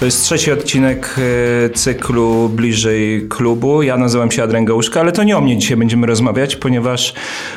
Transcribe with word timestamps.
To 0.00 0.04
jest 0.06 0.24
trzeci 0.24 0.52
odcinek 0.52 1.16
e, 1.18 1.70
cyklu 1.70 2.48
Bliżej 2.48 3.28
Klubu. 3.28 3.82
Ja 3.82 3.96
nazywam 3.96 4.30
się 4.30 4.42
Adrian 4.42 4.64
Gałuszka, 4.64 5.00
ale 5.00 5.12
to 5.12 5.22
nie 5.22 5.36
o 5.36 5.40
mnie 5.40 5.58
dzisiaj 5.58 5.76
będziemy 5.76 6.06
rozmawiać, 6.06 6.56
ponieważ 6.56 7.14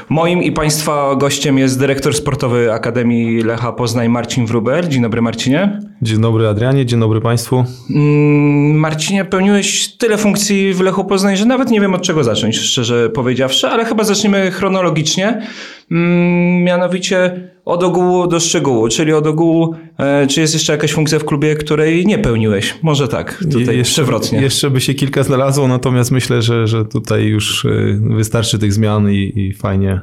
moim 0.10 0.44
i 0.44 0.52
Państwa 0.52 1.16
gościem 1.16 1.58
jest 1.58 1.80
dyrektor 1.80 2.16
sportowy 2.16 2.74
Akademii 2.74 3.44
Lecha 3.44 3.72
Poznań 3.72 4.10
Marcin 4.10 4.46
Wrubel. 4.46 4.88
Dzień 4.88 5.02
dobry 5.02 5.22
Marcinie. 5.22 5.80
Dzień 6.02 6.22
dobry 6.22 6.48
Adrianie, 6.48 6.86
dzień 6.86 7.00
dobry 7.00 7.22
Państwu. 7.22 7.66
Mm, 7.90 8.76
Marcinie, 8.76 9.26
pełniłeś 9.26 9.88
tyle 9.98 10.18
funkcji 10.18 10.74
w 10.74 10.82
Lechu 10.82 11.06
Poznań, 11.06 11.38
że 11.38 11.46
nawet 11.46 11.72
nie 11.72 11.82
wiem 11.82 11.94
od 11.94 12.02
czego 12.02 12.24
zacząć, 12.24 12.58
szczerze 12.58 13.10
powiedziawszy, 13.10 13.68
ale 13.68 13.86
chyba 13.86 14.04
zaczniemy 14.04 14.52
chronologicznie. 14.52 15.48
Mm, 15.92 16.64
mianowicie 16.64 17.50
od 17.66 17.84
ogółu 17.84 18.28
do 18.28 18.40
szczegółu, 18.40 18.88
czyli 18.88 19.14
od 19.14 19.28
ogółu, 19.28 19.76
e, 19.98 20.28
czy 20.28 20.42
jest 20.42 20.54
jeszcze 20.54 20.74
jakaś 20.74 20.94
funkcja 20.94 21.20
w 21.20 21.26
klubie, 21.26 21.56
której 21.56 22.06
nie 22.06 22.18
pełniłeś? 22.18 22.76
Może 22.82 23.08
tak, 23.08 23.44
tutaj 23.52 23.78
jeszcze, 23.78 23.94
przewrotnie. 23.94 24.42
Jeszcze 24.42 24.70
by 24.70 24.82
się 24.82 24.94
kilka 24.94 25.24
znalazło, 25.24 25.68
natomiast 25.68 26.12
myślę, 26.12 26.42
że, 26.42 26.68
że 26.68 26.86
tutaj 26.86 27.24
już 27.24 27.66
e, 27.66 27.70
wystarczy 28.16 28.60
tych 28.60 28.74
zmian 28.74 29.12
i, 29.12 29.34
i 29.36 29.54
fajnie. 29.54 30.02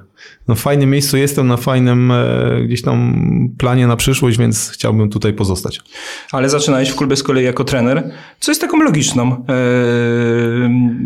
No 0.49 0.55
w 0.55 0.61
fajnym 0.61 0.91
miejscu 0.91 1.17
jestem, 1.17 1.47
na 1.47 1.57
fajnym 1.57 2.11
e, 2.11 2.61
gdzieś 2.65 2.83
tam 2.83 3.15
planie 3.59 3.87
na 3.87 3.97
przyszłość, 3.97 4.39
więc 4.39 4.71
chciałbym 4.71 5.11
tutaj 5.11 5.33
pozostać. 5.33 5.81
Ale 6.33 6.49
zaczynałeś 6.49 6.91
w 6.91 6.97
klubie 6.97 7.17
z 7.17 7.23
kolei 7.23 7.45
jako 7.45 7.65
trener, 7.65 8.11
co 8.41 8.51
jest 8.51 8.61
taką 8.61 8.83
logiczną, 8.83 9.33
e, 9.33 9.55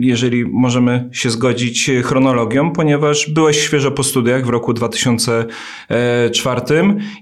jeżeli 0.01 0.45
możemy 0.45 1.09
się 1.13 1.31
zgodzić 1.31 1.91
chronologią, 2.03 2.73
ponieważ 2.73 3.31
byłeś 3.31 3.61
świeżo 3.61 3.91
po 3.91 4.03
studiach 4.03 4.47
w 4.47 4.49
roku 4.49 4.73
2004 4.73 6.61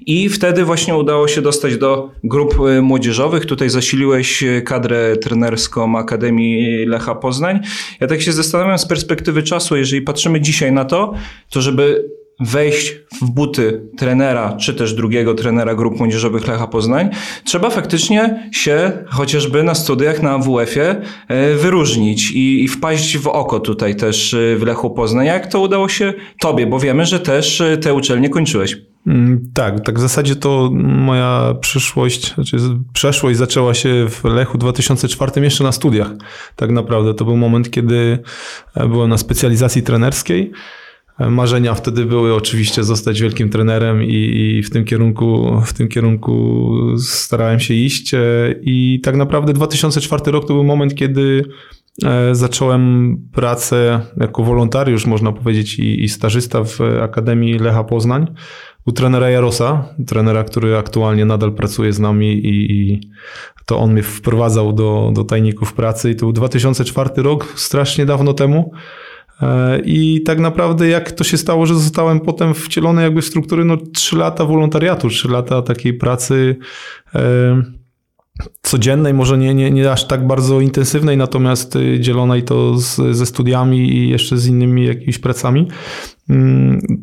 i 0.06 0.28
wtedy 0.28 0.64
właśnie 0.64 0.94
udało 0.94 1.28
się 1.28 1.42
dostać 1.42 1.76
do 1.76 2.10
grup 2.24 2.56
młodzieżowych. 2.82 3.46
Tutaj 3.46 3.70
zasiliłeś 3.70 4.44
kadrę 4.64 5.16
trenerską 5.16 5.98
Akademii 5.98 6.86
Lecha 6.86 7.14
Poznań. 7.14 7.60
Ja 8.00 8.06
tak 8.06 8.22
się 8.22 8.32
zastanawiam 8.32 8.78
z 8.78 8.86
perspektywy 8.86 9.42
czasu, 9.42 9.76
jeżeli 9.76 10.02
patrzymy 10.02 10.40
dzisiaj 10.40 10.72
na 10.72 10.84
to, 10.84 11.14
to 11.50 11.60
żeby 11.60 11.81
wejść 12.40 12.94
w 13.22 13.30
buty 13.30 13.82
trenera, 13.98 14.56
czy 14.56 14.74
też 14.74 14.94
drugiego 14.94 15.34
trenera 15.34 15.74
grup 15.74 15.98
młodzieżowych 15.98 16.48
Lecha 16.48 16.66
Poznań, 16.66 17.10
trzeba 17.44 17.70
faktycznie 17.70 18.50
się 18.52 18.92
chociażby 19.06 19.62
na 19.62 19.74
studiach 19.74 20.22
na 20.22 20.38
WF-ie 20.38 20.96
wyróżnić 21.56 22.30
i, 22.30 22.64
i 22.64 22.68
wpaść 22.68 23.18
w 23.18 23.26
oko 23.26 23.60
tutaj 23.60 23.96
też 23.96 24.36
w 24.56 24.62
Lechu 24.62 24.90
Poznań. 24.90 25.26
Jak 25.26 25.46
to 25.46 25.60
udało 25.60 25.88
się 25.88 26.14
tobie? 26.40 26.66
Bo 26.66 26.80
wiemy, 26.80 27.06
że 27.06 27.20
też 27.20 27.62
te 27.82 27.94
uczelnie 27.94 28.30
kończyłeś. 28.30 28.76
Tak, 29.54 29.80
tak 29.80 29.98
w 29.98 30.00
zasadzie 30.00 30.36
to 30.36 30.70
moja 30.82 31.54
przyszłość, 31.60 32.34
znaczy 32.34 32.56
przeszłość 32.92 33.38
zaczęła 33.38 33.74
się 33.74 34.06
w 34.08 34.24
Lechu 34.24 34.58
2004 34.58 35.40
jeszcze 35.40 35.64
na 35.64 35.72
studiach. 35.72 36.10
Tak 36.56 36.70
naprawdę 36.70 37.14
to 37.14 37.24
był 37.24 37.36
moment, 37.36 37.70
kiedy 37.70 38.18
byłem 38.88 39.10
na 39.10 39.18
specjalizacji 39.18 39.82
trenerskiej. 39.82 40.52
Marzenia 41.30 41.74
wtedy 41.74 42.04
były 42.04 42.34
oczywiście 42.34 42.84
zostać 42.84 43.20
wielkim 43.20 43.50
trenerem 43.50 44.02
i, 44.02 44.14
i, 44.58 44.62
w, 44.62 44.70
tym 44.70 44.84
kierunku, 44.84 45.60
w 45.66 45.72
tym 45.72 45.88
kierunku 45.88 46.72
starałem 46.98 47.60
się 47.60 47.74
iść. 47.74 48.14
I 48.62 49.00
tak 49.02 49.16
naprawdę 49.16 49.52
2004 49.52 50.32
rok 50.32 50.46
to 50.46 50.54
był 50.54 50.64
moment, 50.64 50.94
kiedy 50.94 51.44
zacząłem 52.32 53.16
pracę 53.32 54.00
jako 54.16 54.42
wolontariusz, 54.42 55.06
można 55.06 55.32
powiedzieć, 55.32 55.78
i, 55.78 56.04
i 56.04 56.08
stażysta 56.08 56.64
w 56.64 56.80
Akademii 57.02 57.58
Lecha 57.58 57.84
Poznań 57.84 58.26
u 58.86 58.92
trenera 58.92 59.30
Jarosa, 59.30 59.88
trenera, 60.06 60.44
który 60.44 60.76
aktualnie 60.76 61.24
nadal 61.24 61.52
pracuje 61.52 61.92
z 61.92 61.98
nami 61.98 62.32
i, 62.32 62.72
i 62.72 63.00
to 63.66 63.78
on 63.78 63.92
mnie 63.92 64.02
wprowadzał 64.02 64.72
do, 64.72 65.10
do 65.14 65.24
tajników 65.24 65.72
pracy 65.72 66.10
i 66.10 66.14
to 66.16 66.20
był 66.20 66.32
2004 66.32 67.10
rok, 67.16 67.52
strasznie 67.56 68.06
dawno 68.06 68.32
temu. 68.32 68.72
I 69.84 70.22
tak 70.26 70.38
naprawdę 70.38 70.88
jak 70.88 71.12
to 71.12 71.24
się 71.24 71.36
stało, 71.36 71.66
że 71.66 71.74
zostałem 71.74 72.20
potem 72.20 72.54
wcielony 72.54 73.02
jakby 73.02 73.22
w 73.22 73.26
struktury, 73.26 73.64
no 73.64 73.76
trzy 73.76 74.16
lata 74.16 74.44
wolontariatu, 74.44 75.08
trzy 75.08 75.28
lata 75.28 75.62
takiej 75.62 75.94
pracy 75.94 76.56
codziennej, 78.62 79.14
może 79.14 79.38
nie, 79.38 79.54
nie, 79.54 79.70
nie 79.70 79.92
aż 79.92 80.06
tak 80.06 80.26
bardzo 80.26 80.60
intensywnej, 80.60 81.16
natomiast 81.16 81.78
dzielonej 82.00 82.42
to 82.42 82.78
z, 82.78 83.16
ze 83.16 83.26
studiami 83.26 83.96
i 83.96 84.08
jeszcze 84.08 84.36
z 84.36 84.46
innymi 84.46 84.86
jakimiś 84.86 85.18
pracami. 85.18 85.68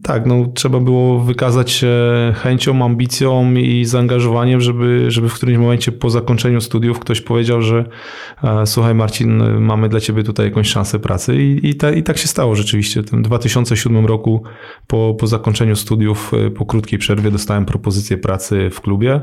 Tak, 0.04 0.26
no 0.26 0.46
trzeba 0.56 0.80
było 0.80 1.20
wykazać 1.20 1.72
się 1.72 1.94
chęcią, 2.36 2.86
ambicją 2.86 3.54
i 3.54 3.86
zaangażowaniem, 3.86 4.62
żeby, 4.62 5.12
żeby 5.12 5.30
w 5.30 5.34
którymś 5.34 5.58
momencie 5.58 5.92
po 5.92 6.10
zakończeniu 6.10 6.62
studiów 6.62 7.00
ktoś 7.00 7.22
powiedział, 7.22 7.62
że 7.62 7.86
słuchaj 8.66 8.96
Marcin, 8.96 9.60
mamy 9.60 9.90
dla 9.90 10.00
ciebie 10.00 10.24
tutaj 10.24 10.46
jakąś 10.46 10.68
szansę 10.68 11.00
pracy 11.00 11.36
i, 11.44 11.70
i, 11.70 11.76
ta, 11.76 11.92
i 11.92 12.04
tak 12.04 12.18
się 12.18 12.28
stało 12.28 12.56
rzeczywiście. 12.56 13.02
W 13.02 13.10
tym 13.10 13.22
2007 13.22 14.06
roku 14.06 14.44
po, 14.88 15.16
po 15.20 15.28
zakończeniu 15.28 15.76
studiów, 15.76 16.32
po 16.56 16.66
krótkiej 16.66 17.00
przerwie 17.00 17.32
dostałem 17.32 17.66
propozycję 17.66 18.18
pracy 18.18 18.70
w 18.70 18.82
klubie 18.82 19.22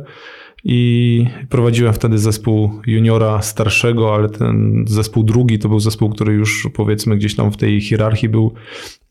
i 0.68 1.26
prowadziłem 1.48 1.92
wtedy 1.92 2.18
zespół 2.18 2.70
juniora 2.86 3.42
starszego, 3.42 4.14
ale 4.14 4.28
ten 4.28 4.84
zespół 4.88 5.22
drugi 5.22 5.58
to 5.58 5.68
był 5.68 5.80
zespół, 5.80 6.10
który 6.10 6.32
już 6.32 6.68
powiedzmy 6.74 7.16
gdzieś 7.16 7.34
tam 7.36 7.52
w 7.52 7.56
tej 7.56 7.80
hierarchii 7.80 8.28
był 8.28 8.54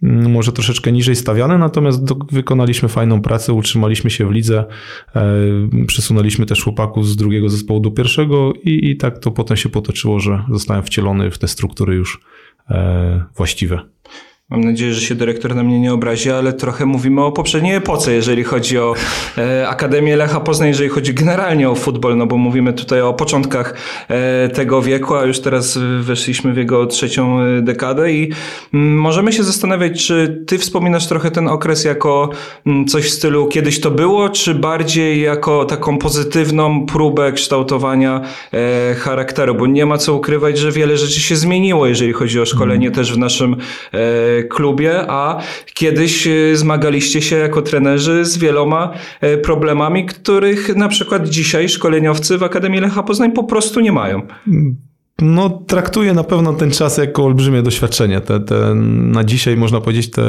mm, 0.04 0.32
może 0.32 0.52
troszeczkę 0.52 0.92
niżej 0.92 1.16
stawiany, 1.16 1.58
natomiast 1.58 2.02
wykonaliśmy 2.32 2.90
fajną 2.90 3.22
pracę, 3.22 3.54
utrzymaliśmy 3.54 4.10
się 4.10 4.28
w 4.28 4.32
lidze, 4.32 4.66
e, 5.16 5.26
przesunęliśmy 5.88 6.46
też 6.46 6.64
chłopaków 6.64 7.08
z 7.08 7.16
drugiego 7.16 7.50
zespołu 7.50 7.80
do 7.80 7.92
pierwszego 7.92 8.54
i, 8.64 8.90
i 8.90 8.98
tak 8.98 9.20
to 9.20 9.32
potem 9.32 9.58
się 9.58 9.70
potoczyło, 9.70 10.20
że 10.20 10.44
zostałem 10.52 10.84
wcielony 10.84 11.32
w 11.32 11.38
te 11.38 11.48
struktury 11.48 11.96
już 11.96 12.22
e, 12.70 13.24
właściwe. 13.36 13.80
Mam 14.50 14.64
nadzieję, 14.64 14.94
że 14.94 15.02
się 15.02 15.16
dyrektor 15.16 15.56
na 15.56 15.64
mnie 15.64 15.80
nie 15.80 15.94
obrazi, 15.94 16.32
ale 16.32 16.54
trochę 16.54 16.86
mówimy 16.86 17.24
o 17.24 17.32
poprzedniej 17.32 17.76
epoce, 17.76 18.14
jeżeli 18.14 18.44
chodzi 18.44 18.78
o 18.78 18.94
e, 19.38 19.68
Akademię 19.68 20.16
Lecha 20.16 20.40
Poznań, 20.40 20.68
jeżeli 20.68 20.90
chodzi 20.90 21.14
generalnie 21.14 21.70
o 21.70 21.76
futbol, 21.76 22.18
no 22.18 22.26
bo 22.26 22.38
mówimy 22.38 22.74
tutaj 22.74 23.02
o 23.02 23.14
początkach 23.14 23.74
e, 24.08 24.50
tego 24.50 24.82
wieku, 24.82 25.16
a 25.16 25.26
już 25.26 25.40
teraz 25.40 25.80
weszliśmy 26.02 26.54
w 26.54 26.58
jego 26.58 26.86
trzecią 26.86 27.40
dekadę 27.62 28.12
i 28.12 28.32
mm, 28.74 28.98
możemy 28.98 29.34
się 29.34 29.44
zastanawiać, 29.44 30.06
czy 30.06 30.44
ty 30.48 30.58
wspominasz 30.58 31.08
trochę 31.08 31.32
ten 31.32 31.48
okres 31.48 31.84
jako 31.84 32.30
mm, 32.66 32.86
coś 32.86 33.06
w 33.06 33.14
stylu 33.14 33.48
kiedyś 33.48 33.82
to 33.82 33.92
było, 33.92 34.30
czy 34.30 34.56
bardziej 34.56 35.22
jako 35.22 35.66
taką 35.66 35.98
pozytywną 35.98 36.86
próbę 36.86 37.32
kształtowania 37.32 38.22
e, 38.54 38.96
charakteru, 38.96 39.56
bo 39.56 39.68
nie 39.68 39.86
ma 39.86 39.98
co 39.98 40.14
ukrywać, 40.14 40.58
że 40.58 40.72
wiele 40.72 40.98
rzeczy 40.98 41.20
się 41.20 41.36
zmieniło, 41.36 41.88
jeżeli 41.88 42.14
chodzi 42.14 42.40
o 42.40 42.46
szkolenie 42.46 42.88
mm. 42.88 42.96
też 42.96 43.14
w 43.14 43.18
naszym 43.18 43.56
klubie, 44.44 45.06
a 45.07 45.41
kiedyś 45.73 46.28
e, 46.28 46.56
zmagaliście 46.56 47.22
się 47.22 47.35
jako 47.35 47.62
trenerzy 47.62 48.25
z 48.25 48.38
wieloma 48.38 48.94
e, 49.22 49.38
problemami, 49.38 50.06
których 50.06 50.75
na 50.75 50.88
przykład 50.88 51.29
dzisiaj 51.29 51.69
szkoleniowcy 51.69 52.38
w 52.38 52.44
Akademii 52.44 52.81
Lecha 52.81 53.03
Poznań 53.03 53.31
po 53.31 53.44
prostu 53.44 53.79
nie 53.79 53.91
mają. 53.91 54.22
No, 55.22 55.50
traktuję 55.50 56.13
na 56.13 56.23
pewno 56.23 56.53
ten 56.53 56.72
czas 56.72 56.97
jako 56.97 57.25
olbrzymie 57.25 57.62
doświadczenie. 57.62 58.22
Te, 58.22 58.40
te, 58.40 58.75
na 58.75 59.23
dzisiaj 59.23 59.57
można 59.57 59.81
powiedzieć 59.81 60.12
te 60.12 60.23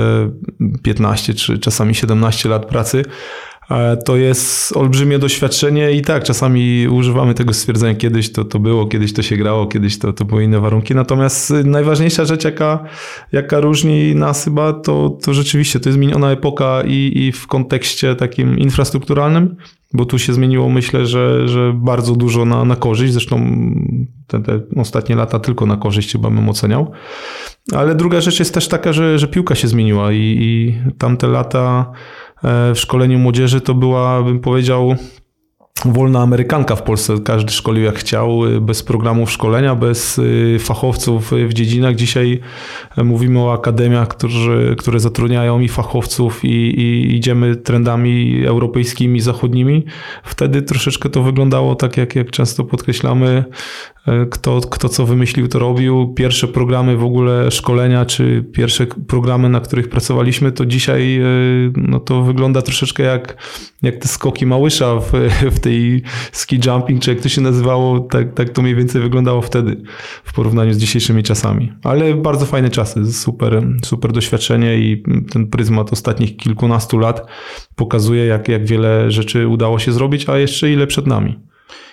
15 0.83 1.35
czy 1.35 1.59
czasami 1.59 1.95
17 1.95 2.49
lat 2.49 2.67
pracy 2.67 3.03
E, 3.03 3.56
to 4.05 4.17
jest 4.17 4.77
olbrzymie 4.77 5.19
doświadczenie 5.19 5.93
i 5.93 6.03
tak, 6.03 6.25
czasami 6.25 6.89
używamy 6.89 7.35
tego 7.35 7.53
stwierdzenia, 7.53 7.95
kiedyś 7.95 8.33
to, 8.33 8.45
to 8.45 8.59
było, 8.59 8.87
kiedyś 8.87 9.13
to 9.13 9.23
się 9.23 9.37
grało, 9.37 9.67
kiedyś 9.67 9.99
to, 9.99 10.13
to 10.13 10.25
były 10.25 10.45
inne 10.45 10.61
warunki, 10.61 10.95
natomiast 10.95 11.51
najważniejsza 11.65 12.25
rzecz, 12.25 12.45
jaka, 12.45 12.85
jaka 13.33 13.61
różni 13.61 14.15
nas 14.15 14.45
chyba, 14.45 14.73
to, 14.73 15.19
to 15.23 15.35
rzeczywiście 15.35 15.81
to 15.81 15.89
jest 15.89 15.99
zmieniona 15.99 16.31
epoka 16.31 16.83
i, 16.87 17.13
i 17.15 17.33
w 17.33 17.47
kontekście 17.47 18.15
takim 18.15 18.59
infrastrukturalnym, 18.59 19.57
bo 19.93 20.05
tu 20.05 20.19
się 20.19 20.33
zmieniło, 20.33 20.69
myślę, 20.69 21.07
że, 21.07 21.49
że 21.49 21.73
bardzo 21.77 22.17
dużo 22.17 22.45
na, 22.45 22.65
na 22.65 22.77
korzyść, 22.77 23.13
zresztą 23.13 23.61
te, 24.27 24.43
te 24.43 24.61
ostatnie 24.77 25.17
lata 25.17 25.39
tylko 25.39 25.67
na 25.67 25.77
korzyść 25.77 26.13
chyba 26.13 26.31
bym 26.31 26.49
oceniał, 26.49 26.93
ale 27.75 27.95
druga 27.95 28.21
rzecz 28.21 28.39
jest 28.39 28.55
też 28.55 28.69
taka, 28.69 28.93
że, 28.93 29.19
że 29.19 29.29
piłka 29.29 29.55
się 29.55 29.69
zmieniła 29.69 30.13
i, 30.13 30.37
i 30.41 30.75
tamte 30.99 31.27
lata 31.27 31.93
E, 31.93 32.26
w 32.43 32.79
szkoleniu 32.79 33.19
młodzieży 33.19 33.61
to 33.61 33.75
była, 33.75 34.23
bym 34.23 34.41
powiedział, 34.41 34.97
wolna 35.85 36.21
amerykanka 36.21 36.77
w 36.77 36.83
Polsce. 36.83 37.15
Każdy 37.25 37.53
szkolił 37.53 37.85
jak 37.85 37.99
chciał, 37.99 38.47
y, 38.47 38.61
bez 38.61 38.83
programów 38.83 39.31
szkolenia, 39.31 39.75
bez 39.75 40.19
y, 40.19 40.57
fachowców 40.61 41.33
w 41.49 41.53
dziedzinach. 41.53 41.95
Dzisiaj 41.95 42.41
e, 42.97 43.05
mówimy 43.05 43.41
o 43.41 43.53
akademiach, 43.53 44.09
którzy, 44.09 44.75
które 44.79 45.01
zatrudniają 45.01 45.61
i 45.61 45.69
fachowców 45.69 46.45
i, 46.45 46.49
i 46.49 47.17
idziemy 47.17 47.57
trendami 47.57 48.45
europejskimi, 48.47 49.21
zachodnimi. 49.21 49.85
Wtedy 50.25 50.63
troszeczkę 50.63 51.11
to 51.11 51.23
wyglądało 51.23 51.75
tak, 51.75 51.97
jak, 51.97 52.17
jak 52.17 52.31
często 52.31 52.65
podkreślamy, 52.65 53.45
kto, 54.31 54.61
kto 54.61 54.89
co 54.89 55.07
wymyślił, 55.07 55.49
to 55.49 55.59
robił. 55.59 56.15
Pierwsze 56.15 56.49
programy 56.49 56.97
w 56.97 57.05
ogóle 57.05 57.51
szkolenia, 57.51 58.05
czy 58.05 58.45
pierwsze 58.53 58.87
programy, 58.87 59.49
na 59.49 59.61
których 59.61 59.89
pracowaliśmy, 59.89 60.53
to 60.53 60.67
dzisiaj 60.67 61.21
no 61.77 62.01
to 62.01 62.23
wygląda 62.23 62.63
troszeczkę 62.63 63.03
jak, 63.03 63.37
jak 63.83 63.97
te 63.97 64.09
skoki 64.09 64.47
Małysza 64.47 65.01
w, 65.01 65.13
w 65.57 65.59
tej 65.61 66.03
ski 66.33 66.61
jumping, 66.67 67.03
czy 67.03 67.11
jak 67.11 67.21
to 67.21 67.29
się 67.29 67.41
nazywało, 67.41 68.01
tak, 68.01 68.35
tak 68.35 68.51
to 68.51 68.63
mniej 68.63 68.75
więcej 68.75 69.03
wyglądało 69.03 69.43
wtedy 69.43 69.77
w 70.25 70.33
porównaniu 70.33 70.73
z 70.73 70.79
dzisiejszymi 70.79 71.23
czasami. 71.23 71.73
Ale 71.83 72.15
bardzo 72.15 72.47
fajne 72.47 72.71
czasy, 72.71 73.13
super, 73.13 73.63
super 73.85 74.13
doświadczenie 74.13 74.79
i 74.79 75.03
ten 75.31 75.47
pryzmat 75.47 75.93
ostatnich 75.93 76.37
kilkunastu 76.37 76.99
lat 76.99 77.27
pokazuje, 77.77 78.27
jak, 78.27 78.49
jak 78.49 78.67
wiele 78.67 79.11
rzeczy 79.11 79.49
udało 79.49 79.79
się 79.79 79.93
zrobić, 79.93 80.29
a 80.29 80.39
jeszcze 80.39 80.73
ile 80.73 80.87
przed 80.87 81.07
nami. 81.07 81.39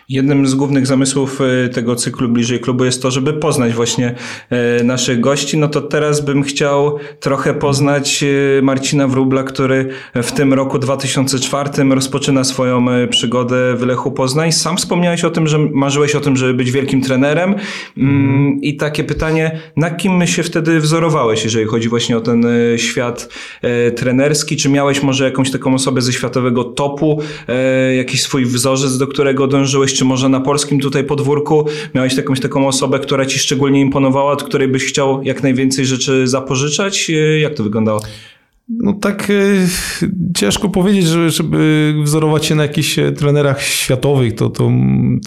Jednym 0.09 0.47
z 0.47 0.55
głównych 0.55 0.87
zamysłów 0.87 1.41
e, 1.41 1.69
tego 1.69 1.95
cyklu 1.95 2.29
Bliżej 2.29 2.59
Klubu 2.59 2.85
jest 2.85 3.01
to, 3.01 3.11
żeby 3.11 3.33
poznać 3.33 3.73
właśnie 3.73 4.15
e, 4.49 4.83
naszych 4.83 5.19
gości. 5.19 5.57
No 5.57 5.67
to 5.67 5.81
teraz 5.81 6.21
bym 6.21 6.43
chciał 6.43 6.97
trochę 7.19 7.53
poznać 7.53 8.23
e, 8.23 8.61
Marcina 8.61 9.07
Wróbla, 9.07 9.43
który 9.43 9.89
w 10.15 10.31
tym 10.31 10.53
roku 10.53 10.79
2004 10.79 11.69
rozpoczyna 11.89 12.43
swoją 12.43 12.85
przygodę 13.09 13.75
w 13.75 13.83
Lechu 13.83 14.11
Poznań. 14.11 14.51
Sam 14.51 14.77
wspomniałeś 14.77 15.23
o 15.23 15.29
tym, 15.29 15.47
że 15.47 15.59
marzyłeś 15.59 16.15
o 16.15 16.19
tym, 16.19 16.37
żeby 16.37 16.53
być 16.53 16.71
wielkim 16.71 17.01
trenerem. 17.01 17.55
Mm, 17.97 18.61
I 18.61 18.75
takie 18.75 19.03
pytanie, 19.03 19.59
na 19.77 19.91
kim 19.91 20.27
się 20.27 20.43
wtedy 20.43 20.79
wzorowałeś, 20.79 21.43
jeżeli 21.43 21.65
chodzi 21.65 21.89
właśnie 21.89 22.17
o 22.17 22.21
ten 22.21 22.45
świat 22.77 23.29
trenerski? 23.95 24.57
Czy 24.57 24.69
miałeś 24.69 25.03
może 25.03 25.25
jakąś 25.25 25.51
taką 25.51 25.73
osobę 25.73 26.01
ze 26.01 26.13
światowego 26.13 26.63
topu, 26.63 27.21
jakiś 27.97 28.21
swój 28.21 28.45
wzorzec, 28.45 28.97
do 28.97 29.07
którego 29.07 29.47
dążyłeś? 29.47 29.92
Czy 29.93 30.05
może 30.05 30.29
na 30.29 30.39
polskim 30.39 30.79
tutaj 30.79 31.03
podwórku 31.03 31.65
miałeś 31.95 32.17
jakąś 32.17 32.39
taką 32.39 32.67
osobę, 32.67 32.99
która 32.99 33.25
ci 33.25 33.39
szczególnie 33.39 33.81
imponowała, 33.81 34.31
od 34.31 34.43
której 34.43 34.67
byś 34.67 34.85
chciał 34.85 35.23
jak 35.23 35.43
najwięcej 35.43 35.85
rzeczy 35.85 36.27
zapożyczać? 36.27 37.11
Jak 37.41 37.53
to 37.53 37.63
wyglądało? 37.63 37.99
No 38.69 38.93
tak 38.93 39.29
e, 39.29 39.33
ciężko 40.35 40.69
powiedzieć, 40.69 41.05
że, 41.05 41.29
żeby 41.29 41.93
wzorować 42.03 42.45
się 42.45 42.55
na 42.55 42.63
jakichś 42.63 42.99
e, 42.99 43.11
trenerach 43.11 43.61
światowych, 43.61 44.35
to, 44.35 44.49
to, 44.49 44.71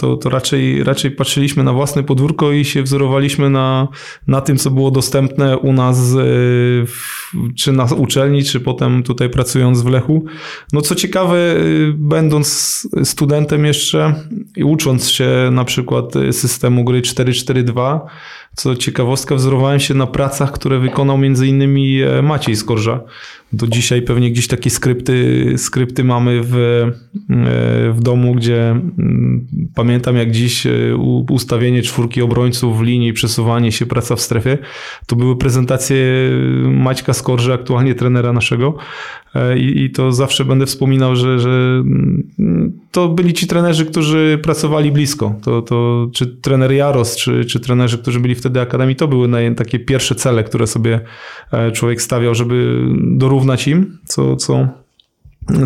to, 0.01 0.17
to 0.17 0.31
raczej, 0.31 0.85
raczej 0.85 1.11
patrzyliśmy 1.11 1.65
na 1.65 1.73
własne 1.73 2.03
podwórko 2.03 2.53
i 2.53 2.65
się 2.65 2.83
wzorowaliśmy 2.83 3.51
na, 3.51 3.89
na 4.27 4.41
tym, 4.41 4.57
co 4.57 4.71
było 4.71 4.91
dostępne 4.91 5.59
u 5.59 5.73
nas, 5.73 6.15
e, 6.15 6.25
czy 7.57 7.73
na 7.73 7.85
uczelni, 7.85 8.45
czy 8.45 8.61
potem 8.61 9.03
tutaj 9.03 9.31
pracując 9.31 9.83
w 9.83 9.87
Lechu. 9.87 10.25
No 10.73 10.81
co 10.81 10.95
ciekawe, 10.95 11.55
będąc 11.95 12.47
studentem 13.05 13.65
jeszcze 13.65 14.15
i 14.57 14.65
ucząc 14.65 15.09
się 15.09 15.49
na 15.53 15.65
przykład 15.65 16.13
systemu 16.33 16.85
gry 16.85 17.03
4-4-2, 17.03 18.01
co 18.57 18.77
ciekawostka, 18.77 19.35
wzorowałem 19.35 19.81
się 19.81 19.95
na 19.95 20.07
pracach, 20.07 20.53
które 20.53 20.79
wykonał 20.79 21.19
innymi 21.47 22.03
e, 22.03 22.23
Maciej 22.23 22.57
Skorża. 22.57 23.01
Do 23.53 23.67
dzisiaj 23.67 24.03
pewnie 24.03 24.31
gdzieś 24.31 24.49
takie 24.49 24.71
skrypty, 24.71 25.55
skrypty 25.57 26.05
mamy 26.05 26.43
w, 26.43 26.55
e, 26.55 26.93
w 27.93 27.97
domu, 28.01 28.35
gdzie 28.35 28.71
mm, 28.71 29.47
pamiętam 29.75 30.17
jak 30.17 30.31
dziś 30.31 30.67
e, 30.67 30.97
ustawienie 31.31 31.83
czwórki 31.83 32.23
obrońców 32.23 32.79
w 32.79 32.83
linii, 32.83 33.13
przesuwanie 33.13 33.73
się, 33.73 33.87
praca 33.87 34.17
w 34.17 34.21
strefie. 34.21 34.59
To 35.07 35.17
były 35.17 35.37
prezentacje 35.37 35.97
Maćka 36.65 37.13
Skorża, 37.13 37.55
aktualnie 37.55 37.95
trenera 37.95 38.33
naszego. 38.33 38.77
E, 39.35 39.59
I, 39.59 39.85
I, 39.85 39.91
to 39.91 40.13
zawsze 40.13 40.45
będę 40.45 40.67
wspominał, 40.67 41.17
że, 41.17 41.39
że 41.39 41.49
mm, 41.49 42.73
to 42.91 43.09
byli 43.09 43.33
ci 43.33 43.47
trenerzy, 43.47 43.87
którzy 43.87 44.39
pracowali 44.43 44.93
blisko. 44.93 45.35
To, 45.43 45.63
to, 45.63 46.09
czy 46.15 46.27
trener 46.27 46.73
Jaros, 46.73 47.17
czy, 47.17 47.45
czy 47.45 47.61
trenerzy, 47.61 47.99
którzy 47.99 48.21
byli 48.21 48.35
wtedy 48.35 48.61
Akademii, 48.61 48.97
to 48.97 49.09
były 49.09 49.29
takie 49.57 49.79
pierwsze 49.79 50.15
cele, 50.15 50.45
które 50.45 50.67
sobie 50.67 51.01
człowiek 51.73 52.03
stawiał, 52.03 52.35
żeby 52.35 52.83
dorównać 53.37 53.69
im, 53.69 53.99
co, 54.05 54.37
co, 54.37 54.69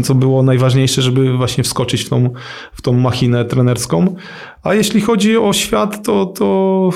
co 0.05 0.15
było 0.15 0.43
najważniejsze, 0.43 1.03
żeby 1.03 1.37
właśnie 1.37 1.65
wskoczyć 1.65 2.03
w 2.03 2.09
tą, 2.09 2.31
w 2.73 2.83
tą 2.83 2.93
machinę 2.93 3.45
trenerską. 3.45 4.17
A 4.63 4.75
jeśli 4.75 5.01
chodzi 5.01 5.37
o 5.37 5.53
świat, 5.53 6.05
to, 6.05 6.27
to, 6.27 6.91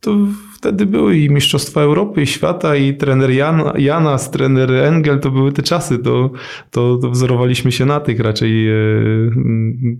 to 0.00 0.16
wtedy 0.64 0.86
były 0.86 1.18
i 1.18 1.30
Mistrzostwa 1.30 1.80
Europy, 1.80 2.22
i 2.22 2.26
świata, 2.26 2.76
i 2.76 2.96
trener 2.96 3.30
Jan, 3.30 3.62
Janas, 3.78 4.30
trener 4.30 4.72
Engel, 4.72 5.20
to 5.20 5.30
były 5.30 5.52
te 5.52 5.62
czasy, 5.62 5.98
to, 5.98 6.30
to, 6.70 6.96
to 6.96 7.10
wzorowaliśmy 7.10 7.72
się 7.72 7.86
na 7.86 8.00
tych 8.00 8.20
raczej 8.20 8.68
e, 8.68 8.74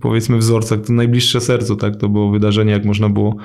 powiedzmy 0.01 0.37
wzorcach, 0.37 0.79
to 0.81 0.93
najbliższe 0.93 1.41
sercu, 1.41 1.75
tak, 1.75 1.95
to 1.95 2.09
było 2.09 2.31
wydarzenie, 2.31 2.71
jak 2.71 2.85
można 2.85 3.09
było 3.09 3.35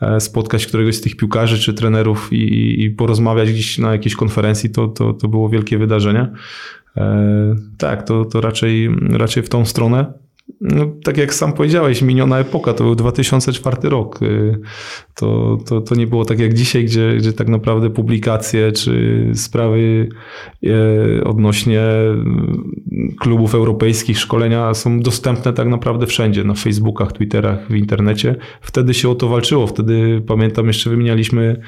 e, 0.00 0.20
spotkać 0.20 0.66
któregoś 0.66 0.96
z 0.96 1.00
tych 1.00 1.16
piłkarzy 1.16 1.58
czy 1.58 1.74
trenerów 1.74 2.32
i, 2.32 2.82
i 2.82 2.90
porozmawiać 2.90 3.52
gdzieś 3.52 3.78
na 3.78 3.92
jakiejś 3.92 4.16
konferencji, 4.16 4.70
to, 4.70 4.88
to, 4.88 5.12
to 5.12 5.28
było 5.28 5.48
wielkie 5.48 5.78
wydarzenie. 5.78 6.32
E, 6.96 7.54
tak, 7.78 8.02
to, 8.02 8.24
to 8.24 8.40
raczej, 8.40 8.90
raczej 9.10 9.42
w 9.42 9.48
tą 9.48 9.64
stronę. 9.64 10.23
No, 10.60 10.86
tak 11.04 11.16
jak 11.16 11.34
sam 11.34 11.52
powiedziałeś, 11.52 12.02
miniona 12.02 12.38
epoka, 12.38 12.72
to 12.72 12.84
był 12.84 12.94
2004 12.94 13.88
rok. 13.88 14.22
Y, 14.22 14.60
to, 15.14 15.58
to, 15.66 15.80
to 15.80 15.94
nie 15.94 16.06
było 16.06 16.24
tak 16.24 16.38
jak 16.38 16.54
dzisiaj, 16.54 16.84
gdzie, 16.84 17.14
gdzie 17.16 17.32
tak 17.32 17.48
naprawdę 17.48 17.90
publikacje 17.90 18.72
czy 18.72 19.30
sprawy 19.34 20.08
y, 20.64 21.24
odnośnie 21.24 21.82
klubów 23.20 23.54
europejskich, 23.54 24.18
szkolenia 24.18 24.74
są 24.74 25.00
dostępne 25.00 25.52
tak 25.52 25.68
naprawdę 25.68 26.06
wszędzie, 26.06 26.44
na 26.44 26.54
Facebookach, 26.54 27.12
Twitterach, 27.12 27.68
w 27.68 27.74
internecie. 27.74 28.36
Wtedy 28.60 28.94
się 28.94 29.08
o 29.08 29.14
to 29.14 29.28
walczyło. 29.28 29.66
Wtedy 29.66 30.22
pamiętam, 30.26 30.66
jeszcze 30.66 30.90
wymienialiśmy 30.90 31.60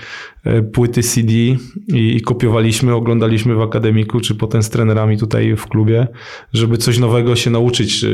y, 0.47 0.62
płyty 0.62 1.03
CD 1.03 1.33
i, 1.33 1.56
i 1.88 2.21
kopiowaliśmy, 2.21 2.94
oglądaliśmy 2.94 3.55
w 3.55 3.61
akademiku, 3.61 4.21
czy 4.21 4.35
potem 4.35 4.62
z 4.62 4.71
trenerami 4.71 5.19
tutaj 5.19 5.56
w 5.56 5.67
klubie, 5.67 6.06
żeby 6.53 6.79
coś 6.79 6.99
nowego 6.99 7.37
się 7.37 7.50
nauczyć 7.50 8.06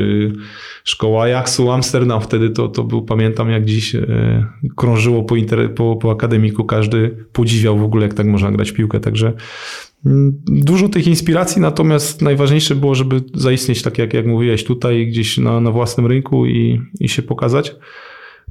szkoła 0.83 1.23
Ajaxu 1.23 1.71
Amsterdam. 1.71 2.21
Wtedy 2.21 2.49
to, 2.49 2.67
to 2.67 2.83
był, 2.83 3.01
pamiętam 3.01 3.49
jak 3.49 3.65
dziś, 3.65 3.95
e, 3.95 4.45
krążyło 4.75 5.23
po, 5.23 5.35
inter, 5.35 5.75
po, 5.75 5.95
po 5.95 6.11
akademiku. 6.11 6.65
Każdy 6.65 7.25
podziwiał 7.33 7.77
w 7.77 7.83
ogóle, 7.83 8.03
jak 8.03 8.13
tak 8.13 8.27
można 8.27 8.51
grać 8.51 8.71
piłkę. 8.71 8.99
Także 8.99 9.33
mm, 10.05 10.41
Dużo 10.47 10.89
tych 10.89 11.07
inspiracji, 11.07 11.61
natomiast 11.61 12.21
najważniejsze 12.21 12.75
było, 12.75 12.95
żeby 12.95 13.21
zaistnieć 13.33 13.81
tak 13.81 13.97
jak, 13.97 14.13
jak 14.13 14.27
mówiłeś 14.27 14.63
tutaj, 14.63 15.07
gdzieś 15.07 15.37
na, 15.37 15.59
na 15.59 15.71
własnym 15.71 16.07
rynku 16.07 16.45
i, 16.45 16.81
i 16.99 17.09
się 17.09 17.21
pokazać. 17.21 17.75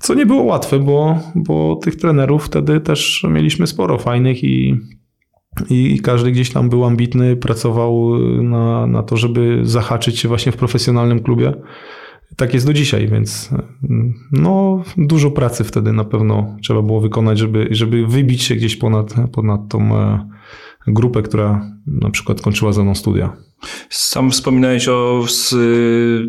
Co 0.01 0.15
nie 0.15 0.27
było 0.27 0.43
łatwe, 0.43 0.79
bo, 0.79 1.19
bo 1.35 1.77
tych 1.77 1.97
trenerów 1.97 2.45
wtedy 2.45 2.81
też 2.81 3.27
mieliśmy 3.31 3.67
sporo 3.67 3.99
fajnych 3.99 4.45
i, 4.45 4.81
i 5.71 6.01
każdy 6.01 6.33
gdzieś 6.33 6.51
tam 6.51 6.69
był 6.69 6.85
ambitny, 6.85 7.37
pracował 7.37 8.19
na, 8.43 8.87
na 8.87 9.03
to, 9.03 9.17
żeby 9.17 9.61
zahaczyć 9.63 10.19
się 10.19 10.29
właśnie 10.29 10.53
w 10.53 10.57
profesjonalnym 10.57 11.23
klubie. 11.23 11.53
Tak 12.37 12.55
jest 12.55 12.67
do 12.67 12.73
dzisiaj, 12.73 13.09
więc 13.09 13.51
no, 14.33 14.83
dużo 14.97 15.31
pracy 15.31 15.65
wtedy 15.65 15.93
na 15.93 16.05
pewno 16.05 16.57
trzeba 16.63 16.83
było 16.83 17.01
wykonać, 17.01 17.39
żeby, 17.39 17.69
żeby 17.71 18.07
wybić 18.07 18.43
się 18.43 18.55
gdzieś 18.55 18.77
ponad, 18.77 19.15
ponad 19.33 19.61
tą 19.69 19.97
e, 19.97 20.29
grupę, 20.87 21.23
która 21.23 21.71
na 21.87 22.11
przykład 22.11 22.41
kończyła 22.41 22.73
ze 22.73 22.83
mną 22.83 22.95
studia. 22.95 23.37
Sam 23.91 24.31
wspominałeś 24.31 24.89
o 24.89 25.25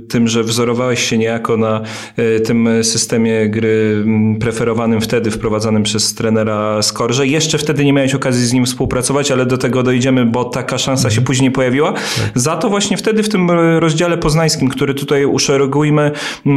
tym, 0.09 0.27
że 0.27 0.43
wzorowałeś 0.43 1.03
się 1.03 1.17
niejako 1.17 1.57
na 1.57 1.81
e, 2.17 2.39
tym 2.39 2.69
systemie 2.83 3.49
gry 3.49 4.05
preferowanym 4.39 5.01
wtedy, 5.01 5.31
wprowadzanym 5.31 5.83
przez 5.83 6.13
trenera 6.13 6.81
Skorże. 6.81 7.27
Jeszcze 7.27 7.57
wtedy 7.57 7.85
nie 7.85 7.93
miałeś 7.93 8.15
okazji 8.15 8.47
z 8.47 8.53
nim 8.53 8.65
współpracować, 8.65 9.31
ale 9.31 9.45
do 9.45 9.57
tego 9.57 9.83
dojdziemy, 9.83 10.25
bo 10.25 10.45
taka 10.45 10.77
szansa 10.77 11.09
się 11.09 11.13
mhm. 11.13 11.25
później 11.25 11.51
pojawiła. 11.51 11.93
Tak. 11.93 12.03
Za 12.35 12.57
to 12.57 12.69
właśnie 12.69 12.97
wtedy 12.97 13.23
w 13.23 13.29
tym 13.29 13.51
rozdziale 13.79 14.17
poznańskim, 14.17 14.69
który 14.69 14.93
tutaj 14.93 15.25
uszeregujmy, 15.25 16.11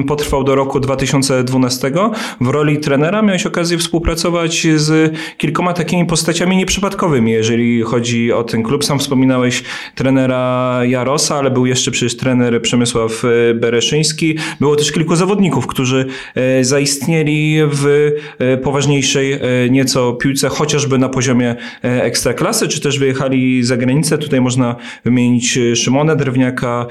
potrwał 0.09 0.45
do 0.45 0.55
roku 0.55 0.81
2012, 0.81 1.93
w 2.41 2.49
roli 2.49 2.79
trenera 2.79 3.23
miałeś 3.23 3.47
okazję 3.47 3.79
współpracować 3.79 4.67
z 4.77 5.17
kilkoma 5.37 5.73
takimi 5.73 6.07
postaciami 6.07 6.57
nieprzypadkowymi, 6.57 7.33
jeżeli 7.33 7.56
chodzi 7.87 8.33
o 8.33 8.45
ten 8.45 8.63
klub. 8.63 8.85
Sam 8.85 8.99
wspominałeś 8.99 9.63
trenera 9.95 10.81
Jarosa, 10.85 11.37
ale 11.37 11.51
był 11.51 11.67
jeszcze 11.67 11.91
przecież 11.91 12.17
trener 12.17 12.63
Przemysław 12.63 13.23
e, 13.25 13.55
Bereszyński. 13.55 14.39
Było 14.61 14.77
też 14.77 14.93
kilku 14.93 15.17
zawodników, 15.17 15.67
którzy 15.67 16.07
e, 16.35 16.65
zaistnieli 16.65 17.59
w 17.73 18.13
e, 18.39 18.57
poważniejszej 18.57 19.41
nieco 19.71 20.13
piłce, 20.13 20.49
chociażby 20.49 20.99
na 20.99 21.09
poziomie 21.09 21.57
ekstraklasy, 21.83 22.69
czy 22.69 22.81
też 22.81 22.99
wyjechali 22.99 23.65
za 23.65 23.77
granicę. 23.77 24.19
Tutaj 24.19 24.41
można 24.41 24.77
wymienić 25.05 25.59
Szymona 25.75 26.17
Drewniaka, 26.17 26.87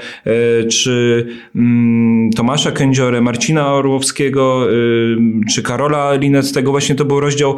czy 0.70 1.26
mm, 1.56 2.30
Tomasza 2.30 2.72
Kędziorę, 2.72 3.20
Marcina 3.20 3.74
Orłowskiego, 3.74 4.66
czy 5.54 5.62
Karola 5.62 6.14
Linet. 6.14 6.52
Tego 6.52 6.70
właśnie 6.70 6.94
to 6.94 7.04
był 7.04 7.20
rozdział 7.20 7.56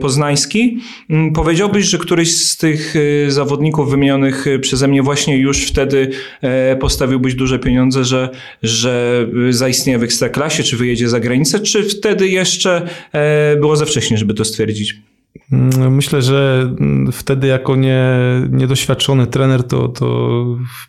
poznański. 0.00 0.78
Mm, 1.10 1.32
powiedziałbyś, 1.32 1.84
że 1.86 1.98
któryś 2.14 2.36
z 2.36 2.56
tych 2.56 2.94
zawodników 3.28 3.54
zawodników 3.54 3.90
wymienionych 3.90 4.46
przeze 4.60 4.88
mnie 4.88 5.02
właśnie 5.02 5.38
już 5.38 5.66
wtedy 5.66 6.10
postawiłbyś 6.80 7.34
duże 7.34 7.58
pieniądze, 7.58 8.04
że, 8.04 8.30
że 8.62 9.26
zaistnieje 9.50 9.98
w 9.98 10.02
Ekstraklasie, 10.02 10.62
czy 10.62 10.76
wyjedzie 10.76 11.08
za 11.08 11.20
granicę, 11.20 11.60
czy 11.60 11.82
wtedy 11.82 12.28
jeszcze 12.28 12.88
było 13.60 13.76
za 13.76 13.84
wcześnie, 13.84 14.18
żeby 14.18 14.34
to 14.34 14.44
stwierdzić? 14.44 15.00
Mm, 15.52 15.94
myślę, 15.94 16.22
że 16.22 16.70
mm, 16.80 17.12
wtedy 17.12 17.46
jako 17.46 17.76
nie, 17.76 18.06
niedoświadczony 18.50 19.26
trener 19.26 19.62
to, 19.62 19.88
to 19.88 20.44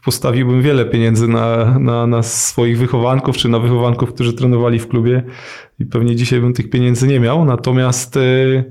postawiłbym 0.06 0.62
wiele 0.62 0.86
pieniędzy 0.86 1.28
na, 1.28 1.80
na, 1.80 2.08
na 2.08 2.24
swoich 2.24 2.78
wychowanków, 2.78 3.38
czy 3.38 3.50
na 3.50 3.60
wychowanków, 3.60 4.14
którzy 4.14 4.34
trenowali 4.34 4.80
w 4.80 4.88
klubie 4.88 5.24
i 5.80 5.86
pewnie 5.86 6.16
dzisiaj 6.16 6.40
bym 6.40 6.54
tych 6.54 6.70
pieniędzy 6.70 7.08
nie 7.08 7.20
miał. 7.20 7.46
Natomiast 7.46 8.18
y, 8.18 8.64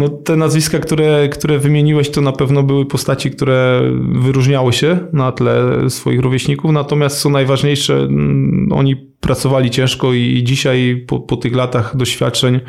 no, 0.00 0.08
te 0.08 0.36
nazwiska, 0.36 0.78
które, 0.78 1.28
które 1.28 1.58
wymieniłeś, 1.58 2.10
to 2.10 2.20
na 2.20 2.32
pewno 2.32 2.62
były 2.62 2.86
postaci, 2.86 3.30
które 3.30 3.82
wyróżniały 4.12 4.72
się 4.72 4.98
na 5.12 5.32
tle 5.32 5.90
swoich 5.90 6.20
rówieśników, 6.20 6.72
natomiast 6.72 7.20
co 7.20 7.30
najważniejsze, 7.30 7.94
mm, 7.94 8.68
oni 8.72 8.96
pracowali 8.96 9.70
ciężko 9.70 10.12
i 10.12 10.44
dzisiaj 10.44 11.04
po, 11.06 11.20
po 11.20 11.36
tych 11.36 11.54
latach 11.54 11.96
doświadczeń 11.96 12.60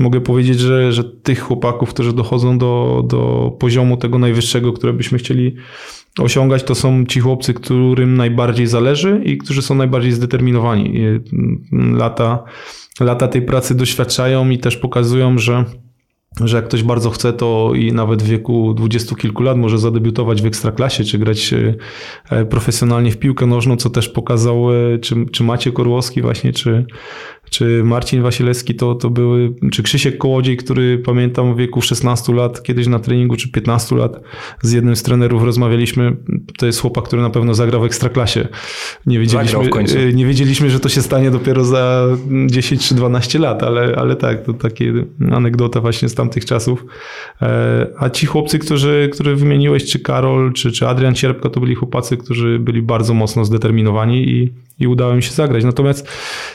mogę 0.00 0.20
powiedzieć, 0.20 0.60
że, 0.60 0.92
że 0.92 1.04
tych 1.04 1.40
chłopaków, 1.40 1.90
którzy 1.90 2.12
dochodzą 2.12 2.58
do, 2.58 3.02
do 3.06 3.52
poziomu 3.58 3.96
tego 3.96 4.18
najwyższego, 4.18 4.72
które 4.72 4.92
byśmy 4.92 5.18
chcieli 5.18 5.56
osiągać, 6.18 6.62
to 6.62 6.74
są 6.74 7.06
ci 7.06 7.20
chłopcy, 7.20 7.54
którym 7.54 8.14
najbardziej 8.14 8.66
zależy 8.66 9.20
i 9.24 9.38
którzy 9.38 9.62
są 9.62 9.74
najbardziej 9.74 10.12
zdeterminowani. 10.12 11.00
Lata, 11.72 12.44
lata 13.00 13.28
tej 13.28 13.42
pracy 13.42 13.74
doświadczają 13.74 14.50
i 14.50 14.58
też 14.58 14.76
pokazują, 14.76 15.38
że 15.38 15.64
że 16.44 16.56
jak 16.56 16.66
ktoś 16.68 16.82
bardzo 16.82 17.10
chce, 17.10 17.32
to 17.32 17.72
i 17.74 17.92
nawet 17.92 18.22
w 18.22 18.26
wieku 18.26 18.74
dwudziestu 18.74 19.14
kilku 19.14 19.42
lat 19.42 19.56
może 19.56 19.78
zadebiutować 19.78 20.42
w 20.42 20.46
ekstraklasie, 20.46 21.04
czy 21.04 21.18
grać 21.18 21.54
e, 22.30 22.44
profesjonalnie 22.44 23.10
w 23.10 23.18
piłkę 23.18 23.46
nożną, 23.46 23.76
co 23.76 23.90
też 23.90 24.08
pokazał 24.08 24.72
e, 24.72 24.98
czy, 24.98 25.26
czy 25.32 25.44
Maciek 25.44 25.78
Orłowski 25.78 26.22
właśnie, 26.22 26.52
czy, 26.52 26.86
czy 27.50 27.84
Marcin 27.84 28.22
Wasilewski 28.22 28.74
to, 28.74 28.94
to 28.94 29.10
były, 29.10 29.54
czy 29.72 29.82
Krzysiek 29.82 30.18
Kołodziej, 30.18 30.56
który 30.56 30.98
pamiętam 30.98 31.54
w 31.54 31.56
wieku 31.56 31.82
16 31.82 32.32
lat, 32.32 32.62
kiedyś 32.62 32.86
na 32.86 32.98
treningu, 32.98 33.36
czy 33.36 33.50
15 33.50 33.96
lat 33.96 34.20
z 34.62 34.72
jednym 34.72 34.96
z 34.96 35.02
trenerów 35.02 35.42
rozmawialiśmy, 35.42 36.16
to 36.58 36.66
jest 36.66 36.80
chłopak, 36.80 37.04
który 37.04 37.22
na 37.22 37.30
pewno 37.30 37.54
zagra 37.54 37.78
w 37.78 37.84
Ekstraklasie. 37.84 38.48
Nie 39.06 39.18
wiedzieliśmy, 39.18 39.60
y, 39.96 40.14
nie 40.14 40.26
wiedzieliśmy, 40.26 40.70
że 40.70 40.80
to 40.80 40.88
się 40.88 41.02
stanie 41.02 41.30
dopiero 41.30 41.64
za 41.64 42.06
10 42.46 42.88
czy 42.88 42.94
12 42.94 43.38
lat, 43.38 43.62
ale, 43.62 43.94
ale 43.96 44.16
tak, 44.16 44.44
to 44.44 44.52
takie 44.52 44.92
anegdota 45.32 45.80
właśnie 45.80 46.08
z 46.08 46.14
tamtych 46.14 46.44
czasów. 46.44 46.84
E, 47.42 47.86
a 47.98 48.10
ci 48.10 48.26
chłopcy, 48.26 48.58
którzy, 48.58 49.10
którzy 49.12 49.36
wymieniłeś, 49.36 49.84
czy 49.84 49.98
Karol, 49.98 50.52
czy, 50.52 50.72
czy 50.72 50.88
Adrian 50.88 51.14
Cierpka, 51.14 51.50
to 51.50 51.60
byli 51.60 51.74
chłopacy, 51.74 52.16
którzy 52.16 52.58
byli 52.58 52.82
bardzo 52.82 53.14
mocno 53.14 53.44
zdeterminowani 53.44 54.28
i 54.28 54.66
i 54.78 54.86
udało 54.86 55.14
mi 55.14 55.22
się 55.22 55.32
zagrać. 55.32 55.64
Natomiast 55.64 56.08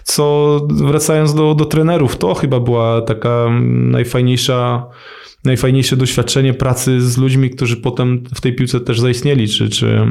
co 0.03 0.60
wracając 0.81 1.33
do, 1.33 1.55
do 1.55 1.65
trenerów, 1.65 2.17
to 2.17 2.33
chyba 2.33 2.59
była 2.59 3.01
taka 3.01 3.47
najfajniejsza, 3.69 4.85
najfajniejsze 5.45 5.97
doświadczenie 5.97 6.53
pracy 6.53 7.01
z 7.01 7.17
ludźmi, 7.17 7.50
którzy 7.50 7.77
potem 7.77 8.23
w 8.35 8.41
tej 8.41 8.55
piłce 8.55 8.79
też 8.79 9.00
zaistnieli, 9.00 9.47
czy, 9.47 9.69
czy 9.69 10.05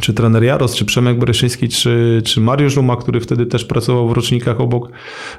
czy 0.00 0.14
trener 0.14 0.42
Jaros, 0.42 0.74
czy 0.74 0.84
Przemek 0.84 1.18
Bereszyński, 1.18 1.68
czy, 1.68 2.22
czy 2.24 2.40
Mariusz 2.40 2.76
Ruma, 2.76 2.96
który 2.96 3.20
wtedy 3.20 3.46
też 3.46 3.64
pracował 3.64 4.08
w 4.08 4.12
rocznikach 4.12 4.60
obok, 4.60 4.90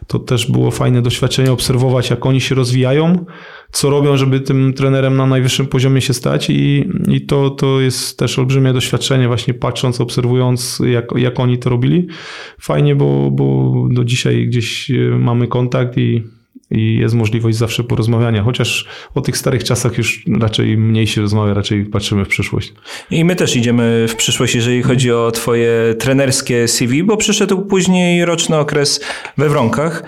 to 0.08 0.20
też 0.20 0.52
było 0.52 0.72
fajne 0.72 1.02
doświadczenie 1.02 1.52
obserwować, 1.52 2.10
jak 2.10 2.26
oni 2.26 2.42
się 2.42 2.56
rozwijają, 2.56 3.26
co 3.72 3.90
robią, 3.90 4.18
żeby 4.18 4.40
tym 4.40 4.74
trenerem 4.74 5.18
na 5.18 5.26
najwyższym 5.26 5.68
poziomie 5.68 6.02
się 6.02 6.14
stać 6.14 6.50
i, 6.50 6.90
i 7.08 7.26
to, 7.26 7.50
to 7.50 7.82
jest 7.82 8.20
też 8.20 8.40
olbrzymie 8.40 8.74
doświadczenie 8.74 9.28
właśnie 9.28 9.54
patrząc, 9.54 10.02
obserwując, 10.02 10.82
jak, 10.86 11.06
jak 11.16 11.40
oni 11.40 11.58
to 11.58 11.70
robili. 11.70 12.08
Fajnie, 12.60 12.96
bo, 12.96 13.32
bo 13.32 13.74
do 13.92 14.04
dzisiaj 14.04 14.48
gdzieś 14.48 14.92
mamy 15.20 15.48
kontakt 15.48 15.98
i 15.98 16.24
i 16.72 16.98
jest 16.98 17.16
możliwość 17.16 17.58
zawsze 17.58 17.84
porozmawiania, 17.84 18.44
chociaż 18.44 18.88
o 19.16 19.22
tych 19.22 19.38
starych 19.38 19.64
czasach 19.64 19.98
już 19.98 20.26
raczej 20.40 20.78
mniej 20.78 21.08
się 21.08 21.22
rozmawia, 21.22 21.54
raczej 21.54 21.86
patrzymy 21.86 22.26
w 22.26 22.28
przyszłość. 22.28 22.74
I 23.12 23.26
my 23.26 23.36
też 23.36 23.56
idziemy 23.56 24.06
w 24.10 24.16
przyszłość, 24.16 24.56
jeżeli 24.56 24.84
chodzi 24.84 25.12
o 25.12 25.32
twoje 25.32 25.96
trenerskie 26.00 26.68
CV, 26.68 27.04
bo 27.04 27.18
przyszedł 27.18 27.62
później 27.62 28.26
roczny 28.26 28.58
okres 28.58 29.04
we 29.38 29.50
Wronkach, 29.50 30.04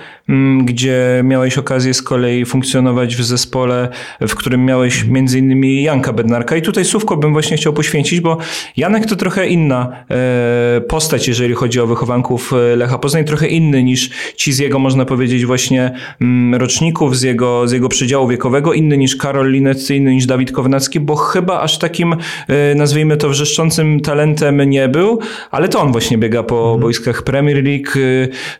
gdzie 0.64 1.22
miałeś 1.24 1.58
okazję 1.58 1.94
z 1.94 2.02
kolei 2.02 2.46
funkcjonować 2.46 3.16
w 3.16 3.24
zespole, 3.24 3.90
w 4.22 4.36
którym 4.36 4.66
miałeś 4.66 5.06
między 5.06 5.40
innymi 5.40 5.84
Janka 5.84 6.14
Bednarka. 6.14 6.56
I 6.56 6.62
tutaj 6.62 6.86
słówko 6.86 7.18
bym 7.18 7.34
właśnie 7.34 7.58
chciał 7.58 7.74
poświęcić, 7.74 8.22
bo 8.22 8.38
Janek 8.78 9.06
to 9.06 9.16
trochę 9.16 9.48
inna 9.48 10.06
e, 10.12 10.82
postać, 10.82 11.28
jeżeli 11.28 11.54
chodzi 11.54 11.80
o 11.80 11.88
wychowanków 11.88 12.54
e, 12.54 12.76
Lecha 12.76 12.98
Poznań, 12.98 13.24
trochę 13.24 13.48
inny 13.48 13.84
niż 13.84 14.10
ci 14.36 14.54
z 14.54 14.60
jego, 14.60 14.80
można 14.80 15.06
powiedzieć, 15.06 15.46
właśnie 15.46 15.92
mm, 16.22 16.56
roczników 16.62 17.18
z 17.18 17.22
jego, 17.22 17.68
z 17.68 17.72
jego 17.72 17.90
przedziału 17.90 18.28
wiekowego, 18.28 18.74
inny 18.74 18.98
niż 18.98 19.16
Karol 19.16 19.52
Linecki, 19.52 19.96
inny 19.96 20.14
niż 20.14 20.26
Dawid 20.26 20.52
Kownacki, 20.52 21.00
bo 21.00 21.16
chyba 21.16 21.62
aż 21.62 21.78
takim, 21.78 22.16
e, 22.48 22.76
nazwijmy 22.76 23.18
to, 23.18 23.30
wrzeszczącym 23.30 24.00
talentem 24.00 24.70
nie 24.70 24.88
był, 24.88 25.20
ale 25.52 25.70
to 25.70 25.82
on 25.82 25.92
właśnie 25.92 26.18
biega 26.18 26.44
po 26.44 26.64
mhm. 26.64 26.80
boiskach 26.80 27.24
Premier 27.24 27.64
League, 27.64 27.92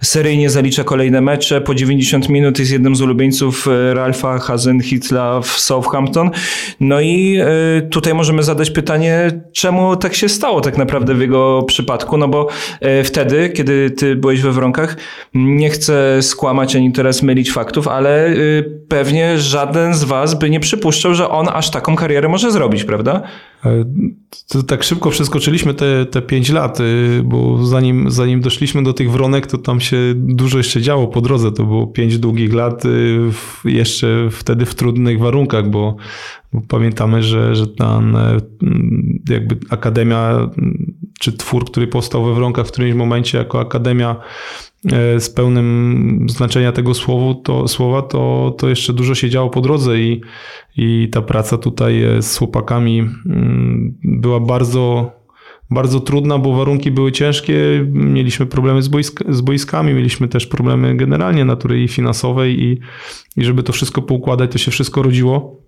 seryjnie 0.02 0.50
zalicza 0.50 0.84
kolejne 0.84 1.22
mecze, 1.22 1.53
po 1.62 1.76
90 1.76 2.30
minut 2.30 2.60
jest 2.60 2.72
jednym 2.72 2.96
z 2.96 3.02
ulubieńców 3.02 3.68
e, 3.68 3.94
Ralfa 3.94 4.40
Hasenhitla 4.40 5.42
w 5.42 5.48
Southampton. 5.48 6.32
No 6.80 7.02
i 7.02 7.40
tutaj 7.90 8.14
możemy 8.14 8.44
zadać 8.44 8.72
pytanie, 8.72 9.42
czemu 9.52 9.96
tak 9.96 10.16
się 10.16 10.30
stało 10.30 10.62
tak 10.62 10.78
naprawdę 10.78 11.16
w 11.16 11.22
jego 11.22 11.64
przypadku, 11.64 12.18
no 12.18 12.28
bo 12.28 12.48
wtedy, 13.04 13.50
kiedy 13.50 13.92
ty 13.92 14.16
byłeś 14.16 14.42
we 14.42 14.52
Wronkach, 14.52 14.98
nie 15.34 15.70
chcę 15.70 16.22
skłamać 16.22 16.76
ani 16.76 16.92
teraz 16.92 17.24
mylić 17.24 17.52
faktów, 17.52 17.88
ale 17.88 18.34
pewnie 18.88 19.38
żaden 19.38 19.94
z 19.94 20.04
was 20.04 20.34
by 20.34 20.50
nie 20.50 20.60
przypuszczał, 20.60 21.14
że 21.14 21.30
on 21.30 21.48
aż 21.54 21.72
taką 21.72 21.96
karierę 21.96 22.28
może 22.28 22.52
zrobić, 22.52 22.84
prawda? 22.84 23.22
To 24.48 24.64
tak 24.64 24.84
szybko 24.84 25.10
przeskoczyliśmy 25.10 25.74
te, 25.74 26.06
te 26.06 26.22
pięć 26.22 26.50
lat, 26.50 26.80
y, 26.80 27.22
bo 27.26 27.66
zanim, 27.66 28.12
zanim 28.12 28.42
doszliśmy 28.42 28.84
do 28.84 28.94
tych 28.94 29.12
wronek, 29.12 29.48
to 29.48 29.58
tam 29.58 29.82
się 29.82 29.98
dużo 30.16 30.58
jeszcze 30.58 30.82
działo 30.82 31.08
po 31.08 31.22
drodze. 31.22 31.52
To 31.52 31.64
było 31.64 31.88
pięć 31.88 32.18
długich 32.18 32.54
lat, 32.54 32.86
y, 32.86 33.20
jeszcze 33.66 34.28
wtedy 34.32 34.66
w 34.66 34.76
trudnych 34.76 35.20
warunkach, 35.20 35.70
bo, 35.70 35.96
bo 36.54 36.62
pamiętamy, 36.68 37.24
że, 37.24 37.56
że 37.56 37.68
ten 37.68 38.16
e, 38.16 38.38
jakby 39.30 39.58
akademia, 39.70 40.50
czy 41.20 41.32
twór, 41.32 41.66
który 41.66 41.88
powstał 41.88 42.26
we 42.26 42.34
wronkach 42.34 42.68
w 42.68 42.72
którymś 42.72 42.94
momencie 42.96 43.38
jako 43.38 43.60
akademia 43.60 44.16
z 45.20 45.30
pełnym 45.30 46.26
znaczenia 46.30 46.72
tego 46.72 46.94
słowu, 46.94 47.36
to, 47.36 47.68
słowa, 47.68 48.02
to, 48.02 48.56
to 48.58 48.70
jeszcze 48.70 48.94
dużo 48.94 49.16
się 49.16 49.30
działo 49.30 49.50
po 49.50 49.62
drodze 49.62 50.00
i, 50.00 50.22
i 50.78 51.10
ta 51.12 51.22
praca 51.22 51.58
tutaj 51.58 52.04
e, 52.04 52.22
z 52.22 52.38
chłopakami 52.38 53.00
mm, 53.00 53.98
była 54.04 54.40
bardzo, 54.40 55.12
bardzo 55.70 56.00
trudna, 56.00 56.38
bo 56.38 56.56
warunki 56.56 56.92
były 56.92 57.12
ciężkie, 57.12 57.86
mieliśmy 57.94 58.46
problemy 58.46 58.82
z, 58.82 58.88
boisk 58.88 59.24
z 59.30 59.42
boiskami, 59.42 59.94
mieliśmy 59.94 60.28
też 60.28 60.48
problemy 60.48 60.96
generalnie 60.96 61.46
natury 61.46 61.84
i 61.84 61.88
finansowej 61.88 62.64
i, 62.64 62.80
i 63.38 63.46
żeby 63.46 63.64
to 63.64 63.74
wszystko 63.74 64.02
poukładać, 64.02 64.52
to 64.52 64.58
się 64.58 64.72
wszystko 64.72 65.02
rodziło. 65.02 65.64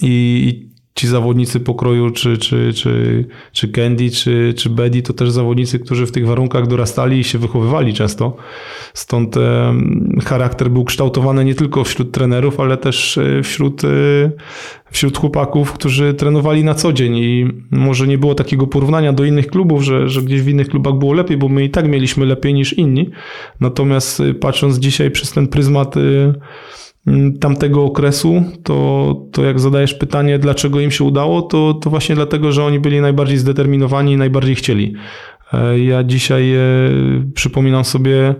I, 0.00 0.71
ci 0.94 1.08
zawodnicy 1.08 1.60
pokroju, 1.60 2.10
czy, 2.10 2.38
czy, 2.38 2.72
czy, 2.74 3.24
czy 3.52 3.68
Candy, 3.68 4.10
czy, 4.10 4.54
czy 4.56 4.70
Bedi, 4.70 5.02
to 5.02 5.12
też 5.12 5.30
zawodnicy, 5.30 5.78
którzy 5.78 6.06
w 6.06 6.12
tych 6.12 6.26
warunkach 6.26 6.66
dorastali 6.66 7.18
i 7.18 7.24
się 7.24 7.38
wychowywali 7.38 7.94
często. 7.94 8.36
Stąd 8.94 9.36
charakter 10.24 10.70
był 10.70 10.84
kształtowany 10.84 11.44
nie 11.44 11.54
tylko 11.54 11.84
wśród 11.84 12.12
trenerów, 12.12 12.60
ale 12.60 12.76
też 12.76 13.18
e, 13.18 13.42
wśród, 13.42 13.84
e, 13.84 13.88
wśród 14.90 15.18
chłopaków, 15.18 15.72
którzy 15.72 16.14
trenowali 16.14 16.64
na 16.64 16.74
co 16.74 16.92
dzień. 16.92 17.16
I 17.16 17.48
może 17.70 18.06
nie 18.06 18.18
było 18.18 18.34
takiego 18.34 18.66
porównania 18.66 19.12
do 19.12 19.24
innych 19.24 19.46
klubów, 19.46 19.82
że, 19.82 20.08
że 20.08 20.22
gdzieś 20.22 20.42
w 20.42 20.48
innych 20.48 20.68
klubach 20.68 20.94
było 20.94 21.12
lepiej, 21.12 21.36
bo 21.36 21.48
my 21.48 21.64
i 21.64 21.70
tak 21.70 21.88
mieliśmy 21.88 22.26
lepiej 22.26 22.54
niż 22.54 22.72
inni. 22.72 23.10
Natomiast 23.60 24.20
e, 24.20 24.34
patrząc 24.34 24.78
dzisiaj 24.78 25.10
przez 25.10 25.32
ten 25.32 25.48
pryzmat 25.48 25.94
tamtego 27.40 27.84
okresu, 27.84 28.44
to, 28.62 29.16
to 29.32 29.44
jak 29.44 29.60
zadajesz 29.60 29.94
pytanie, 29.94 30.38
dlaczego 30.38 30.80
im 30.80 30.90
się 30.90 31.04
udało, 31.04 31.42
to, 31.42 31.74
to 31.74 31.90
właśnie 31.90 32.14
dlatego, 32.14 32.52
że 32.52 32.64
oni 32.64 32.80
byli 32.80 33.00
najbardziej 33.00 33.38
zdeterminowani 33.38 34.12
i 34.12 34.16
najbardziej 34.16 34.54
chcieli. 34.54 34.94
E, 35.52 35.78
ja 35.78 36.04
dzisiaj 36.04 36.54
e, 36.54 36.60
przypominam 37.34 37.84
sobie 37.84 38.34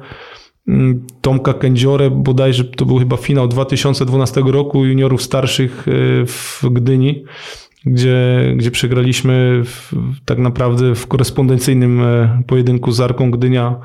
mm, 0.69 1.07
Tomka 1.21 1.55
Kędziorę, 1.55 2.11
bodajże 2.11 2.65
to 2.65 2.87
był 2.87 2.99
chyba 2.99 3.17
finał 3.17 3.49
2012 3.49 4.43
roku 4.47 4.85
juniorów 4.85 5.23
starszych 5.23 5.89
e, 5.89 5.93
w 6.27 6.63
Gdyni, 6.71 7.25
gdzie, 7.87 8.53
gdzie 8.57 8.71
przegraliśmy 8.71 9.63
w, 9.65 9.93
tak 10.25 10.39
naprawdę 10.39 10.95
w 10.95 11.07
korespondencyjnym 11.07 12.03
pojedynku 12.47 12.93
z 12.93 13.01
Arką 13.01 13.31
Gdynia 13.31 13.77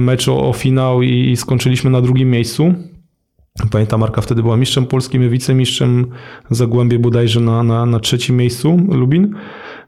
mecz 0.00 0.28
o, 0.28 0.48
o 0.48 0.52
finał 0.52 1.02
i 1.02 1.36
skończyliśmy 1.36 1.90
na 1.90 2.00
drugim 2.00 2.30
miejscu. 2.30 2.74
Pamiętam, 3.70 4.00
Marka 4.00 4.20
wtedy 4.20 4.42
była 4.42 4.56
mistrzem 4.56 4.86
polskim, 4.86 5.30
wicemistrzem 5.30 6.06
Zagłębie 6.50 6.98
bodajże 6.98 7.40
na, 7.40 7.62
na, 7.62 7.86
na 7.86 8.00
trzecim 8.00 8.36
miejscu, 8.36 8.80
Lubin. 8.88 9.34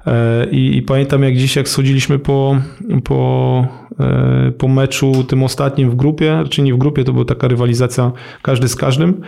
E, 0.07 0.47
I, 0.51 0.77
I, 0.77 0.83
pamiętam 0.83 1.23
jak 1.23 1.37
dziś, 1.37 1.57
jak 1.57 1.69
schodziliśmy 1.69 2.19
po, 2.19 2.61
po, 3.05 3.67
e, 4.01 4.53
po 4.59 4.69
meczu 4.69 5.25
tym 5.25 5.43
ostatnim 5.43 5.91
w 5.91 5.95
grupie, 5.95 6.45
czy 6.51 6.63
nie 6.63 6.75
w 6.75 6.79
grupie, 6.79 7.05
to 7.05 7.13
była 7.13 7.25
taka 7.25 7.49
rywalizacja 7.49 8.13
każdy 8.43 8.69
z 8.69 8.77
każdym. 8.77 9.21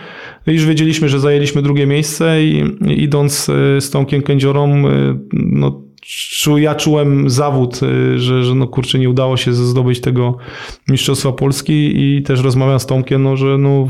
Już 0.47 0.65
wiedzieliśmy, 0.65 1.09
że 1.09 1.19
zajęliśmy 1.19 1.61
drugie 1.61 1.87
miejsce 1.87 2.43
i, 2.43 2.63
i 2.87 3.03
idąc 3.03 3.49
e, 3.49 3.81
z 3.81 3.89
Tomkiem 3.89 4.21
Kędziorą, 4.21 4.83
no, 5.33 5.81
ja 6.57 6.75
czułem 6.75 7.29
zawód, 7.29 7.79
że, 8.15 8.43
że 8.43 8.55
no 8.55 8.67
kurczę, 8.67 8.99
nie 8.99 9.09
udało 9.09 9.37
się 9.37 9.53
zdobyć 9.53 10.01
tego 10.01 10.37
Mistrzostwa 10.89 11.31
Polski 11.31 11.93
i 11.95 12.23
też 12.23 12.43
rozmawiam 12.43 12.79
z 12.79 12.85
Tomkiem, 12.85 13.23
no, 13.23 13.37
że 13.37 13.57
no, 13.57 13.87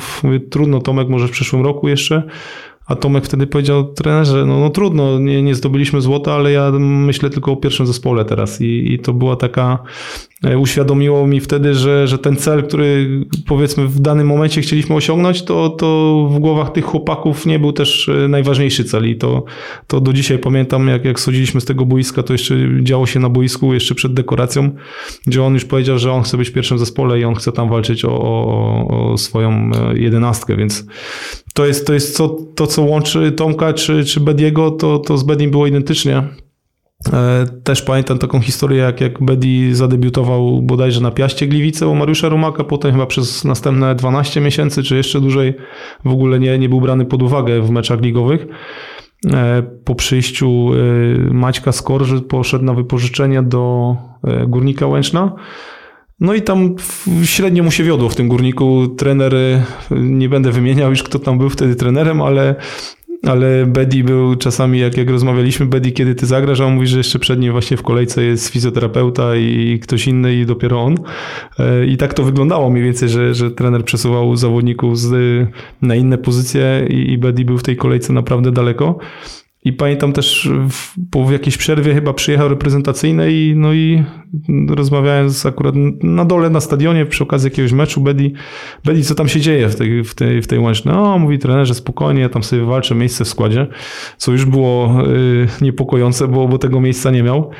trudno 0.51 0.79
Tomek, 0.79 1.09
może 1.09 1.27
w 1.27 1.31
przyszłym 1.31 1.61
roku 1.61 1.87
jeszcze, 1.87 2.23
a 2.91 2.95
Tomek 2.95 3.25
wtedy 3.25 3.47
powiedział 3.47 3.93
trenerze, 3.93 4.45
no, 4.45 4.59
no 4.59 4.69
trudno, 4.69 5.19
nie, 5.19 5.43
nie 5.43 5.55
zdobyliśmy 5.55 6.01
złota, 6.01 6.33
ale 6.33 6.51
ja 6.51 6.71
myślę 6.79 7.29
tylko 7.29 7.51
o 7.51 7.55
pierwszym 7.55 7.87
zespole 7.87 8.25
teraz. 8.25 8.61
I, 8.61 8.93
i 8.93 8.99
to 8.99 9.13
była 9.13 9.35
taka, 9.35 9.83
e, 10.43 10.57
uświadomiło 10.57 11.27
mi 11.27 11.39
wtedy, 11.39 11.73
że, 11.73 12.07
że 12.07 12.17
ten 12.17 12.35
cel, 12.35 12.63
który 12.63 13.09
powiedzmy 13.47 13.87
w 13.87 13.99
danym 13.99 14.27
momencie 14.27 14.61
chcieliśmy 14.61 14.95
osiągnąć, 14.95 15.43
to, 15.43 15.69
to 15.69 16.27
w 16.31 16.39
głowach 16.39 16.71
tych 16.71 16.85
chłopaków 16.85 17.45
nie 17.45 17.59
był 17.59 17.71
też 17.71 18.09
e, 18.09 18.27
najważniejszy 18.27 18.83
cel. 18.83 19.09
I 19.09 19.15
to, 19.15 19.43
to 19.87 20.01
do 20.01 20.13
dzisiaj 20.13 20.39
pamiętam, 20.39 20.87
jak, 20.87 21.05
jak 21.05 21.19
schodziliśmy 21.19 21.61
z 21.61 21.65
tego 21.65 21.85
boiska, 21.85 22.23
to 22.23 22.33
jeszcze 22.33 22.55
działo 22.81 23.05
się 23.05 23.19
na 23.19 23.29
boisku, 23.29 23.73
jeszcze 23.73 23.95
przed 23.95 24.13
dekoracją, 24.13 24.69
gdzie 25.27 25.43
on 25.43 25.53
już 25.53 25.65
powiedział, 25.65 25.99
że 25.99 26.11
on 26.11 26.23
chce 26.23 26.37
być 26.37 26.49
w 26.49 26.53
pierwszym 26.53 26.77
zespole 26.77 27.19
i 27.19 27.23
on 27.23 27.35
chce 27.35 27.51
tam 27.51 27.69
walczyć 27.69 28.05
o, 28.05 28.21
o, 28.21 29.11
o 29.11 29.17
swoją 29.17 29.51
e, 29.51 29.97
jedenastkę, 29.97 30.55
więc 30.55 30.85
to 31.53 31.65
jest, 31.65 31.87
to 31.87 31.93
jest 31.93 32.15
co, 32.15 32.37
to, 32.55 32.67
co 32.67 32.80
łączy 32.83 33.31
Tomka 33.31 33.73
czy, 33.73 34.05
czy 34.05 34.19
Bediego, 34.19 34.71
to, 34.71 34.99
to 34.99 35.17
z 35.17 35.23
Bedim 35.23 35.51
było 35.51 35.67
identycznie. 35.67 36.23
E, 37.13 37.45
też 37.63 37.81
pamiętam 37.81 38.17
taką 38.17 38.41
historię, 38.41 38.77
jak, 38.77 39.01
jak 39.01 39.23
Bedi 39.23 39.75
zadebiutował 39.75 40.61
bodajże 40.61 41.01
na 41.01 41.11
Piaście 41.11 41.47
Gliwice 41.47 41.87
u 41.87 41.95
Mariusza 41.95 42.29
Rumaka, 42.29 42.63
potem 42.63 42.91
chyba 42.91 43.05
przez 43.05 43.45
następne 43.45 43.95
12 43.95 44.41
miesięcy, 44.41 44.83
czy 44.83 44.95
jeszcze 44.97 45.21
dłużej 45.21 45.53
w 46.05 46.09
ogóle 46.09 46.39
nie, 46.39 46.59
nie 46.59 46.69
był 46.69 46.81
brany 46.81 47.05
pod 47.05 47.23
uwagę 47.23 47.61
w 47.61 47.69
meczach 47.69 48.01
ligowych. 48.01 48.47
E, 49.33 49.63
po 49.85 49.95
przyjściu 49.95 50.69
e, 50.73 51.33
Maćka 51.33 51.71
Skorży 51.71 52.21
poszedł 52.21 52.65
na 52.65 52.73
wypożyczenie 52.73 53.43
do 53.43 53.95
Górnika 54.47 54.87
Łęczna 54.87 55.35
no 56.21 56.33
i 56.33 56.41
tam 56.41 56.75
średnio 57.23 57.63
mu 57.63 57.71
się 57.71 57.83
wiodło 57.83 58.09
w 58.09 58.15
tym 58.15 58.27
górniku. 58.27 58.87
Trener, 58.87 59.35
nie 59.91 60.29
będę 60.29 60.51
wymieniał 60.51 60.89
już 60.89 61.03
kto 61.03 61.19
tam 61.19 61.37
był 61.37 61.49
wtedy 61.49 61.75
trenerem, 61.75 62.21
ale, 62.21 62.55
ale 63.27 63.65
Bedi 63.65 64.03
był 64.03 64.35
czasami, 64.35 64.79
jak, 64.79 64.97
jak 64.97 65.09
rozmawialiśmy, 65.09 65.65
Bedi, 65.65 65.93
kiedy 65.93 66.15
ty 66.15 66.25
zagrasz, 66.25 66.59
a 66.59 66.65
on 66.65 66.73
mówi, 66.73 66.87
że 66.87 66.97
jeszcze 66.97 67.19
przed 67.19 67.39
nim 67.39 67.51
właśnie 67.51 67.77
w 67.77 67.83
kolejce 67.83 68.23
jest 68.23 68.47
fizjoterapeuta 68.47 69.35
i 69.35 69.79
ktoś 69.83 70.07
inny 70.07 70.35
i 70.35 70.45
dopiero 70.45 70.81
on. 70.81 70.95
E, 71.59 71.85
I 71.85 71.97
tak 71.97 72.13
to 72.13 72.23
wyglądało 72.23 72.69
mniej 72.69 72.83
więcej, 72.83 73.09
że, 73.09 73.33
że 73.33 73.51
trener 73.51 73.85
przesuwał 73.85 74.35
zawodników 74.35 74.99
z, 74.99 75.47
na 75.81 75.95
inne 75.95 76.17
pozycje 76.17 76.87
i, 76.89 77.11
i 77.11 77.17
Bedi 77.17 77.45
był 77.45 77.57
w 77.57 77.63
tej 77.63 77.77
kolejce 77.77 78.13
naprawdę 78.13 78.51
daleko. 78.51 78.99
I 79.63 79.73
pamiętam 79.73 80.13
też 80.13 80.49
w, 80.69 81.09
po 81.11 81.31
jakiejś 81.31 81.57
przerwie 81.57 81.93
chyba 81.93 82.13
przyjechał 82.13 82.49
reprezentacyjnej, 82.49 83.53
no 83.55 83.73
i 83.73 84.03
rozmawiałem 84.69 85.29
z 85.29 85.45
akurat 85.45 85.75
na 86.03 86.25
dole 86.25 86.49
na 86.49 86.61
stadionie 86.61 87.05
przy 87.05 87.23
okazji 87.23 87.47
jakiegoś 87.49 87.71
meczu 87.71 88.01
Bedi, 88.01 88.33
Bedi 88.85 89.03
co 89.03 89.15
tam 89.15 89.27
się 89.27 89.41
dzieje 89.41 89.69
w 89.69 89.75
tej, 89.75 90.03
w 90.03 90.15
tej, 90.15 90.41
w 90.41 90.47
tej 90.47 90.59
łączy. 90.59 90.81
No, 90.85 91.19
mówi 91.19 91.39
trenerze, 91.39 91.75
spokojnie, 91.75 92.29
tam 92.29 92.43
sobie 92.43 92.65
walczę 92.65 92.95
miejsce 92.95 93.25
w 93.25 93.27
składzie, 93.27 93.67
co 94.17 94.31
już 94.31 94.45
było 94.45 95.03
y, 95.07 95.47
niepokojące, 95.61 96.27
bo, 96.27 96.47
bo 96.47 96.57
tego 96.57 96.81
miejsca 96.81 97.11
nie 97.11 97.23
miał. 97.23 97.51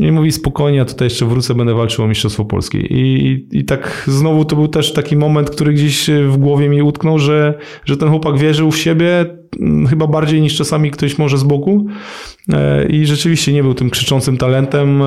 I 0.00 0.12
mówi 0.12 0.32
spokojnie, 0.32 0.78
ja 0.78 0.84
tutaj 0.84 1.06
jeszcze 1.06 1.26
wrócę, 1.26 1.54
będę 1.54 1.74
walczył 1.74 2.04
o 2.04 2.08
Mistrzostwo 2.08 2.44
Polskie. 2.44 2.78
I, 2.78 3.46
i, 3.52 3.64
tak 3.64 4.04
znowu 4.06 4.44
to 4.44 4.56
był 4.56 4.68
też 4.68 4.92
taki 4.92 5.16
moment, 5.16 5.50
który 5.50 5.72
gdzieś 5.72 6.10
w 6.10 6.36
głowie 6.36 6.68
mi 6.68 6.82
utknął, 6.82 7.18
że, 7.18 7.58
że 7.84 7.96
ten 7.96 8.08
chłopak 8.08 8.38
wierzył 8.38 8.70
w 8.70 8.78
siebie, 8.78 9.26
mm, 9.60 9.86
chyba 9.86 10.06
bardziej 10.06 10.40
niż 10.40 10.56
czasami 10.56 10.90
ktoś 10.90 11.18
może 11.18 11.38
z 11.38 11.42
boku. 11.42 11.86
E, 12.52 12.86
I 12.86 13.06
rzeczywiście 13.06 13.52
nie 13.52 13.62
był 13.62 13.74
tym 13.74 13.90
krzyczącym 13.90 14.36
talentem. 14.36 15.02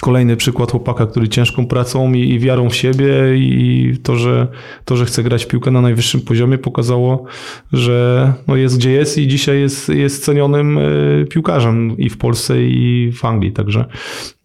Kolejny 0.00 0.36
przykład 0.36 0.70
chłopaka, 0.70 1.06
który 1.06 1.28
ciężką 1.28 1.66
pracą 1.66 2.12
i, 2.12 2.20
i, 2.20 2.38
wiarą 2.38 2.70
w 2.70 2.76
siebie 2.76 3.14
i 3.36 3.92
to 4.02 4.16
że, 4.16 4.48
to, 4.84 4.96
że 4.96 5.04
chce 5.04 5.22
grać 5.22 5.46
piłkę 5.46 5.70
na 5.70 5.80
najwyższym 5.80 6.20
poziomie 6.20 6.58
pokazało, 6.58 7.24
że 7.72 8.32
no 8.48 8.56
jest 8.56 8.78
gdzie 8.78 8.90
jest 8.90 9.18
i 9.18 9.28
dzisiaj 9.28 9.60
jest, 9.60 9.88
jest 9.88 10.24
cenionym 10.24 10.78
e, 10.78 10.82
piłkarzem 11.24 11.96
i 11.98 12.10
w 12.10 12.18
Polsce 12.18 12.62
i 12.62 13.12
w 13.12 13.24
Anglii. 13.24 13.52
Także 13.52 13.84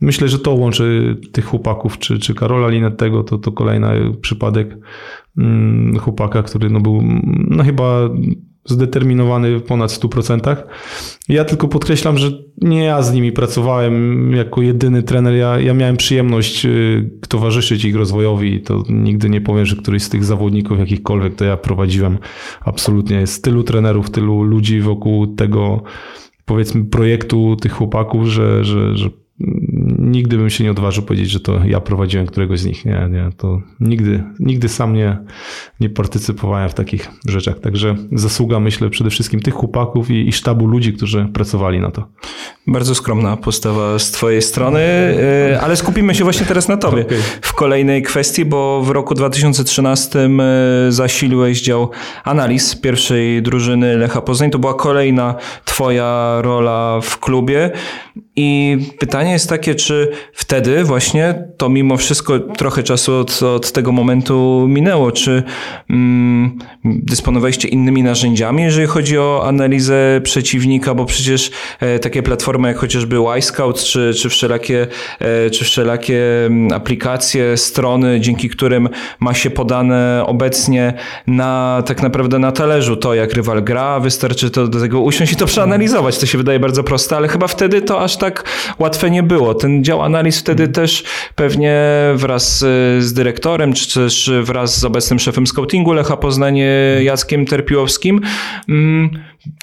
myślę, 0.02 0.28
że 0.28 0.40
to 0.40 0.52
łączy 0.52 1.18
tych 1.32 1.46
chłopaków, 1.46 1.98
czy, 1.98 2.20
czy 2.20 2.34
Karola 2.34 2.68
Linettego, 2.68 3.24
to, 3.24 3.38
to 3.38 3.52
kolejny 3.52 4.14
przypadek 4.22 4.78
mm, 5.38 6.00
chłopaka, 6.00 6.44
który 6.44 6.70
no 6.70 6.80
był 6.80 7.02
no 7.48 7.64
chyba 7.64 8.10
zdeterminowany 8.70 9.60
ponad 9.60 9.92
100%. 9.92 10.56
Ja 11.30 11.46
tylko 11.46 11.68
podkreślam, 11.68 12.18
że 12.18 12.32
nie 12.62 12.84
ja 12.84 13.02
z 13.02 13.14
nimi 13.14 13.32
pracowałem 13.32 14.32
jako 14.32 14.62
jedyny 14.62 15.04
trener. 15.04 15.34
Ja, 15.34 15.60
ja 15.60 15.74
miałem 15.74 15.98
przyjemność 15.98 16.66
y, 16.66 17.10
towarzyszyć 17.28 17.86
ich 17.86 17.96
rozwojowi. 17.96 18.62
To 18.62 18.84
nigdy 18.90 19.30
nie 19.30 19.42
powiem, 19.42 19.66
że 19.66 19.76
któryś 19.76 20.04
z 20.04 20.10
tych 20.10 20.24
zawodników 20.24 20.80
jakichkolwiek 20.80 21.36
to 21.36 21.46
ja 21.46 21.58
prowadziłem. 21.58 22.18
Absolutnie 22.62 23.18
jest 23.18 23.44
tylu 23.44 23.64
trenerów, 23.64 24.10
tylu 24.10 24.44
ludzi 24.44 24.82
wokół 24.82 25.28
tego 25.36 25.84
powiedzmy 26.46 26.86
projektu 26.86 27.56
tych 27.56 27.72
chłopaków, 27.72 28.28
że, 28.28 28.64
że, 28.64 28.98
że 28.98 29.10
nigdy 30.12 30.38
bym 30.38 30.50
się 30.50 30.64
nie 30.64 30.72
odważył 30.72 31.04
powiedzieć, 31.04 31.30
że 31.30 31.40
to 31.40 31.60
ja 31.66 31.80
prowadziłem 31.80 32.26
któregoś 32.26 32.60
z 32.60 32.66
nich. 32.66 32.86
Nie, 32.86 33.08
nie, 33.12 33.30
to 33.38 33.62
nigdy, 33.80 34.24
nigdy 34.40 34.70
sam 34.70 34.94
nie, 34.94 35.18
nie 35.80 35.90
partycypowałem 35.90 36.70
w 36.70 36.74
takich 36.74 37.10
rzeczach. 37.28 37.60
Także 37.60 37.96
zasługa, 38.12 38.60
myślę, 38.60 38.90
przede 38.90 39.10
wszystkim 39.10 39.40
tych 39.40 39.54
chłopaków 39.54 40.12
i, 40.12 40.28
i 40.28 40.32
sztabu 40.32 40.68
ludzi, 40.68 40.94
którzy 40.94 41.28
pracowali 41.34 41.80
na 41.80 41.92
to. 41.92 42.08
Bardzo 42.68 42.96
skromna 42.96 43.38
postawa 43.38 44.00
z 44.00 44.12
Twojej 44.12 44.42
strony, 44.42 44.80
e, 44.80 45.60
ale 45.62 45.76
skupimy 45.76 46.16
się 46.16 46.24
właśnie 46.24 46.46
teraz 46.46 46.68
na 46.68 46.78
Tobie 46.78 47.02
okay. 47.02 47.18
w 47.42 47.54
kolejnej 47.54 48.04
kwestii, 48.04 48.46
bo 48.46 48.82
w 48.82 48.90
roku 48.90 49.14
2013 49.16 50.20
e, 50.20 50.30
zasiliłeś 50.92 51.62
dział 51.62 51.90
analiz 52.24 52.76
pierwszej 52.76 53.42
drużyny 53.42 53.98
Lecha 53.98 54.22
Poznań. 54.22 54.52
To 54.52 54.60
była 54.60 54.74
kolejna 54.74 55.36
Twoja 55.66 56.38
rola 56.42 57.00
w 57.02 57.20
klubie. 57.20 57.72
I 58.36 58.78
pytanie 59.00 59.32
jest 59.32 59.50
takie, 59.50 59.76
czy 59.76 59.99
wtedy 60.34 60.84
właśnie 60.84 61.44
to 61.58 61.70
mimo 61.70 61.98
wszystko 61.98 62.40
trochę 62.40 62.84
czasu 62.84 63.16
od, 63.16 63.44
od 63.44 63.72
tego 63.72 63.92
momentu 63.92 64.66
minęło, 64.68 65.12
czy 65.12 65.44
mm, 65.90 66.60
dysponowaliście 66.86 67.68
innymi 67.68 68.04
narzędziami, 68.04 68.64
jeżeli 68.64 68.88
chodzi 68.88 69.18
o 69.18 69.44
analizę 69.46 70.22
przeciwnika, 70.24 70.94
bo 70.94 71.06
przecież 71.06 71.52
e, 71.80 72.00
takie 72.00 72.24
platformy 72.24 72.68
jak 72.68 72.78
chociażby 72.78 73.16
Y-Scout, 73.38 73.84
czy, 73.84 74.14
czy, 74.22 74.30
wszelakie, 74.30 74.88
e, 75.20 75.50
czy 75.50 75.66
wszelakie 75.66 76.46
mm, 76.46 76.74
aplikacje, 76.74 77.58
strony, 77.58 78.20
dzięki 78.20 78.50
którym 78.50 78.90
ma 79.20 79.34
się 79.34 79.50
podane 79.50 80.24
obecnie 80.26 80.94
na 81.28 81.84
tak 81.86 82.02
naprawdę 82.02 82.40
na 82.40 82.52
talerzu 82.52 82.96
to, 82.96 83.14
jak 83.14 83.34
rywal 83.34 83.64
gra, 83.64 84.00
wystarczy 84.00 84.52
to 84.52 84.68
do 84.68 84.80
tego 84.80 85.02
usiąść 85.02 85.34
i 85.34 85.36
to 85.36 85.46
przeanalizować. 85.46 86.18
To 86.18 86.26
się 86.26 86.38
wydaje 86.38 86.60
bardzo 86.60 86.84
proste, 86.84 87.18
ale 87.18 87.28
chyba 87.28 87.48
wtedy 87.48 87.82
to 87.82 88.02
aż 88.02 88.18
tak 88.18 88.44
łatwe 88.80 89.10
nie 89.10 89.24
było. 89.24 89.54
Ten 89.56 89.82
dział 89.90 90.02
analiz 90.02 90.40
wtedy 90.40 90.64
hmm. 90.64 90.74
też 90.74 91.04
pewnie 91.36 91.82
wraz 92.16 92.60
z 93.00 93.14
dyrektorem, 93.14 93.74
czy 93.74 93.94
też 93.94 94.32
wraz 94.42 94.80
z 94.80 94.86
obecnym 94.86 95.20
szefem 95.20 95.48
scoutingu 95.48 95.94
Lecha 95.94 96.18
Poznanie 96.18 96.98
Jackiem 97.02 97.46
Terpiłowskim 97.46 98.22
mm, 98.70 99.10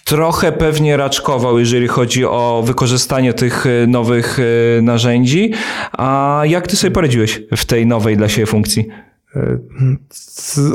trochę 0.04 0.52
pewnie 0.52 0.96
raczkował, 0.96 1.58
jeżeli 1.58 1.88
chodzi 1.88 2.24
o 2.24 2.62
wykorzystanie 2.66 3.32
tych 3.32 3.66
e, 3.66 3.86
nowych 3.86 4.38
e, 4.38 4.82
narzędzi. 4.82 5.52
A 5.92 6.42
jak 6.44 6.66
ty 6.66 6.76
sobie 6.76 6.90
poradziłeś 6.90 7.42
w 7.56 7.64
tej 7.64 7.86
nowej 7.86 8.16
dla 8.16 8.28
siebie 8.28 8.46
funkcji? 8.46 8.86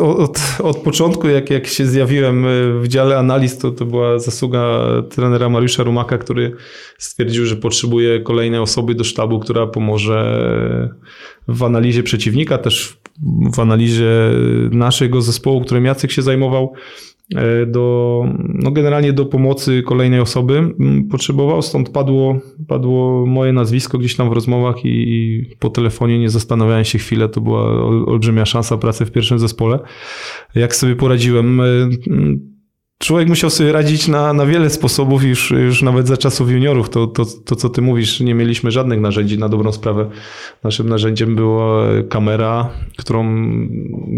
Od, 0.01 0.39
od, 0.63 0.77
początku, 0.77 1.27
jak, 1.27 1.49
jak 1.49 1.67
się 1.67 1.85
zjawiłem 1.85 2.45
w 2.81 2.87
dziale 2.87 3.17
analiz, 3.17 3.57
to, 3.57 3.71
to 3.71 3.85
była 3.85 4.19
zasługa 4.19 4.87
trenera 5.09 5.49
Mariusza 5.49 5.83
Rumaka, 5.83 6.17
który 6.17 6.55
stwierdził, 6.97 7.45
że 7.45 7.55
potrzebuje 7.55 8.19
kolejnej 8.19 8.59
osoby 8.59 8.95
do 8.95 9.03
sztabu, 9.03 9.39
która 9.39 9.67
pomoże 9.67 10.39
w 11.47 11.63
analizie 11.63 12.03
przeciwnika, 12.03 12.57
też 12.57 12.97
w 13.53 13.59
analizie 13.59 14.11
naszego 14.71 15.21
zespołu, 15.21 15.61
którym 15.61 15.85
Jacek 15.85 16.11
się 16.11 16.21
zajmował. 16.21 16.73
E, 17.35 17.65
do, 17.65 18.25
no 18.53 18.71
generalnie 18.71 19.13
do 19.13 19.25
pomocy 19.25 19.83
kolejnej 19.83 20.19
osoby 20.19 20.57
mm, 20.57 21.07
potrzebował, 21.07 21.61
stąd 21.61 21.89
padło, 21.89 22.39
padło 22.67 23.25
moje 23.25 23.53
nazwisko 23.53 23.97
gdzieś 23.97 24.15
tam 24.15 24.29
w 24.29 24.33
rozmowach 24.33 24.85
i, 24.85 24.89
i 24.89 25.45
po 25.59 25.69
telefonie 25.69 26.19
nie 26.19 26.29
zastanawiałem 26.29 26.85
się 26.85 26.99
chwilę, 26.99 27.29
to 27.29 27.41
była 27.41 27.63
olbrzymia 28.05 28.45
szansa 28.45 28.77
pracy 28.77 29.05
w 29.05 29.11
pierwszym 29.11 29.39
zespole. 29.39 29.79
Jak 30.55 30.75
sobie 30.75 30.95
poradziłem? 30.95 31.61
Człowiek 33.01 33.29
musiał 33.29 33.49
sobie 33.49 33.71
radzić 33.71 34.07
na, 34.07 34.33
na 34.33 34.45
wiele 34.45 34.69
sposobów 34.69 35.23
już, 35.23 35.51
już 35.51 35.81
nawet 35.81 36.07
za 36.07 36.17
czasów 36.17 36.51
juniorów. 36.51 36.89
To, 36.89 37.07
to, 37.07 37.25
to, 37.45 37.55
co 37.55 37.69
ty 37.69 37.81
mówisz, 37.81 38.19
nie 38.19 38.35
mieliśmy 38.35 38.71
żadnych 38.71 38.99
narzędzi 38.99 39.37
na 39.37 39.49
dobrą 39.49 39.71
sprawę. 39.71 40.09
Naszym 40.63 40.89
narzędziem 40.89 41.35
była 41.35 41.85
kamera, 42.09 42.69
którą 42.97 43.47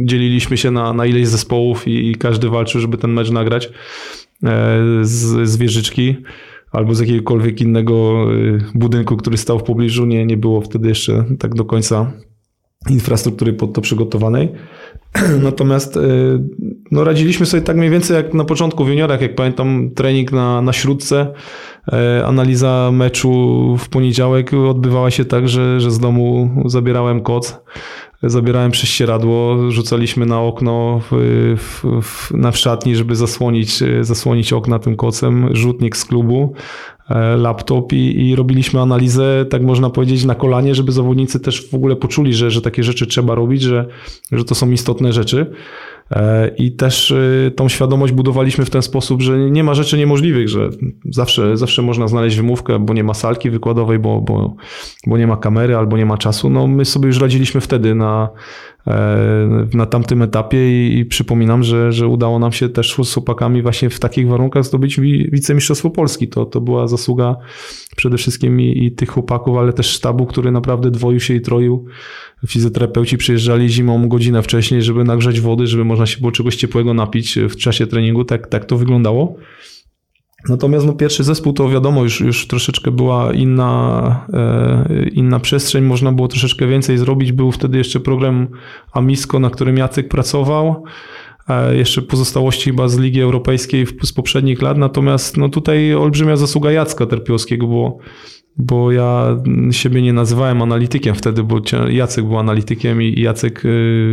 dzieliliśmy 0.06 0.58
się 0.58 0.72
na, 0.72 0.94
na 0.94 1.06
ileś 1.06 1.28
zespołów 1.28 1.88
i, 1.88 2.12
i 2.12 2.16
każdy 2.16 2.50
walczył, 2.50 2.82
żeby 2.82 2.98
ten 2.98 3.14
mecz 3.14 3.32
nagrać 3.32 3.66
e, 3.66 4.80
z, 5.02 5.50
z 5.50 5.58
wieżyczki 5.58 6.16
albo 6.72 6.96
z 6.96 7.00
jakiegokolwiek 7.00 7.62
innego 7.62 8.26
e, 8.34 8.60
budynku, 8.76 9.18
który 9.18 9.38
stał 9.38 9.60
w 9.60 9.64
pobliżu. 9.64 10.06
Nie, 10.06 10.26
nie 10.26 10.38
było 10.38 10.62
wtedy 10.62 10.90
jeszcze 10.90 11.26
tak 11.40 11.56
do 11.56 11.66
końca 11.66 12.12
infrastruktury 12.90 13.54
pod 13.54 13.74
to 13.74 13.82
przygotowanej. 13.82 14.50
Natomiast 15.44 15.98
y, 15.98 16.00
no, 16.92 17.04
radziliśmy 17.04 17.46
sobie 17.46 17.64
tak 17.64 17.78
mniej 17.78 17.90
więcej 17.90 18.16
jak 18.16 18.34
na 18.34 18.44
początku 18.46 18.86
w 18.86 18.90
juniorach, 18.90 19.22
jak 19.22 19.36
pamiętam 19.36 19.92
trening 19.96 20.32
na, 20.32 20.62
na 20.62 20.74
śródce, 20.74 21.34
e, 21.94 22.26
analiza 22.26 22.90
meczu 22.94 23.76
w 23.80 23.90
poniedziałek 23.90 24.54
odbywała 24.54 25.12
się 25.12 25.26
tak, 25.26 25.50
że, 25.50 25.80
że 25.80 25.92
z 25.92 26.00
domu 26.00 26.50
zabierałem 26.66 27.22
koc, 27.22 27.60
zabierałem 28.24 28.72
prześcieradło, 28.72 29.72
rzucaliśmy 29.72 30.26
na 30.26 30.42
okno 30.42 31.02
w, 31.12 31.16
w, 31.58 32.02
w, 32.02 32.32
na 32.32 32.52
szatni, 32.52 32.96
żeby 32.96 33.16
zasłonić, 33.16 33.84
zasłonić 34.02 34.54
okna 34.54 34.80
tym 34.80 34.96
kocem, 34.96 35.56
rzutnik 35.56 35.98
z 35.98 36.06
klubu, 36.06 36.54
laptop 37.38 37.94
i, 37.94 38.30
i, 38.30 38.36
robiliśmy 38.36 38.82
analizę, 38.82 39.46
tak 39.50 39.62
można 39.62 39.90
powiedzieć, 39.90 40.26
na 40.26 40.36
kolanie, 40.36 40.76
żeby 40.76 40.92
zawodnicy 40.92 41.40
też 41.40 41.70
w 41.70 41.74
ogóle 41.74 41.96
poczuli, 41.96 42.34
że, 42.34 42.52
że 42.52 42.62
takie 42.62 42.84
rzeczy 42.84 43.08
trzeba 43.08 43.36
robić, 43.36 43.62
że, 43.62 43.88
że 44.32 44.46
to 44.46 44.56
są 44.56 44.72
istotne 44.72 45.03
rzeczy. 45.12 45.52
E, 46.12 46.48
I 46.58 46.72
też 46.72 47.12
e, 47.12 47.52
tą 47.52 47.70
świadomość 47.70 48.14
budowaliśmy 48.14 48.66
w 48.66 48.70
ten 48.70 48.82
sposób, 48.82 49.22
że 49.22 49.38
nie 49.38 49.64
ma 49.64 49.74
rzeczy 49.74 49.98
niemożliwych, 49.98 50.50
że 50.50 50.70
zawsze, 51.10 51.58
zawsze 51.58 51.82
można 51.82 52.08
znaleźć 52.08 52.38
wymówkę, 52.38 52.80
bo 52.80 52.94
nie 52.94 53.04
ma 53.04 53.14
salki 53.14 53.50
wykładowej, 53.50 54.00
bo, 54.00 54.22
bo, 54.22 54.56
bo 55.08 55.18
nie 55.18 55.28
ma 55.28 55.38
kamery 55.38 55.76
albo 55.76 55.98
nie 55.98 56.06
ma 56.06 56.18
czasu. 56.18 56.50
No 56.50 56.68
my 56.68 56.86
sobie 56.86 57.08
już 57.08 57.22
radziliśmy 57.22 57.62
wtedy 57.62 57.96
na, 57.96 58.30
na 59.74 59.86
tamtym 59.86 60.22
etapie 60.22 60.88
i, 60.88 61.00
i, 61.00 61.06
przypominam, 61.06 61.64
że, 61.64 61.92
że 61.92 62.08
udało 62.08 62.40
nam 62.40 62.52
się 62.52 62.70
też 62.70 62.98
z 63.04 63.14
chłopakami 63.14 63.62
właśnie 63.62 63.90
w 63.90 64.00
takich 64.00 64.28
warunkach 64.28 64.66
zdobyć 64.66 65.00
wicemistrzostwo 65.32 65.90
Polski. 65.90 66.28
To, 66.28 66.46
to 66.46 66.62
była 66.62 66.88
zasługa 66.88 67.36
przede 67.96 68.18
wszystkim 68.18 68.62
i, 68.62 68.86
i 68.86 68.92
tych 68.92 69.10
chłopaków, 69.10 69.58
ale 69.58 69.74
też 69.74 69.88
sztabu, 69.88 70.26
który 70.26 70.52
naprawdę 70.52 70.92
dwoił 70.92 71.20
się 71.20 71.34
i 71.34 71.42
troił. 71.42 71.86
Fizjoterapeuci 72.48 73.18
przyjeżdżali 73.18 73.70
zimą 73.70 74.10
godzinę 74.10 74.42
wcześniej, 74.42 74.82
żeby 74.82 75.04
nagrzać 75.04 75.42
wody, 75.42 75.68
żeby 75.68 75.86
można 75.86 76.06
się 76.06 76.20
było 76.20 76.32
czegoś 76.32 76.56
ciepłego 76.56 76.94
napić 76.94 77.40
w 77.50 77.56
czasie 77.56 77.88
treningu. 77.88 78.26
Tak, 78.26 78.48
tak 78.48 78.66
to 78.66 78.78
wyglądało. 78.78 79.36
Natomiast 80.50 80.86
no, 80.86 80.94
pierwszy 80.94 81.24
zespół 81.24 81.54
to 81.54 81.70
wiadomo, 81.70 82.04
już, 82.04 82.22
już 82.22 82.48
troszeczkę 82.48 82.92
była 82.92 83.34
inna, 83.34 84.28
e, 84.34 85.10
inna 85.10 85.40
przestrzeń, 85.40 85.84
można 85.84 86.12
było 86.12 86.28
troszeczkę 86.28 86.68
więcej 86.68 86.98
zrobić. 86.98 87.32
Był 87.32 87.52
wtedy 87.52 87.78
jeszcze 87.78 88.00
program 88.00 88.48
Amisko, 88.92 89.40
na 89.40 89.50
którym 89.50 89.78
Jacek 89.78 90.10
pracował. 90.10 90.84
E, 91.50 91.76
jeszcze 91.76 92.02
pozostałości 92.02 92.70
chyba 92.70 92.88
z 92.88 92.98
Ligi 92.98 93.22
Europejskiej 93.22 93.86
z 94.04 94.14
poprzednich 94.14 94.62
lat. 94.62 94.78
Natomiast 94.78 95.38
no, 95.38 95.50
tutaj 95.50 95.94
olbrzymia 95.94 96.36
zasługa 96.36 96.72
Jacka 96.72 97.06
Terpiowskiego, 97.06 97.68
bo 97.68 97.98
bo 98.58 98.92
ja 98.92 99.38
siebie 99.72 100.02
nie 100.02 100.14
nazywałem 100.14 100.62
analitykiem 100.62 101.16
wtedy, 101.16 101.44
bo 101.44 101.62
Jacek 101.90 102.26
był 102.26 102.38
analitykiem 102.38 103.02
i 103.02 103.22
Jacek 103.22 103.66
y, 103.66 103.70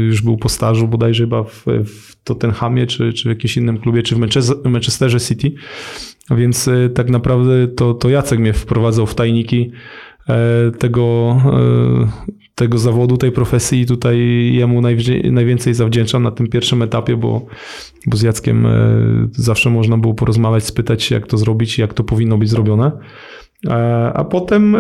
już 0.06 0.22
był 0.22 0.36
po 0.36 0.48
stażu 0.48 0.88
bodajże 0.88 1.24
chyba 1.24 1.44
w, 1.44 1.64
w 1.84 2.22
Tottenhamie, 2.24 2.86
czy, 2.86 3.12
czy 3.12 3.28
w 3.28 3.32
jakimś 3.32 3.56
innym 3.56 3.78
klubie, 3.78 4.02
czy 4.02 4.14
w 4.14 4.18
Manchesterze 4.64 5.20
City. 5.20 5.52
Więc 6.30 6.68
y, 6.68 6.90
tak 6.94 7.10
naprawdę 7.10 7.68
to, 7.68 7.94
to 7.94 8.08
Jacek 8.08 8.38
mnie 8.38 8.52
wprowadzał 8.52 9.06
w 9.06 9.14
tajniki 9.14 9.72
e, 10.28 10.70
tego, 10.78 11.36
e, 11.44 12.30
tego 12.54 12.78
zawodu, 12.78 13.16
tej 13.16 13.32
profesji 13.32 13.80
i 13.80 13.86
tutaj 13.86 14.18
jemu 14.52 14.80
najwięcej 15.32 15.74
zawdzięczam 15.74 16.22
na 16.22 16.30
tym 16.30 16.46
pierwszym 16.46 16.82
etapie, 16.82 17.16
bo, 17.16 17.46
bo 18.06 18.16
z 18.16 18.22
Jackiem 18.22 18.66
e, 18.66 18.70
zawsze 19.32 19.70
można 19.70 19.98
było 19.98 20.14
porozmawiać, 20.14 20.64
spytać 20.64 21.02
się, 21.02 21.14
jak 21.14 21.26
to 21.26 21.38
zrobić, 21.38 21.78
jak 21.78 21.94
to 21.94 22.04
powinno 22.04 22.38
być 22.38 22.48
zrobione. 22.48 22.92
A 24.14 24.24
potem 24.30 24.76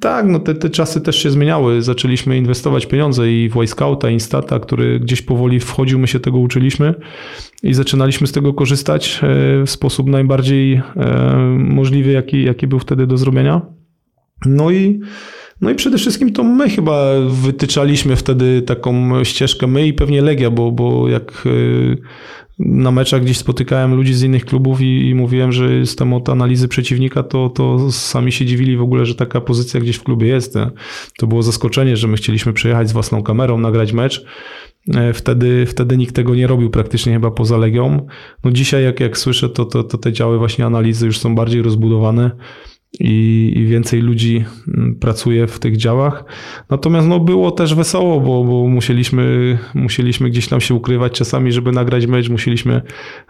tak, 0.00 0.26
no 0.26 0.38
te, 0.38 0.54
te 0.54 0.70
czasy 0.70 1.00
też 1.00 1.22
się 1.22 1.30
zmieniały. 1.30 1.82
Zaczęliśmy 1.82 2.36
inwestować 2.36 2.86
pieniądze 2.86 3.32
i 3.32 3.48
w 3.48 3.66
Scouta, 3.66 4.10
Instata, 4.10 4.58
który 4.58 5.00
gdzieś 5.00 5.22
powoli 5.22 5.60
wchodził, 5.60 5.98
my 5.98 6.06
się 6.06 6.20
tego 6.20 6.38
uczyliśmy 6.38 6.94
i 7.62 7.74
zaczynaliśmy 7.74 8.26
z 8.26 8.32
tego 8.32 8.54
korzystać 8.54 9.20
e, 9.22 9.26
w 9.66 9.70
sposób 9.70 10.08
najbardziej 10.08 10.74
e, 10.74 10.82
możliwy, 11.58 12.12
jaki, 12.12 12.44
jaki 12.44 12.66
był 12.66 12.78
wtedy 12.78 13.06
do 13.06 13.16
zrobienia. 13.16 13.60
No 14.46 14.70
i, 14.70 15.00
no 15.60 15.70
i 15.70 15.74
przede 15.74 15.98
wszystkim 15.98 16.32
to 16.32 16.44
my 16.44 16.70
chyba 16.70 17.20
wytyczaliśmy 17.28 18.16
wtedy 18.16 18.62
taką 18.62 19.24
ścieżkę, 19.24 19.66
my 19.66 19.86
i 19.86 19.92
pewnie 19.92 20.22
Legia, 20.22 20.50
bo, 20.50 20.72
bo 20.72 21.08
jak 21.08 21.44
e, 21.46 21.50
na 22.60 22.90
meczach 22.90 23.22
gdzieś 23.22 23.38
spotykałem 23.38 23.94
ludzi 23.94 24.14
z 24.14 24.22
innych 24.22 24.44
klubów 24.44 24.80
i, 24.80 25.08
i, 25.08 25.14
mówiłem, 25.14 25.52
że 25.52 25.74
jestem 25.74 26.12
od 26.12 26.28
analizy 26.28 26.68
przeciwnika, 26.68 27.22
to, 27.22 27.48
to 27.48 27.92
sami 27.92 28.32
się 28.32 28.46
dziwili 28.46 28.76
w 28.76 28.82
ogóle, 28.82 29.06
że 29.06 29.14
taka 29.14 29.40
pozycja 29.40 29.80
gdzieś 29.80 29.96
w 29.96 30.02
klubie 30.02 30.26
jest. 30.26 30.54
To 31.18 31.26
było 31.26 31.42
zaskoczenie, 31.42 31.96
że 31.96 32.08
my 32.08 32.16
chcieliśmy 32.16 32.52
przyjechać 32.52 32.88
z 32.88 32.92
własną 32.92 33.22
kamerą, 33.22 33.58
nagrać 33.58 33.92
mecz. 33.92 34.24
E, 34.94 35.12
wtedy, 35.12 35.66
wtedy 35.66 35.96
nikt 35.96 36.14
tego 36.14 36.34
nie 36.34 36.46
robił 36.46 36.70
praktycznie 36.70 37.12
chyba 37.12 37.30
poza 37.30 37.56
Legią. 37.56 38.06
No 38.44 38.50
dzisiaj 38.50 38.84
jak, 38.84 39.00
jak 39.00 39.18
słyszę, 39.18 39.48
to, 39.48 39.64
to, 39.64 39.84
to 39.84 39.98
te 39.98 40.12
działy 40.12 40.38
właśnie 40.38 40.66
analizy 40.66 41.06
już 41.06 41.18
są 41.18 41.34
bardziej 41.34 41.62
rozbudowane 41.62 42.30
i, 43.00 43.52
i, 43.56 43.66
więcej 43.66 44.00
ludzi 44.00 44.44
mm, 44.68 44.94
pracuje 44.94 45.46
w 45.46 45.58
tych 45.58 45.76
działach. 45.76 46.24
Natomiast 46.70 47.08
no, 47.08 47.20
było 47.20 47.50
też 47.50 47.74
wesoło, 47.74 48.20
bo, 48.20 48.44
bo 48.44 48.66
musieliśmy, 48.66 49.58
musieliśmy 49.74 50.30
gdzieś 50.30 50.48
tam 50.48 50.60
się 50.60 50.74
ukrywać 50.74 51.12
czasami, 51.12 51.52
żeby 51.52 51.72
nagrać 51.72 52.06
mecz, 52.06 52.28
musieliśmy 52.28 52.82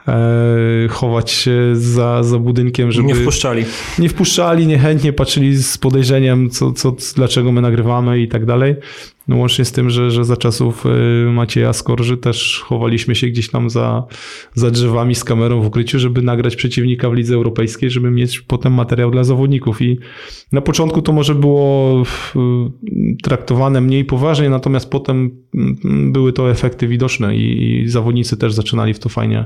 e, 0.09 0.89
chować 0.89 1.31
się 1.31 1.53
za, 1.73 2.23
za 2.23 2.39
budynkiem, 2.39 2.93
żeby... 2.93 3.09
Nie 3.09 3.15
wpuszczali. 3.15 3.65
Nie 3.99 4.09
wpuszczali, 4.09 4.67
niechętnie 4.67 5.13
patrzyli 5.13 5.57
z 5.57 5.79
podejrzeniem, 5.79 6.51
co, 6.51 6.73
co, 6.73 6.97
dlaczego 7.17 7.53
my 7.53 7.61
nagrywamy 7.61 8.21
i 8.21 8.29
tak 8.29 8.47
dalej. 8.47 8.75
No 9.31 9.37
łącznie 9.37 9.65
z 9.65 9.73
tym, 9.73 9.91
że, 9.91 10.11
że 10.11 10.25
za 10.25 10.37
czasów 10.37 10.87
y, 10.87 11.31
Macieja 11.33 11.73
Skorży 11.73 12.17
też 12.17 12.61
chowaliśmy 12.65 13.15
się 13.15 13.27
gdzieś 13.27 13.51
tam 13.51 13.71
za, 13.71 14.05
za 14.55 14.71
drzewami 14.71 15.15
z 15.15 15.25
kamerą 15.25 15.63
w 15.63 15.67
ukryciu, 15.67 15.99
żeby 15.99 16.23
nagrać 16.23 16.57
przeciwnika 16.57 17.11
w 17.11 17.15
lidze 17.15 17.35
europejskiej, 17.35 17.91
żeby 17.91 18.11
mieć 18.11 18.41
potem 18.41 18.75
materiał 18.75 19.11
dla 19.11 19.25
zawodników. 19.25 19.83
I 19.83 19.99
na 20.53 20.61
początku 20.61 21.03
to 21.03 21.13
może 21.13 21.35
było 21.35 22.03
traktowane 23.23 23.81
mniej 23.81 24.05
poważnie, 24.05 24.51
natomiast 24.51 24.91
potem 24.91 25.31
mm, 25.55 26.13
były 26.13 26.33
to 26.33 26.51
efekty 26.51 26.89
widoczne 26.89 27.37
i, 27.37 27.81
i 27.83 27.89
zawodnicy 27.89 28.37
też 28.37 28.53
zaczynali 28.53 28.95
w 28.95 28.99
to 28.99 29.09
fajnie 29.09 29.45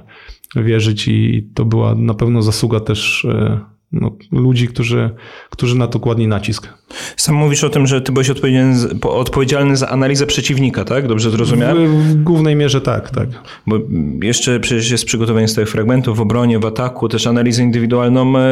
wierzyć 0.56 1.08
i 1.08 1.48
to 1.54 1.64
była 1.64 1.94
na 1.94 2.14
pewno 2.14 2.42
zasługa 2.42 2.80
też 2.80 3.24
y, 3.24 3.73
no, 4.00 4.16
ludzi, 4.32 4.68
którzy, 4.68 5.10
którzy 5.50 5.78
na 5.78 5.86
to 5.86 6.00
kładli 6.00 6.26
nacisk. 6.26 6.68
Sam 7.16 7.34
mówisz 7.34 7.64
o 7.64 7.70
tym, 7.70 7.86
że 7.86 8.00
ty 8.00 8.12
byłeś 8.12 8.30
odpowiedzialny, 8.30 8.76
odpowiedzialny 9.02 9.76
za 9.76 9.88
analizę 9.88 10.26
przeciwnika, 10.26 10.84
tak? 10.84 11.08
Dobrze 11.08 11.30
zrozumiałem? 11.30 11.86
W, 11.86 11.90
w 11.90 12.22
głównej 12.22 12.56
mierze 12.56 12.80
tak, 12.80 13.10
tak. 13.10 13.28
Bo 13.66 13.78
jeszcze 14.22 14.60
przecież 14.60 14.90
jest 14.90 15.04
przygotowanie 15.04 15.48
stałych 15.48 15.70
fragmentów 15.70 16.16
w 16.16 16.20
obronie, 16.20 16.58
w 16.58 16.64
ataku, 16.64 17.08
też 17.08 17.26
analizę 17.26 17.62
indywidualną 17.62 18.38
e, 18.38 18.42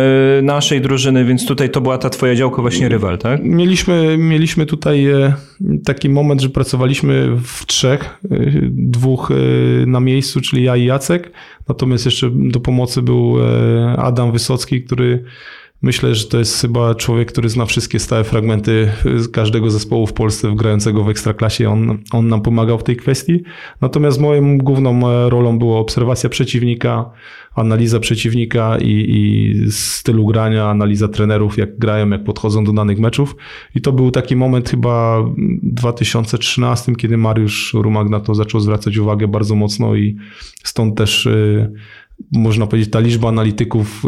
naszej 0.43 0.81
drużyny, 0.81 1.25
więc 1.25 1.47
tutaj 1.47 1.71
to 1.71 1.81
była 1.81 1.99
ta 1.99 2.11
twoja 2.11 2.35
działka 2.35 2.63
właśnie 2.63 2.89
rywal, 2.89 3.19
tak? 3.19 3.41
Mieliśmy, 3.45 4.19
mieliśmy 4.19 4.67
tutaj 4.67 5.07
e, 5.07 5.35
taki 5.85 6.09
moment, 6.09 6.41
że 6.41 6.49
pracowaliśmy 6.49 7.37
w 7.45 7.67
trzech, 7.67 8.19
e, 8.31 8.37
dwóch 8.71 9.33
na 9.87 10.01
miejscu, 10.01 10.41
czyli 10.41 10.63
ja 10.63 10.77
i 10.77 10.85
Jacek, 10.85 11.33
natomiast 11.69 12.05
jeszcze 12.05 12.31
do 12.35 12.61
pomocy 12.61 13.03
był 13.03 13.37
Adam 13.97 14.33
Wysocki, 14.33 14.83
który 14.83 15.25
Myślę, 15.83 16.15
że 16.15 16.27
to 16.27 16.39
jest 16.39 16.61
chyba 16.61 16.95
człowiek, 16.95 17.33
który 17.33 17.49
zna 17.49 17.67
wszystkie 17.67 17.99
stałe 17.99 18.25
fragmenty 18.25 18.89
każdego 19.33 19.71
zespołu 19.71 20.07
w 20.07 20.13
Polsce 20.13 20.55
grającego 20.57 21.05
w 21.05 21.09
Ekstraklasie. 21.09 21.71
On, 21.71 21.99
on 22.13 22.29
nam 22.29 22.43
pomagał 22.43 22.79
w 22.79 22.85
tej 22.85 22.97
kwestii. 22.97 23.43
Natomiast 23.81 24.21
moją 24.21 24.59
główną 24.59 25.11
e, 25.11 25.31
rolą 25.31 25.59
była 25.59 25.79
obserwacja 25.79 26.31
przeciwnika, 26.31 27.11
analiza 27.55 28.01
przeciwnika 28.01 28.79
i, 28.79 29.05
i 29.09 29.55
stylu 29.71 30.27
grania, 30.27 30.69
analiza 30.69 31.09
trenerów, 31.09 31.59
jak 31.59 31.79
grają, 31.79 32.11
jak 32.11 32.25
podchodzą 32.25 32.65
do 32.65 32.73
danych 32.73 32.99
meczów. 32.99 33.37
I 33.75 33.81
to 33.81 33.93
był 33.93 34.11
taki 34.11 34.37
moment 34.37 34.71
chyba 34.71 35.23
w 35.23 35.35
2013, 35.63 36.97
kiedy 36.97 37.17
Mariusz 37.17 37.75
Rumak 37.75 38.09
na 38.09 38.21
to 38.21 38.35
zaczął 38.35 38.61
zwracać 38.61 38.97
uwagę 38.97 39.29
bardzo 39.29 39.55
mocno 39.55 39.95
i 39.97 40.17
stąd 40.65 40.97
też 40.97 41.27
e, 41.27 41.71
można 42.33 42.67
powiedzieć, 42.67 42.91
ta 42.91 43.01
liczba 43.01 43.29
analityków 43.29 44.03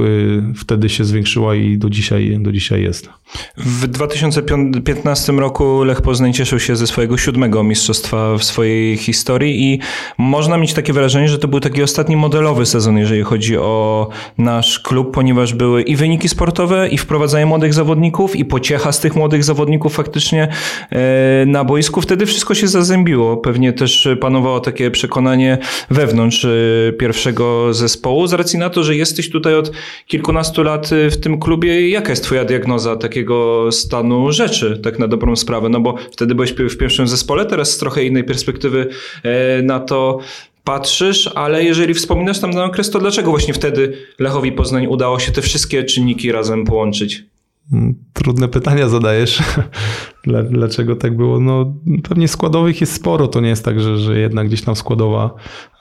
wtedy 0.57 0.89
się 0.89 1.05
zwiększyła 1.05 1.55
i 1.55 1.79
do 1.79 1.91
dzisiaj, 1.91 2.39
do 2.41 2.53
dzisiaj 2.53 2.83
jest. 2.83 3.09
W 3.57 3.87
2015 3.87 5.33
roku 5.33 5.85
Lech 5.85 6.03
Poznań 6.03 6.33
cieszył 6.33 6.61
się 6.61 6.77
ze 6.77 6.87
swojego 6.87 7.17
siódmego 7.17 7.63
mistrzostwa 7.63 8.39
w 8.39 8.45
swojej 8.45 8.97
historii 8.97 9.73
i 9.73 9.79
można 10.19 10.59
mieć 10.59 10.75
takie 10.75 10.93
wrażenie, 10.93 11.29
że 11.29 11.39
to 11.39 11.49
był 11.49 11.61
taki 11.61 11.83
ostatni 11.83 12.17
modelowy 12.17 12.67
sezon, 12.67 12.99
jeżeli 12.99 13.23
chodzi 13.23 13.59
o 13.59 14.09
nasz 14.39 14.81
klub, 14.81 15.15
ponieważ 15.15 15.55
były 15.55 15.83
i 15.83 15.97
wyniki 15.97 16.29
sportowe, 16.29 16.89
i 16.89 16.99
wprowadzanie 16.99 17.47
młodych 17.47 17.75
zawodników, 17.75 18.37
i 18.37 18.45
pociecha 18.45 18.93
z 18.93 19.01
tych 19.01 19.17
młodych 19.17 19.45
zawodników 19.45 19.95
faktycznie 19.95 20.49
e, 20.91 21.47
na 21.47 21.65
boisku. 21.65 22.01
Wtedy 22.01 22.27
wszystko 22.27 22.55
się 22.55 22.69
zazębiło. 22.69 23.37
Pewnie 23.37 23.73
też 23.73 24.09
panowało 24.21 24.61
takie 24.61 24.91
przekonanie 24.91 25.59
wewnątrz 25.91 26.45
e, 26.45 26.49
pierwszego 26.93 27.75
zespołu, 27.75 28.04
z 28.27 28.33
racji 28.33 28.59
na 28.59 28.71
to, 28.71 28.83
że 28.83 28.97
jesteś 28.97 29.31
tutaj 29.31 29.55
od 29.55 29.71
kilkunastu 30.07 30.63
lat 30.63 30.91
w 31.11 31.17
tym 31.17 31.41
klubie. 31.41 31.89
Jaka 31.91 32.11
jest 32.11 32.25
twoja 32.25 32.45
diagnoza 32.45 32.97
takiego 32.97 33.69
stanu 33.73 34.33
rzeczy, 34.33 34.81
tak 34.83 34.99
na 34.99 35.09
dobrą 35.09 35.37
sprawę? 35.37 35.69
No 35.69 35.81
bo 35.81 35.95
wtedy 36.13 36.35
byłeś 36.35 36.53
w 36.53 36.77
pierwszym 36.77 37.09
zespole, 37.09 37.47
teraz 37.47 37.71
z 37.71 37.79
trochę 37.79 38.05
innej 38.05 38.25
perspektywy 38.25 38.89
e, 39.23 39.63
na 39.63 39.81
to 39.81 40.19
patrzysz, 40.65 41.31
ale 41.35 41.65
jeżeli 41.65 41.95
wspominasz 41.95 42.41
tam 42.41 42.53
ten 42.53 42.61
okres, 42.61 42.91
to 42.91 42.99
dlaczego 42.99 43.31
właśnie 43.31 43.55
wtedy 43.55 43.97
Lechowi 44.19 44.53
Poznań 44.53 44.87
udało 44.87 45.19
się 45.19 45.33
te 45.33 45.43
wszystkie 45.43 45.85
czynniki 45.85 46.33
razem 46.33 46.65
połączyć? 46.65 47.25
Mm, 47.73 47.95
trudne 48.13 48.49
pytania 48.49 48.89
zadajesz. 48.89 49.43
Dlaczego 50.51 50.97
tak 50.97 51.17
było? 51.17 51.41
No, 51.41 51.75
pewnie 52.09 52.29
składowych 52.29 52.81
jest 52.81 52.93
sporo. 52.93 53.29
To 53.29 53.41
nie 53.41 53.49
jest 53.49 53.65
tak, 53.65 53.81
że, 53.81 53.99
że 53.99 54.19
jednak 54.19 54.47
gdzieś 54.47 54.63
tam 54.63 54.77
składowa 54.77 55.35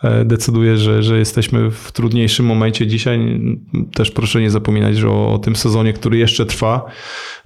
e, 0.03 0.25
decyduje, 0.25 0.77
że, 0.77 1.03
że 1.03 1.19
jesteśmy 1.19 1.71
w 1.71 1.91
trudniejszym 1.91 2.45
momencie 2.45 2.87
dzisiaj. 2.87 3.41
Też 3.93 4.11
proszę 4.11 4.41
nie 4.41 4.49
zapominać, 4.49 4.97
że 4.97 5.09
o, 5.09 5.33
o 5.33 5.39
tym 5.39 5.55
sezonie, 5.55 5.93
który 5.93 6.17
jeszcze 6.17 6.45
trwa, 6.45 6.85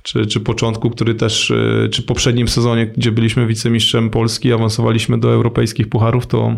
czy, 0.03 0.25
czy 0.25 0.39
początku, 0.39 0.89
który 0.89 1.15
też, 1.15 1.51
e, 1.51 1.89
czy 1.89 2.03
poprzednim 2.03 2.47
sezonie, 2.47 2.87
gdzie 2.87 3.11
byliśmy 3.11 3.47
wicemistrzem 3.47 4.09
Polski, 4.09 4.53
awansowaliśmy 4.53 5.19
do 5.19 5.33
europejskich 5.33 5.89
pucharów, 5.89 6.27
to 6.27 6.55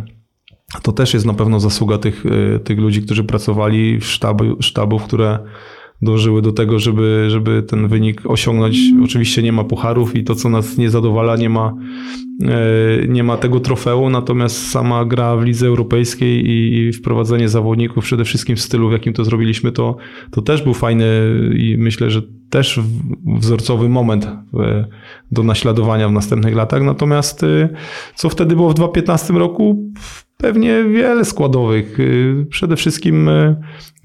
to 0.83 0.91
też 0.91 1.13
jest 1.13 1.25
na 1.25 1.33
pewno 1.33 1.59
zasługa 1.59 1.97
tych, 1.97 2.25
y, 2.25 2.59
tych 2.63 2.79
ludzi, 2.79 3.01
którzy 3.01 3.23
pracowali, 3.23 4.01
sztabu, 4.01 4.61
sztabów, 4.61 5.03
które 5.03 5.39
dążyły 6.01 6.41
do 6.41 6.51
tego, 6.51 6.79
żeby, 6.79 7.25
żeby 7.29 7.63
ten 7.63 7.87
wynik 7.87 8.21
osiągnąć. 8.25 8.77
Oczywiście 9.03 9.43
nie 9.43 9.51
ma 9.51 9.63
pucharów 9.63 10.15
i 10.15 10.23
to, 10.23 10.35
co 10.35 10.49
nas 10.49 10.77
nie 10.77 10.89
zadowala, 10.89 11.35
nie 11.35 11.49
ma, 11.49 11.73
y, 13.03 13.07
nie 13.07 13.23
ma 13.23 13.37
tego 13.37 13.59
trofeum, 13.59 14.11
natomiast 14.11 14.69
sama 14.69 15.05
gra 15.05 15.35
w 15.35 15.43
lidze 15.43 15.67
europejskiej 15.67 16.49
i, 16.49 16.77
i 16.77 16.93
wprowadzenie 16.93 17.49
zawodników 17.49 18.03
przede 18.03 18.25
wszystkim 18.25 18.55
w 18.55 18.61
stylu, 18.61 18.89
w 18.89 18.91
jakim 18.91 19.13
to 19.13 19.23
zrobiliśmy, 19.23 19.71
to, 19.71 19.97
to 20.31 20.41
też 20.41 20.61
był 20.61 20.73
fajny 20.73 21.05
i 21.57 21.75
myślę, 21.77 22.11
że 22.11 22.21
też 22.49 22.79
wzorcowy 23.25 23.89
moment 23.89 24.27
do 25.31 25.43
naśladowania 25.43 26.09
w 26.09 26.11
następnych 26.11 26.55
latach. 26.55 26.83
Natomiast 26.83 27.43
y, 27.43 27.69
co 28.15 28.29
wtedy 28.29 28.55
było 28.55 28.69
w 28.69 28.73
2015 28.73 29.33
roku? 29.33 29.91
Pewnie 30.41 30.83
wiele 30.83 31.25
składowych. 31.25 31.99
Y, 31.99 32.45
przede 32.49 32.75
wszystkim 32.75 33.29
y, 33.29 33.55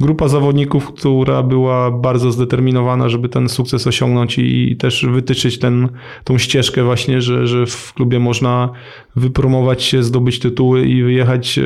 grupa 0.00 0.28
zawodników, 0.28 0.92
która 0.92 1.42
była 1.42 1.90
bardzo 1.90 2.32
zdeterminowana, 2.32 3.08
żeby 3.08 3.28
ten 3.28 3.48
sukces 3.48 3.86
osiągnąć 3.86 4.38
i 4.38 4.76
też 4.76 5.06
wytyczyć 5.06 5.58
ten, 5.58 5.88
tą 6.24 6.38
ścieżkę 6.38 6.84
właśnie, 6.84 7.20
że, 7.20 7.46
że 7.46 7.66
w 7.66 7.92
klubie 7.94 8.18
można 8.18 8.70
wypromować 9.16 9.82
się, 9.82 10.02
zdobyć 10.02 10.38
tytuły 10.38 10.86
i 10.86 11.02
wyjechać 11.02 11.60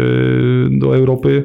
do 0.71 0.97
Europy 0.97 1.45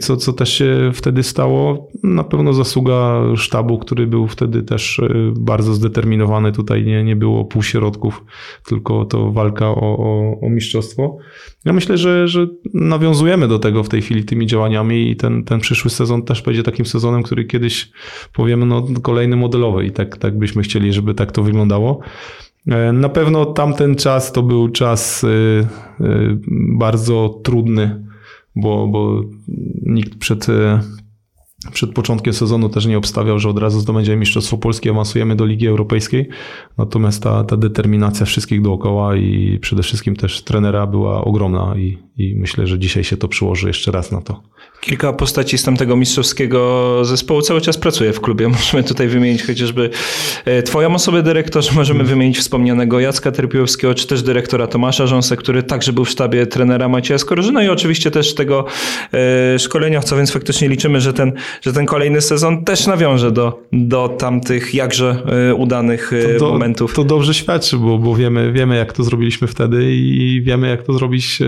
co, 0.00 0.16
co 0.16 0.32
też 0.32 0.52
się 0.52 0.90
wtedy 0.94 1.22
stało. 1.22 1.88
Na 2.02 2.24
pewno 2.24 2.52
zasługa 2.52 3.22
sztabu, 3.36 3.78
który 3.78 4.06
był 4.06 4.26
wtedy 4.26 4.62
też 4.62 4.98
e, 4.98 5.32
bardzo 5.36 5.74
zdeterminowany. 5.74 6.52
Tutaj 6.52 6.84
nie, 6.84 7.04
nie 7.04 7.16
było 7.16 7.44
półśrodków, 7.44 8.24
tylko 8.66 9.04
to 9.04 9.32
walka 9.32 9.68
o, 9.68 9.98
o, 9.98 10.40
o 10.40 10.50
mistrzostwo. 10.50 11.18
Ja 11.64 11.72
myślę, 11.72 11.96
że, 11.96 12.28
że 12.28 12.46
nawiązujemy 12.74 13.48
do 13.48 13.58
tego 13.58 13.82
w 13.84 13.88
tej 13.88 14.02
chwili 14.02 14.24
tymi 14.24 14.46
działaniami 14.46 15.10
i 15.10 15.16
ten, 15.16 15.44
ten 15.44 15.60
przyszły 15.60 15.90
sezon 15.90 16.22
też 16.22 16.42
będzie 16.42 16.62
takim 16.62 16.86
sezonem, 16.86 17.22
który 17.22 17.44
kiedyś 17.44 17.90
powiemy, 18.32 18.66
no 18.66 18.86
kolejny 19.02 19.36
modelowy 19.36 19.84
i 19.84 19.90
tak, 19.90 20.16
tak 20.16 20.38
byśmy 20.38 20.62
chcieli, 20.62 20.92
żeby 20.92 21.14
tak 21.14 21.32
to 21.32 21.42
wyglądało. 21.42 22.00
E, 22.66 22.92
na 22.92 23.08
pewno 23.08 23.46
tamten 23.46 23.96
czas 23.96 24.32
to 24.32 24.42
był 24.42 24.68
czas 24.68 25.24
e, 25.24 25.28
bardzo 26.78 27.40
trudny 27.44 28.09
bo, 28.60 28.88
bo 28.88 29.22
nikt 29.82 30.18
przed, 30.18 30.48
e, 30.48 30.80
przed 31.72 31.92
początkiem 31.92 32.32
sezonu 32.32 32.68
też 32.68 32.86
nie 32.86 32.98
obstawiał, 32.98 33.38
że 33.38 33.48
od 33.48 33.58
razu 33.58 33.80
zdobędziemy 33.80 34.16
Mistrzostwo 34.16 34.58
Polskie, 34.58 34.90
awansujemy 34.90 35.36
do 35.36 35.44
Ligi 35.44 35.66
Europejskiej. 35.66 36.28
Natomiast 36.78 37.22
ta, 37.22 37.44
ta 37.44 37.56
determinacja 37.56 38.26
wszystkich 38.26 38.62
dookoła 38.62 39.16
i 39.16 39.58
przede 39.60 39.82
wszystkim 39.82 40.16
też 40.16 40.44
trenera 40.44 40.86
była 40.86 41.24
ogromna 41.24 41.74
i, 41.76 41.98
i 42.16 42.36
myślę, 42.36 42.66
że 42.66 42.78
dzisiaj 42.78 43.04
się 43.04 43.16
to 43.16 43.28
przyłoży 43.28 43.66
jeszcze 43.66 43.92
raz 43.92 44.12
na 44.12 44.20
to. 44.20 44.42
Kilka 44.80 45.12
postaci 45.12 45.58
z 45.58 45.62
tamtego 45.62 45.96
mistrzowskiego 45.96 47.04
zespołu 47.04 47.42
cały 47.42 47.60
czas 47.60 47.78
pracuje 47.78 48.12
w 48.12 48.20
klubie. 48.20 48.48
Możemy 48.58 48.84
tutaj 48.84 49.08
wymienić 49.08 49.46
chociażby 49.46 49.90
e, 50.44 50.62
twoją 50.62 50.94
osobę 50.94 51.22
dyrektorze, 51.22 51.72
możemy 51.80 52.04
wymienić 52.04 52.38
wspomnianego 52.38 53.00
Jacka 53.00 53.32
Terpiłowskiego, 53.32 53.94
czy 53.94 54.06
też 54.06 54.22
dyrektora 54.22 54.66
Tomasza 54.66 55.06
Rząsę, 55.06 55.36
który 55.36 55.62
także 55.62 55.92
był 55.92 56.04
w 56.04 56.10
sztabie 56.10 56.46
trenera 56.46 56.88
Macieja 56.88 57.18
Skorżyna 57.18 57.64
i 57.64 57.68
oczywiście 57.68 58.10
też 58.10 58.34
tego 58.34 58.64
e, 59.54 59.58
szkoleniowca, 59.58 60.16
więc 60.16 60.32
faktycznie 60.32 60.68
liczymy, 60.68 61.00
że 61.00 61.12
ten, 61.12 61.32
że 61.62 61.72
ten 61.72 61.86
kolejny 61.86 62.20
sezon 62.20 62.64
też 62.64 62.86
nawiąże 62.86 63.32
do, 63.32 63.62
do 63.72 64.08
tamtych 64.08 64.74
jakże 64.74 65.22
e, 65.50 65.54
udanych 65.54 66.10
to 66.38 66.38
do, 66.38 66.52
momentów. 66.52 66.94
To 66.94 67.04
dobrze 67.04 67.34
świadczy, 67.34 67.76
bo, 67.76 67.98
bo 67.98 68.16
wiemy, 68.16 68.52
wiemy 68.52 68.76
jak 68.76 68.92
to 68.92 69.04
zrobiliśmy 69.04 69.48
wtedy 69.48 69.92
i 69.94 70.42
wiemy 70.44 70.68
jak 70.68 70.82
to 70.82 70.92
zrobić 70.92 71.38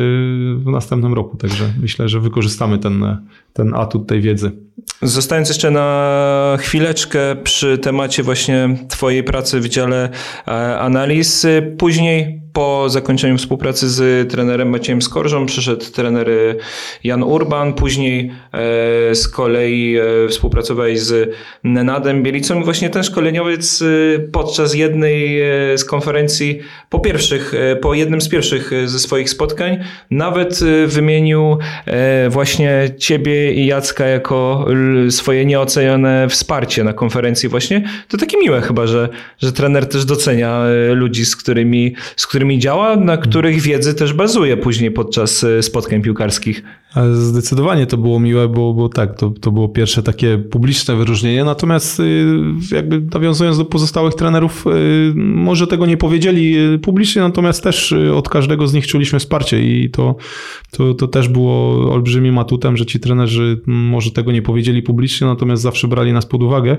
w 0.56 0.66
następnym 0.66 1.14
roku, 1.14 1.36
także 1.36 1.72
myślę, 1.80 2.08
że 2.08 2.20
wykorzystamy 2.20 2.78
ten 2.78 3.21
ten 3.52 3.74
atut 3.74 4.08
tej 4.08 4.20
wiedzy. 4.20 4.50
Zostając 5.02 5.48
jeszcze 5.48 5.70
na 5.70 6.56
chwileczkę 6.60 7.36
przy 7.44 7.78
temacie 7.78 8.22
właśnie 8.22 8.76
Twojej 8.88 9.24
pracy 9.24 9.60
w 9.60 9.68
dziale 9.68 10.08
e, 10.48 10.78
analiz, 10.78 11.46
później 11.78 12.41
po 12.52 12.88
zakończeniu 12.88 13.38
współpracy 13.38 13.88
z 13.88 14.30
trenerem 14.30 14.68
Maciejem 14.68 15.02
Skorżą 15.02 15.46
przyszedł 15.46 15.84
trener 15.92 16.30
Jan 17.04 17.22
Urban, 17.22 17.74
później 17.74 18.30
e, 18.52 19.14
z 19.14 19.28
kolei 19.28 19.96
e, 19.96 20.28
współpracowałeś 20.28 21.00
z 21.00 21.34
Nenadem 21.64 22.22
Bielicą. 22.22 22.60
I 22.60 22.64
właśnie 22.64 22.90
ten 22.90 23.02
szkoleniowiec 23.02 23.84
podczas 24.32 24.74
jednej 24.74 25.42
z 25.76 25.84
konferencji 25.84 26.58
po 26.90 27.00
pierwszych, 27.00 27.52
po 27.80 27.94
jednym 27.94 28.20
z 28.20 28.28
pierwszych 28.28 28.70
ze 28.84 28.98
swoich 28.98 29.30
spotkań 29.30 29.78
nawet 30.10 30.60
wymienił 30.86 31.58
właśnie 32.28 32.90
Ciebie 32.98 33.52
i 33.52 33.66
Jacka 33.66 34.06
jako 34.06 34.66
swoje 35.10 35.44
nieocenione 35.44 36.28
wsparcie 36.28 36.84
na 36.84 36.92
konferencji 36.92 37.48
właśnie, 37.48 37.82
to 38.08 38.16
takie 38.16 38.38
miłe 38.38 38.60
chyba, 38.60 38.86
że, 38.86 39.08
że 39.38 39.52
trener 39.52 39.88
też 39.88 40.04
docenia 40.04 40.62
e, 40.90 40.94
ludzi, 40.94 41.24
z 41.24 41.36
którymi, 41.36 41.94
z 42.16 42.26
którymi 42.26 42.41
działa, 42.58 42.96
na 42.96 43.16
których 43.16 43.60
wiedzy 43.60 43.94
też 43.94 44.12
bazuje 44.12 44.56
później 44.56 44.90
podczas 44.90 45.44
e, 45.44 45.62
spotkań 45.62 46.02
piłkarskich. 46.02 46.62
Zdecydowanie 47.12 47.86
to 47.86 47.96
było 47.96 48.20
miłe, 48.20 48.48
bo, 48.48 48.74
bo 48.74 48.88
tak, 48.88 49.18
to, 49.18 49.30
to 49.30 49.52
było 49.52 49.68
pierwsze 49.68 50.02
takie 50.02 50.38
publiczne 50.38 50.96
wyróżnienie, 50.96 51.44
natomiast 51.44 52.00
y, 52.00 52.26
jakby 52.72 53.00
nawiązując 53.14 53.58
do 53.58 53.64
pozostałych 53.64 54.14
trenerów, 54.14 54.64
y, 54.66 55.12
może 55.16 55.66
tego 55.66 55.86
nie 55.86 55.96
powiedzieli 55.96 56.58
y, 56.74 56.78
publicznie, 56.78 57.22
natomiast 57.22 57.62
też 57.62 57.94
od 58.14 58.28
każdego 58.28 58.66
z 58.66 58.74
nich 58.74 58.86
czuliśmy 58.86 59.18
wsparcie 59.18 59.62
i 59.64 59.90
to, 59.90 60.16
to, 60.70 60.94
to 60.94 61.08
też 61.08 61.28
było 61.28 61.92
olbrzymim 61.92 62.38
atutem, 62.38 62.76
że 62.76 62.86
ci 62.86 63.00
trenerzy 63.00 63.60
może 63.66 64.10
tego 64.10 64.32
nie 64.32 64.42
powiedzieli 64.42 64.82
publicznie, 64.82 65.26
natomiast 65.26 65.62
zawsze 65.62 65.88
brali 65.88 66.12
nas 66.12 66.26
pod 66.26 66.42
uwagę. 66.42 66.78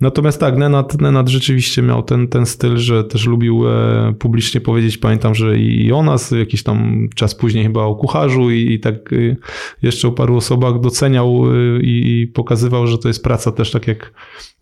Natomiast 0.00 0.40
tak, 0.40 0.56
Nenad, 0.56 1.00
Nenad 1.00 1.28
rzeczywiście 1.28 1.82
miał 1.82 2.02
ten, 2.02 2.28
ten 2.28 2.46
styl, 2.46 2.76
że 2.76 3.04
też 3.04 3.26
lubił 3.26 3.68
e, 3.68 4.14
publicznie 4.18 4.60
powiedzieć, 4.60 4.98
pamiętam, 4.98 5.34
że 5.34 5.58
i 5.58 5.92
o 5.92 6.02
nas, 6.02 6.30
jakiś 6.30 6.62
tam 6.62 7.08
czas 7.14 7.34
później 7.34 7.64
chyba 7.64 7.82
o 7.82 7.94
kucharzu 7.94 8.50
i, 8.50 8.72
i 8.72 8.80
tak 8.80 8.94
jeszcze 9.82 10.08
o 10.08 10.12
paru 10.12 10.36
osobach 10.36 10.80
doceniał 10.80 11.54
y, 11.54 11.80
i, 11.82 12.20
i 12.22 12.26
pokazywał, 12.26 12.86
że 12.86 12.98
to 12.98 13.08
jest 13.08 13.22
praca 13.22 13.52
też 13.52 13.70
tak 13.70 13.86
jak 13.86 14.12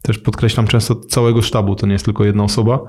też 0.02 0.18
podkreślam 0.18 0.66
często 0.66 0.94
całego 0.94 1.42
sztabu, 1.42 1.74
to 1.74 1.86
nie 1.86 1.92
jest 1.92 2.04
tylko 2.04 2.24
jedna 2.24 2.44
osoba. 2.44 2.80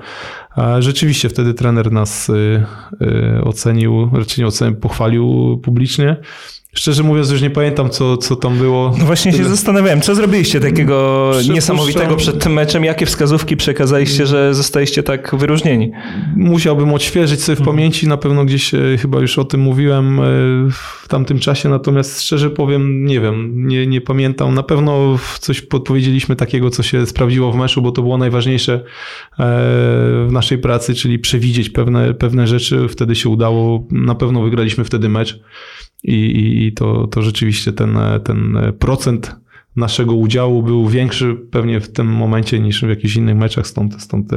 Rzeczywiście 0.79 1.29
wtedy 1.29 1.53
trener 1.53 1.91
nas 1.91 2.29
y, 2.29 2.65
y, 3.01 3.43
ocenił, 3.43 4.09
raczej 4.13 4.41
nie 4.41 4.47
ocenił, 4.47 4.79
pochwalił 4.79 5.57
publicznie. 5.63 6.17
Szczerze 6.77 7.03
mówiąc, 7.03 7.31
już 7.31 7.41
nie 7.41 7.49
pamiętam, 7.49 7.89
co, 7.89 8.17
co 8.17 8.35
tam 8.35 8.57
było. 8.57 8.95
No 8.99 9.05
właśnie 9.05 9.33
się 9.33 9.43
zastanawiałem, 9.43 10.01
co 10.01 10.15
zrobiliście 10.15 10.59
takiego 10.59 11.31
niesamowitego 11.53 12.15
przed 12.15 12.43
tym 12.43 12.53
meczem? 12.53 12.85
Jakie 12.85 13.05
wskazówki 13.05 13.57
przekazaliście, 13.57 14.25
że 14.25 14.53
zostaliście 14.53 15.03
tak 15.03 15.35
wyróżnieni? 15.35 15.91
Musiałbym 16.35 16.93
odświeżyć 16.93 17.43
sobie 17.43 17.55
w 17.55 17.59
mhm. 17.59 17.77
pamięci, 17.77 18.07
na 18.07 18.17
pewno 18.17 18.45
gdzieś 18.45 18.73
e, 18.73 18.79
chyba 19.01 19.19
już 19.19 19.39
o 19.39 19.45
tym 19.45 19.61
mówiłem 19.61 20.19
e, 20.19 20.23
w 20.71 21.07
tamtym 21.07 21.39
czasie, 21.39 21.69
natomiast 21.69 22.21
szczerze 22.21 22.49
powiem, 22.49 23.05
nie 23.05 23.19
wiem, 23.19 23.67
nie, 23.67 23.87
nie 23.87 24.01
pamiętam. 24.01 24.53
Na 24.53 24.63
pewno 24.63 25.19
coś 25.39 25.61
podpowiedzieliśmy 25.61 26.35
takiego, 26.35 26.69
co 26.69 26.83
się 26.83 27.05
sprawdziło 27.05 27.51
w 27.51 27.55
meczu, 27.55 27.81
bo 27.81 27.91
to 27.91 28.01
było 28.01 28.17
najważniejsze 28.17 28.73
e, 28.73 28.81
w 29.37 30.27
naszej 30.31 30.57
pracy, 30.57 30.95
czyli 30.95 31.19
przewidzieć 31.19 31.69
pewne, 31.69 32.13
pewne 32.13 32.47
rzeczy. 32.47 32.87
Wtedy 32.87 33.15
się 33.15 33.29
udało, 33.29 33.87
na 33.91 34.15
pewno 34.15 34.41
wygraliśmy 34.41 34.83
wtedy 34.83 35.09
mecz 35.09 35.39
i, 36.07 36.65
i 36.65 36.73
to, 36.73 37.07
to 37.07 37.21
rzeczywiście 37.21 37.73
ten, 37.73 37.97
ten 38.23 38.57
procent 38.79 39.35
naszego 39.75 40.13
udziału 40.13 40.63
był 40.63 40.87
większy 40.87 41.35
pewnie 41.51 41.79
w 41.79 41.91
tym 41.91 42.07
momencie 42.07 42.59
niż 42.59 42.81
w 42.81 42.89
jakichś 42.89 43.15
innych 43.15 43.35
meczach, 43.35 43.67
stąd, 43.67 44.01
stąd 44.01 44.29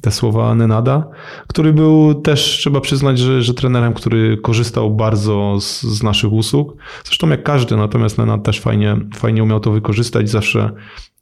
te, 0.00 0.10
słowa 0.10 0.54
Nenada, 0.54 1.08
który 1.46 1.72
był 1.72 2.14
też, 2.14 2.56
trzeba 2.58 2.80
przyznać, 2.80 3.18
że, 3.18 3.42
że 3.42 3.54
trenerem, 3.54 3.94
który 3.94 4.36
korzystał 4.36 4.90
bardzo 4.90 5.60
z, 5.60 5.82
z 5.82 6.02
naszych 6.02 6.32
usług. 6.32 6.76
Zresztą 7.04 7.28
jak 7.28 7.42
każdy, 7.42 7.76
natomiast 7.76 8.18
Nenad 8.18 8.42
też 8.42 8.60
fajnie, 8.60 8.96
fajnie 9.14 9.42
umiał 9.42 9.60
to 9.60 9.70
wykorzystać. 9.70 10.30
Zawsze 10.30 10.70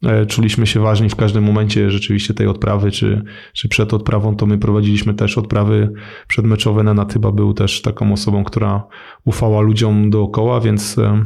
e, 0.02 0.26
czuliśmy 0.26 0.66
się 0.66 0.80
ważni 0.80 1.08
w 1.08 1.16
każdym 1.16 1.44
momencie 1.44 1.90
rzeczywiście 1.90 2.34
tej 2.34 2.46
odprawy, 2.46 2.90
czy, 2.90 3.24
czy 3.52 3.68
przed 3.68 3.94
odprawą, 3.94 4.37
to 4.37 4.46
my 4.46 4.58
prowadziliśmy 4.58 5.14
też 5.14 5.38
odprawy 5.38 5.92
przedmeczowe. 6.28 6.82
Nenad 6.82 7.12
chyba 7.12 7.32
był 7.32 7.54
też 7.54 7.82
taką 7.82 8.12
osobą, 8.12 8.44
która 8.44 8.87
ufała 9.24 9.60
ludziom 9.60 10.10
dookoła, 10.10 10.60
więc 10.60 10.98
e, 10.98 11.24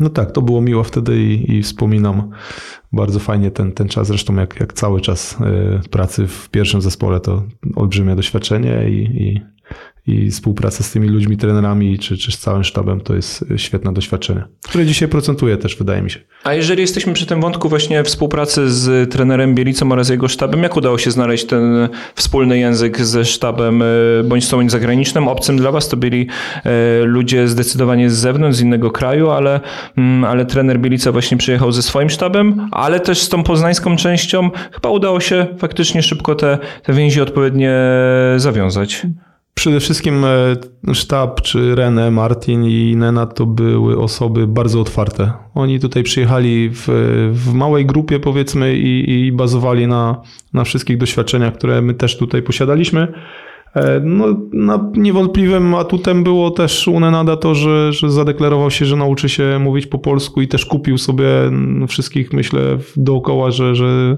no 0.00 0.08
tak, 0.08 0.32
to 0.32 0.42
było 0.42 0.60
miło 0.60 0.84
wtedy 0.84 1.22
i, 1.22 1.52
i 1.52 1.62
wspominam 1.62 2.30
bardzo 2.92 3.20
fajnie 3.20 3.50
ten, 3.50 3.72
ten 3.72 3.88
czas. 3.88 4.06
Zresztą 4.06 4.36
jak, 4.36 4.60
jak 4.60 4.72
cały 4.72 5.00
czas 5.00 5.36
y, 5.84 5.88
pracy 5.88 6.26
w 6.26 6.48
pierwszym 6.50 6.82
zespole 6.82 7.20
to 7.20 7.42
olbrzymie 7.76 8.16
doświadczenie 8.16 8.88
i, 8.88 9.22
i 9.22 9.40
i 10.06 10.30
współpraca 10.30 10.84
z 10.84 10.90
tymi 10.90 11.08
ludźmi, 11.08 11.36
trenerami 11.36 11.98
czy, 11.98 12.16
czy 12.16 12.32
z 12.32 12.38
całym 12.38 12.64
sztabem 12.64 13.00
to 13.00 13.14
jest 13.14 13.44
świetne 13.56 13.92
doświadczenie, 13.92 14.44
które 14.62 14.86
dzisiaj 14.86 15.08
procentuje 15.08 15.56
też, 15.56 15.76
wydaje 15.76 16.02
mi 16.02 16.10
się. 16.10 16.20
A 16.44 16.54
jeżeli 16.54 16.80
jesteśmy 16.80 17.12
przy 17.12 17.26
tym 17.26 17.40
wątku 17.40 17.68
właśnie 17.68 18.04
współpracy 18.04 18.70
z 18.70 19.12
trenerem 19.12 19.54
Bielicą 19.54 19.92
oraz 19.92 20.08
jego 20.08 20.28
sztabem, 20.28 20.62
jak 20.62 20.76
udało 20.76 20.98
się 20.98 21.10
znaleźć 21.10 21.44
ten 21.44 21.88
wspólny 22.14 22.58
język 22.58 23.00
ze 23.00 23.24
sztabem 23.24 23.82
e, 23.82 23.86
bądź 24.24 24.50
bądź 24.50 24.70
zagranicznym? 24.70 25.28
Obcym 25.28 25.56
dla 25.56 25.72
was 25.72 25.88
to 25.88 25.96
byli 25.96 26.26
e, 26.64 27.04
ludzie 27.04 27.48
zdecydowanie 27.48 28.10
z 28.10 28.14
zewnątrz, 28.14 28.58
z 28.58 28.60
innego 28.60 28.90
kraju, 28.90 29.30
ale, 29.30 29.60
mm, 29.96 30.24
ale 30.24 30.46
trener 30.46 30.80
Bielica 30.80 31.12
właśnie 31.12 31.36
przyjechał 31.36 31.72
ze 31.72 31.82
swoim 31.82 32.10
sztabem, 32.10 32.68
ale 32.72 33.00
też 33.00 33.18
z 33.18 33.28
tą 33.28 33.42
poznańską 33.42 33.96
częścią 33.96 34.50
chyba 34.72 34.90
udało 34.90 35.20
się 35.20 35.46
faktycznie 35.58 36.02
szybko 36.02 36.34
te, 36.34 36.58
te 36.82 36.92
więzi 36.92 37.20
odpowiednie 37.20 37.74
zawiązać. 38.36 39.06
Przede 39.54 39.80
wszystkim 39.80 40.24
e, 40.24 40.94
sztab, 40.94 41.40
czy 41.40 41.74
René, 41.74 42.10
Martin 42.10 42.64
i 42.64 42.96
Nena 42.96 43.26
to 43.26 43.46
były 43.46 43.98
osoby 43.98 44.46
bardzo 44.46 44.80
otwarte. 44.80 45.32
Oni 45.54 45.80
tutaj 45.80 46.02
przyjechali 46.02 46.70
w, 46.70 46.86
w 47.32 47.52
małej 47.52 47.86
grupie 47.86 48.20
powiedzmy 48.20 48.76
i, 48.76 49.10
i 49.26 49.32
bazowali 49.32 49.86
na, 49.86 50.22
na 50.52 50.64
wszystkich 50.64 50.98
doświadczeniach, 50.98 51.54
które 51.54 51.82
my 51.82 51.94
też 51.94 52.18
tutaj 52.18 52.42
posiadaliśmy. 52.42 53.12
E, 53.76 54.00
no, 54.04 54.26
na 54.52 54.90
niewątpliwym 54.96 55.74
atutem 55.74 56.24
było 56.24 56.50
też 56.50 56.88
u 56.88 57.00
Nenada 57.00 57.36
to, 57.36 57.54
że, 57.54 57.92
że 57.92 58.10
zadeklarował 58.10 58.70
się, 58.70 58.84
że 58.84 58.96
nauczy 58.96 59.28
się 59.28 59.58
mówić 59.58 59.86
po 59.86 59.98
polsku 59.98 60.42
i 60.42 60.48
też 60.48 60.66
kupił 60.66 60.98
sobie 60.98 61.26
wszystkich, 61.88 62.32
myślę, 62.32 62.60
dookoła, 62.96 63.50
że, 63.50 63.74
że, 63.74 64.16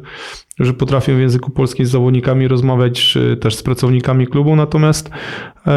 że 0.59 0.75
potrafię 0.75 1.15
w 1.15 1.21
języku 1.21 1.51
polskim 1.51 1.87
z 1.87 1.91
zawodnikami 1.91 2.49
rozmawiać, 2.49 3.01
czy 3.01 3.37
też 3.37 3.55
z 3.55 3.63
pracownikami 3.63 4.27
klubu. 4.27 4.57
Natomiast 4.57 5.11
e, 5.67 5.73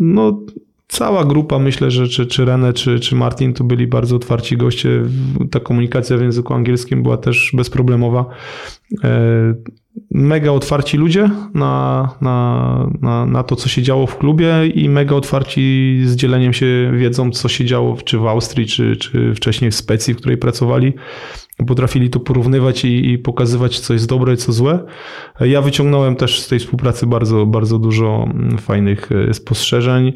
no, 0.00 0.40
cała 0.88 1.24
grupa, 1.24 1.58
myślę, 1.58 1.90
że 1.90 2.08
czy, 2.08 2.26
czy 2.26 2.44
René, 2.44 2.72
czy, 2.72 3.00
czy 3.00 3.14
Martin 3.14 3.52
to 3.52 3.64
byli 3.64 3.86
bardzo 3.86 4.16
otwarci 4.16 4.56
goście. 4.56 5.02
Ta 5.50 5.60
komunikacja 5.60 6.16
w 6.16 6.20
języku 6.20 6.54
angielskim 6.54 7.02
była 7.02 7.16
też 7.16 7.52
bezproblemowa. 7.54 8.24
Mega 10.10 10.52
otwarci 10.52 10.96
ludzie 10.96 11.30
na, 11.54 12.08
na, 12.20 12.90
na, 13.02 13.26
na 13.26 13.42
to, 13.42 13.56
co 13.56 13.68
się 13.68 13.82
działo 13.82 14.06
w 14.06 14.18
klubie 14.18 14.66
i 14.74 14.88
mega 14.88 15.16
otwarci 15.16 15.96
z 16.04 16.16
dzieleniem 16.16 16.52
się 16.52 16.92
wiedzą, 16.94 17.30
co 17.30 17.48
się 17.48 17.64
działo 17.64 17.96
czy 18.04 18.18
w 18.18 18.26
Austrii, 18.26 18.66
czy, 18.66 18.96
czy 18.96 19.34
wcześniej 19.34 19.70
w 19.70 19.74
Specji, 19.74 20.14
w 20.14 20.16
której 20.16 20.38
pracowali. 20.38 20.92
Potrafili 21.66 22.10
to 22.10 22.20
porównywać 22.20 22.84
i, 22.84 23.10
i 23.10 23.18
pokazywać, 23.18 23.80
co 23.80 23.92
jest 23.92 24.08
dobre 24.08 24.34
i 24.34 24.36
co 24.36 24.52
złe. 24.52 24.84
Ja 25.40 25.62
wyciągnąłem 25.62 26.16
też 26.16 26.40
z 26.40 26.48
tej 26.48 26.58
współpracy 26.58 27.06
bardzo, 27.06 27.46
bardzo 27.46 27.78
dużo 27.78 28.28
mm, 28.30 28.58
fajnych 28.58 29.08
e, 29.12 29.34
spostrzeżeń. 29.34 30.12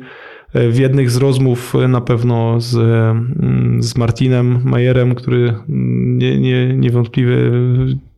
W 0.54 0.78
jednych 0.78 1.10
z 1.10 1.16
rozmów 1.16 1.74
na 1.88 2.00
pewno 2.00 2.60
z, 2.60 2.70
z 3.84 3.96
Martinem 3.96 4.60
Majerem, 4.64 5.14
który 5.14 5.54
nie, 5.68 6.40
nie, 6.40 6.76
niewątpliwie 6.76 7.36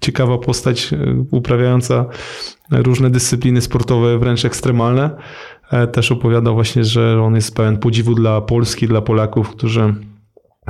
ciekawa 0.00 0.38
postać, 0.38 0.90
uprawiająca 1.30 2.04
różne 2.70 3.10
dyscypliny 3.10 3.60
sportowe, 3.60 4.18
wręcz 4.18 4.44
ekstremalne. 4.44 5.10
Też 5.92 6.12
opowiada 6.12 6.52
właśnie, 6.52 6.84
że 6.84 7.22
on 7.22 7.34
jest 7.34 7.56
pełen 7.56 7.78
podziwu 7.78 8.14
dla 8.14 8.40
Polski, 8.40 8.88
dla 8.88 9.00
Polaków, 9.00 9.50
którzy 9.50 9.94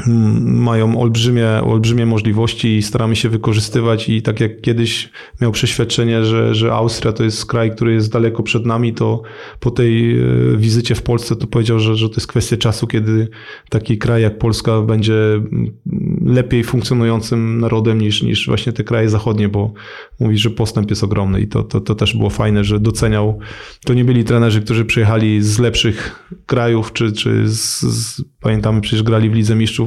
mają 0.07 1.01
olbrzymie, 1.01 1.49
olbrzymie 1.49 2.07
możliwości 2.07 2.77
i 2.77 2.83
staramy 2.83 3.17
się 3.17 3.29
wykorzystywać 3.29 4.09
i 4.09 4.23
tak 4.23 4.41
jak 4.41 4.61
kiedyś 4.61 5.11
miał 5.41 5.53
przeświadczenie, 5.53 6.25
że, 6.25 6.55
że 6.55 6.73
Austria 6.73 7.13
to 7.13 7.25
jest 7.25 7.47
kraj, 7.47 7.71
który 7.71 7.95
jest 7.95 8.13
daleko 8.13 8.43
przed 8.43 8.67
nami, 8.67 8.95
to 8.95 9.23
po 9.61 9.71
tej 9.71 10.21
e, 10.21 10.25
wizycie 10.57 10.95
w 10.95 11.03
Polsce 11.03 11.37
to 11.37 11.47
powiedział, 11.47 11.79
że, 11.79 11.97
że 11.97 12.09
to 12.09 12.15
jest 12.15 12.27
kwestia 12.27 12.57
czasu, 12.57 12.87
kiedy 12.87 13.29
taki 13.71 13.99
kraj 13.99 14.23
jak 14.23 14.39
Polska 14.39 14.83
będzie 14.83 15.15
lepiej 16.25 16.65
funkcjonującym 16.65 17.61
narodem 17.61 18.01
niż, 18.01 18.23
niż 18.23 18.47
właśnie 18.47 18.73
te 18.73 18.85
kraje 18.85 19.09
zachodnie, 19.09 19.49
bo 19.49 19.73
mówi, 20.21 20.39
że 20.39 20.51
postęp 20.51 20.91
jest 20.91 21.05
ogromny 21.05 21.41
i 21.41 21.49
to, 21.49 21.63
to, 21.63 21.81
to 21.81 21.95
też 21.95 22.17
było 22.17 22.31
fajne, 22.31 22.65
że 22.65 22.81
doceniał. 22.81 23.39
To 23.85 23.95
nie 23.95 24.05
byli 24.05 24.25
trenerzy, 24.25 24.63
którzy 24.63 24.85
przyjechali 24.85 25.43
z 25.43 25.59
lepszych 25.59 26.29
krajów, 26.47 26.93
czy, 26.93 27.13
czy 27.13 27.49
z, 27.49 27.81
z 27.81 28.23
pamiętamy, 28.41 28.81
przecież 28.81 29.03
grali 29.03 29.31
w 29.31 29.35
Lidze 29.35 29.55
Mistrzów 29.55 29.82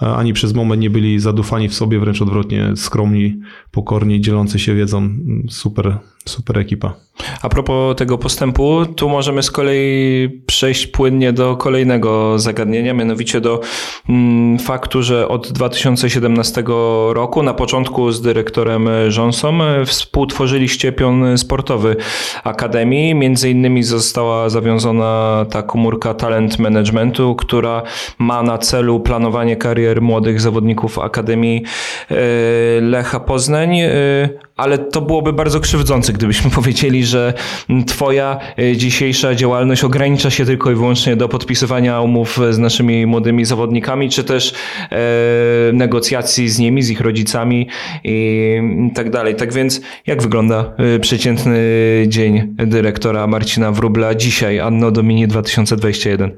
ani 0.00 0.32
przez 0.32 0.54
moment 0.54 0.82
nie 0.82 0.90
byli 0.90 1.20
zadufani 1.20 1.68
w 1.68 1.74
sobie, 1.74 1.98
wręcz 1.98 2.22
odwrotnie, 2.22 2.76
skromni, 2.76 3.40
pokorni, 3.70 4.20
dzielący 4.20 4.58
się 4.58 4.74
wiedzą. 4.74 5.08
Super, 5.50 5.98
super 6.28 6.58
ekipa. 6.58 6.94
A 7.42 7.48
propos 7.48 7.96
tego 7.96 8.18
postępu, 8.18 8.86
tu 8.96 9.08
możemy 9.08 9.42
z 9.42 9.50
kolei 9.50 10.28
przejść 10.46 10.86
płynnie 10.86 11.32
do 11.32 11.56
kolejnego 11.56 12.38
zagadnienia, 12.38 12.94
mianowicie 12.94 13.40
do 13.40 13.60
mm, 14.08 14.58
faktu, 14.58 15.02
że 15.02 15.28
od 15.28 15.52
2017 15.52 16.64
roku, 17.12 17.42
na 17.42 17.54
początku 17.54 18.12
z 18.12 18.20
dyrektorem 18.20 18.88
Rząsą, 19.08 19.58
współtworzyliście 19.86 20.92
pion 20.92 21.38
sportowy 21.38 21.96
Akademii. 22.44 23.14
Między 23.14 23.50
innymi 23.50 23.82
została 23.82 24.48
zawiązana 24.48 25.46
ta 25.50 25.62
komórka 25.62 26.14
talent 26.14 26.58
managementu, 26.58 27.34
która 27.34 27.82
ma 28.18 28.42
na 28.42 28.58
celu 28.58 29.00
planowanie 29.00 29.56
karier 29.56 30.02
młodych 30.02 30.40
zawodników 30.40 30.98
Akademii 30.98 31.62
e, 32.10 32.14
Lecha 32.80 33.20
Poznań, 33.20 33.80
e, 33.80 33.90
ale 34.56 34.78
to 34.78 35.00
byłoby 35.00 35.32
bardzo 35.32 35.60
krzywdzące, 35.60 36.12
gdybyśmy 36.18 36.50
powiedzieli, 36.60 37.04
że 37.04 37.34
Twoja 37.86 38.38
e, 38.58 38.76
dzisiejsza 38.76 39.34
działalność 39.34 39.84
ogranicza 39.84 40.30
się 40.30 40.44
tylko 40.44 40.70
i 40.70 40.74
wyłącznie 40.74 41.16
do 41.16 41.28
podpisywania 41.28 42.00
umów 42.00 42.40
z 42.50 42.58
naszymi 42.58 43.06
młodymi 43.06 43.44
zawodnikami, 43.44 44.10
czy 44.10 44.24
też 44.24 44.54
e, 44.90 44.96
negocjacji 45.72 46.48
z 46.48 46.58
nimi, 46.58 46.82
z 46.82 46.90
ich 46.90 47.00
rodzicami 47.00 47.68
i 48.04 48.60
tak 48.94 49.10
dalej. 49.10 49.34
Tak 49.34 49.52
więc, 49.52 49.80
jak 50.06 50.22
wygląda 50.22 50.72
e, 50.76 50.98
przeciętny 50.98 51.58
dzień 52.06 52.54
dyrektora 52.56 53.26
Marcina 53.26 53.72
Wróbla 53.72 54.14
dzisiaj, 54.14 54.60
Anno 54.60 54.90
Domini 54.90 55.28
2021? 55.28 56.32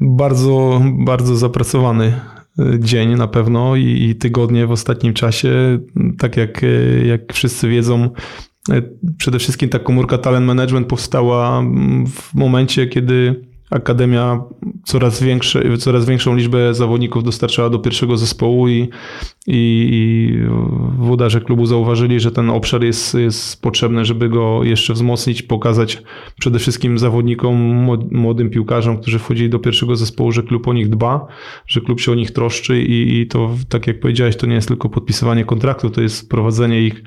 Bardzo, 0.00 0.82
bardzo 0.84 1.36
zapracowany 1.36 2.12
dzień 2.78 3.16
na 3.16 3.28
pewno 3.28 3.76
i, 3.76 4.02
i, 4.02 4.16
tygodnie 4.16 4.66
w 4.66 4.70
ostatnim 4.70 5.14
czasie. 5.14 5.78
Tak 6.18 6.36
jak, 6.36 6.60
jak 7.04 7.32
wszyscy 7.32 7.68
wiedzą, 7.68 8.10
E, 8.70 8.82
przede 9.18 9.38
wszystkim 9.38 9.68
ta 9.68 9.78
komórka 9.78 10.18
Talent 10.18 10.46
Management 10.46 10.86
powstała 10.86 11.62
w 12.12 12.34
momencie, 12.34 12.86
kiedy 12.86 13.44
Akademia 13.70 14.42
coraz, 14.84 15.22
większe, 15.22 15.78
coraz 15.78 16.06
większą 16.06 16.36
liczbę 16.36 16.74
zawodników 16.74 17.24
dostarczała 17.24 17.70
do 17.70 17.78
pierwszego 17.78 18.16
zespołu 18.16 18.68
i 18.68 18.88
i, 19.46 20.38
włodarze 20.98 21.40
klubu 21.40 21.66
zauważyli, 21.66 22.20
że 22.20 22.30
ten 22.30 22.50
obszar 22.50 22.84
jest, 22.84 23.14
jest 23.14 23.62
potrzebny, 23.62 24.04
żeby 24.04 24.28
go 24.28 24.64
jeszcze 24.64 24.92
wzmocnić, 24.92 25.42
pokazać 25.42 26.02
przede 26.40 26.58
wszystkim 26.58 26.98
zawodnikom, 26.98 27.56
młodym 28.10 28.50
piłkarzom, 28.50 28.98
którzy 28.98 29.18
wchodzili 29.18 29.50
do 29.50 29.58
pierwszego 29.58 29.96
zespołu, 29.96 30.32
że 30.32 30.42
klub 30.42 30.68
o 30.68 30.72
nich 30.72 30.88
dba, 30.88 31.26
że 31.66 31.80
klub 31.80 32.00
się 32.00 32.12
o 32.12 32.14
nich 32.14 32.30
troszczy 32.30 32.82
i, 32.82 33.20
i 33.20 33.26
to, 33.26 33.50
tak 33.68 33.86
jak 33.86 34.00
powiedziałeś, 34.00 34.36
to 34.36 34.46
nie 34.46 34.54
jest 34.54 34.68
tylko 34.68 34.88
podpisywanie 34.88 35.44
kontraktu, 35.44 35.90
to 35.90 36.02
jest 36.02 36.30
prowadzenie 36.30 36.82
ich 36.82 37.02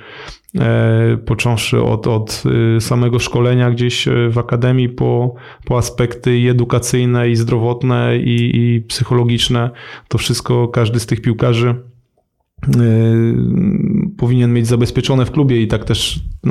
e, 0.59 1.17
począwszy 1.25 1.81
od, 1.81 2.07
od 2.07 2.43
e, 2.77 2.81
samego 2.81 3.19
szkolenia 3.19 3.71
gdzieś 3.71 4.07
e, 4.07 4.29
w 4.29 4.37
akademii 4.37 4.89
po, 4.89 5.35
po 5.65 5.77
aspekty 5.77 6.39
i 6.39 6.47
edukacyjne, 6.47 7.29
i 7.29 7.35
zdrowotne, 7.35 8.17
i, 8.17 8.51
i 8.55 8.81
psychologiczne. 8.81 9.69
To 10.07 10.17
wszystko 10.17 10.67
każdy 10.67 10.99
z 10.99 11.05
tych 11.05 11.21
piłkarzy 11.21 11.75
powinien 14.17 14.53
mieć 14.53 14.67
zabezpieczone 14.67 15.25
w 15.25 15.31
klubie 15.31 15.61
i 15.61 15.67
tak 15.67 15.85
też 15.85 16.15
y, 16.45 16.49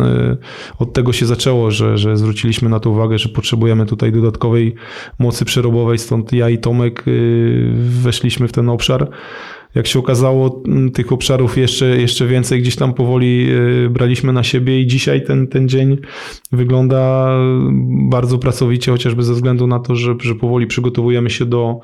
od 0.79 0.93
tego 0.93 1.13
się 1.13 1.27
zaczęło, 1.27 1.71
że, 1.71 1.99
że 1.99 2.17
zwróciliśmy 2.17 2.69
na 2.69 2.81
to 2.81 2.91
uwagę, 2.91 3.19
że 3.19 3.29
potrzebujemy 3.29 3.87
tutaj 3.87 4.13
dodatkowej 4.13 4.75
mocy 5.19 5.45
przerobowej, 5.45 5.99
stąd 5.99 6.33
ja 6.33 6.51
i 6.51 6.59
Tomek 6.59 7.09
y, 7.09 7.73
weszliśmy 7.77 8.49
w 8.49 8.53
ten 8.53 8.69
obszar. 8.69 9.11
Jak 9.75 9.87
się 9.87 9.99
okazało, 9.99 10.63
tych 10.95 11.13
obszarów 11.13 11.59
jeszcze, 11.59 11.87
jeszcze 11.87 12.27
więcej 12.27 12.61
gdzieś 12.61 12.77
tam 12.77 12.95
powoli 12.95 13.49
braliśmy 13.91 14.33
na 14.33 14.43
siebie 14.43 14.81
i 14.81 14.87
dzisiaj 14.87 15.25
ten, 15.25 15.47
ten 15.47 15.69
dzień 15.69 15.99
wygląda 16.53 17.31
bardzo 18.09 18.39
pracowicie, 18.39 18.93
chociażby 18.93 19.23
ze 19.23 19.35
względu 19.35 19.67
na 19.67 19.79
to, 19.79 19.97
że, 19.97 20.15
że 20.21 20.35
powoli 20.35 20.67
przygotowujemy 20.67 21.31
się 21.31 21.47
do 21.47 21.81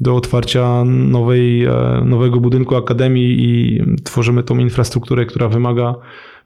do 0.00 0.16
otwarcia 0.16 0.84
nowej, 0.84 1.64
e, 1.64 2.02
nowego 2.04 2.40
budynku 2.40 2.76
akademii 2.76 3.36
i 3.38 3.82
tworzymy 4.04 4.42
tą 4.42 4.58
infrastrukturę, 4.58 5.26
która 5.26 5.48
wymaga 5.48 5.94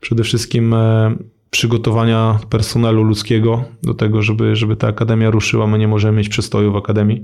przede 0.01 0.25
wszystkim 0.25 0.75
e, 0.75 1.17
przygotowania 1.51 2.39
personelu 2.51 3.03
ludzkiego 3.03 3.65
do 3.83 3.95
tego, 3.95 4.23
żeby, 4.23 4.57
żeby 4.57 4.77
ta 4.77 4.89
akademia 4.89 5.31
ruszyła. 5.31 5.67
My 5.67 5.79
nie 5.79 5.89
możemy 5.89 6.19
mieć 6.19 6.29
przestoju 6.29 6.73
w 6.73 6.77
akademii, 6.77 7.23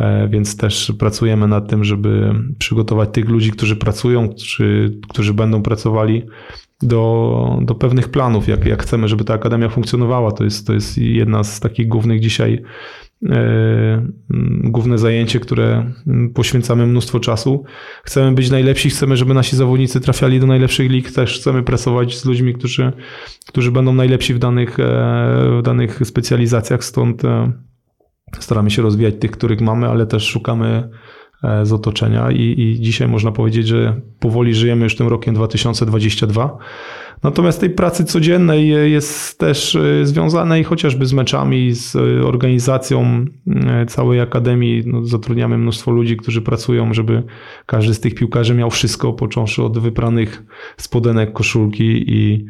e, 0.00 0.28
więc 0.28 0.56
też 0.56 0.92
pracujemy 0.98 1.48
nad 1.48 1.68
tym, 1.68 1.84
żeby 1.84 2.34
przygotować 2.58 3.08
tych 3.12 3.28
ludzi, 3.28 3.50
którzy 3.50 3.76
pracują, 3.76 4.28
którzy, 4.28 4.98
którzy 5.08 5.34
będą 5.34 5.62
pracowali 5.62 6.22
do, 6.82 7.58
do 7.62 7.74
pewnych 7.74 8.08
planów, 8.08 8.48
jak, 8.48 8.66
jak 8.66 8.82
chcemy, 8.82 9.08
żeby 9.08 9.24
ta 9.24 9.34
akademia 9.34 9.68
funkcjonowała. 9.68 10.32
To 10.32 10.44
jest, 10.44 10.66
to 10.66 10.72
jest 10.72 10.98
jedna 10.98 11.44
z 11.44 11.60
takich 11.60 11.88
głównych 11.88 12.20
dzisiaj 12.20 12.62
główne 14.64 14.98
zajęcie, 14.98 15.40
które 15.40 15.92
poświęcamy 16.34 16.86
mnóstwo 16.86 17.20
czasu. 17.20 17.64
Chcemy 18.04 18.32
być 18.32 18.50
najlepsi, 18.50 18.90
chcemy, 18.90 19.16
żeby 19.16 19.34
nasi 19.34 19.56
zawodnicy 19.56 20.00
trafiali 20.00 20.40
do 20.40 20.46
najlepszych 20.46 20.90
lig, 20.90 21.12
też 21.12 21.40
chcemy 21.40 21.62
pracować 21.62 22.18
z 22.18 22.24
ludźmi, 22.24 22.54
którzy, 22.54 22.92
którzy 23.48 23.72
będą 23.72 23.92
najlepsi 23.92 24.34
w 24.34 24.38
danych, 24.38 24.80
e, 24.80 24.84
w 25.58 25.62
danych 25.62 26.00
specjalizacjach, 26.04 26.84
stąd 26.84 27.24
e, 27.24 27.52
staramy 28.38 28.70
się 28.70 28.82
rozwijać 28.82 29.14
tych, 29.20 29.30
których 29.30 29.60
mamy, 29.60 29.88
ale 29.88 30.06
też 30.06 30.26
szukamy 30.26 30.90
z 31.62 31.72
otoczenia. 31.72 32.30
I, 32.30 32.54
i 32.60 32.80
dzisiaj 32.80 33.08
można 33.08 33.32
powiedzieć, 33.32 33.68
że 33.68 34.00
powoli 34.18 34.54
żyjemy 34.54 34.84
już 34.84 34.96
tym 34.96 35.08
rokiem 35.08 35.34
2022 35.34 36.58
Natomiast 37.22 37.60
tej 37.60 37.70
pracy 37.70 38.04
codziennej 38.04 38.68
jest 38.92 39.38
też 39.38 39.76
e, 39.76 40.06
związanej 40.06 40.64
chociażby 40.64 41.06
z 41.06 41.12
meczami, 41.12 41.74
z 41.74 41.96
e, 41.96 42.26
organizacją 42.26 43.24
e, 43.46 43.86
całej 43.86 44.20
akademii. 44.20 44.82
No, 44.86 45.04
zatrudniamy 45.04 45.58
mnóstwo 45.58 45.90
ludzi, 45.90 46.16
którzy 46.16 46.42
pracują, 46.42 46.94
żeby 46.94 47.22
każdy 47.66 47.94
z 47.94 48.00
tych 48.00 48.14
piłkarzy 48.14 48.54
miał 48.54 48.70
wszystko, 48.70 49.12
począwszy 49.12 49.62
od 49.62 49.78
wypranych 49.78 50.42
spodenek, 50.76 51.32
koszulki 51.32 52.04
i 52.06 52.46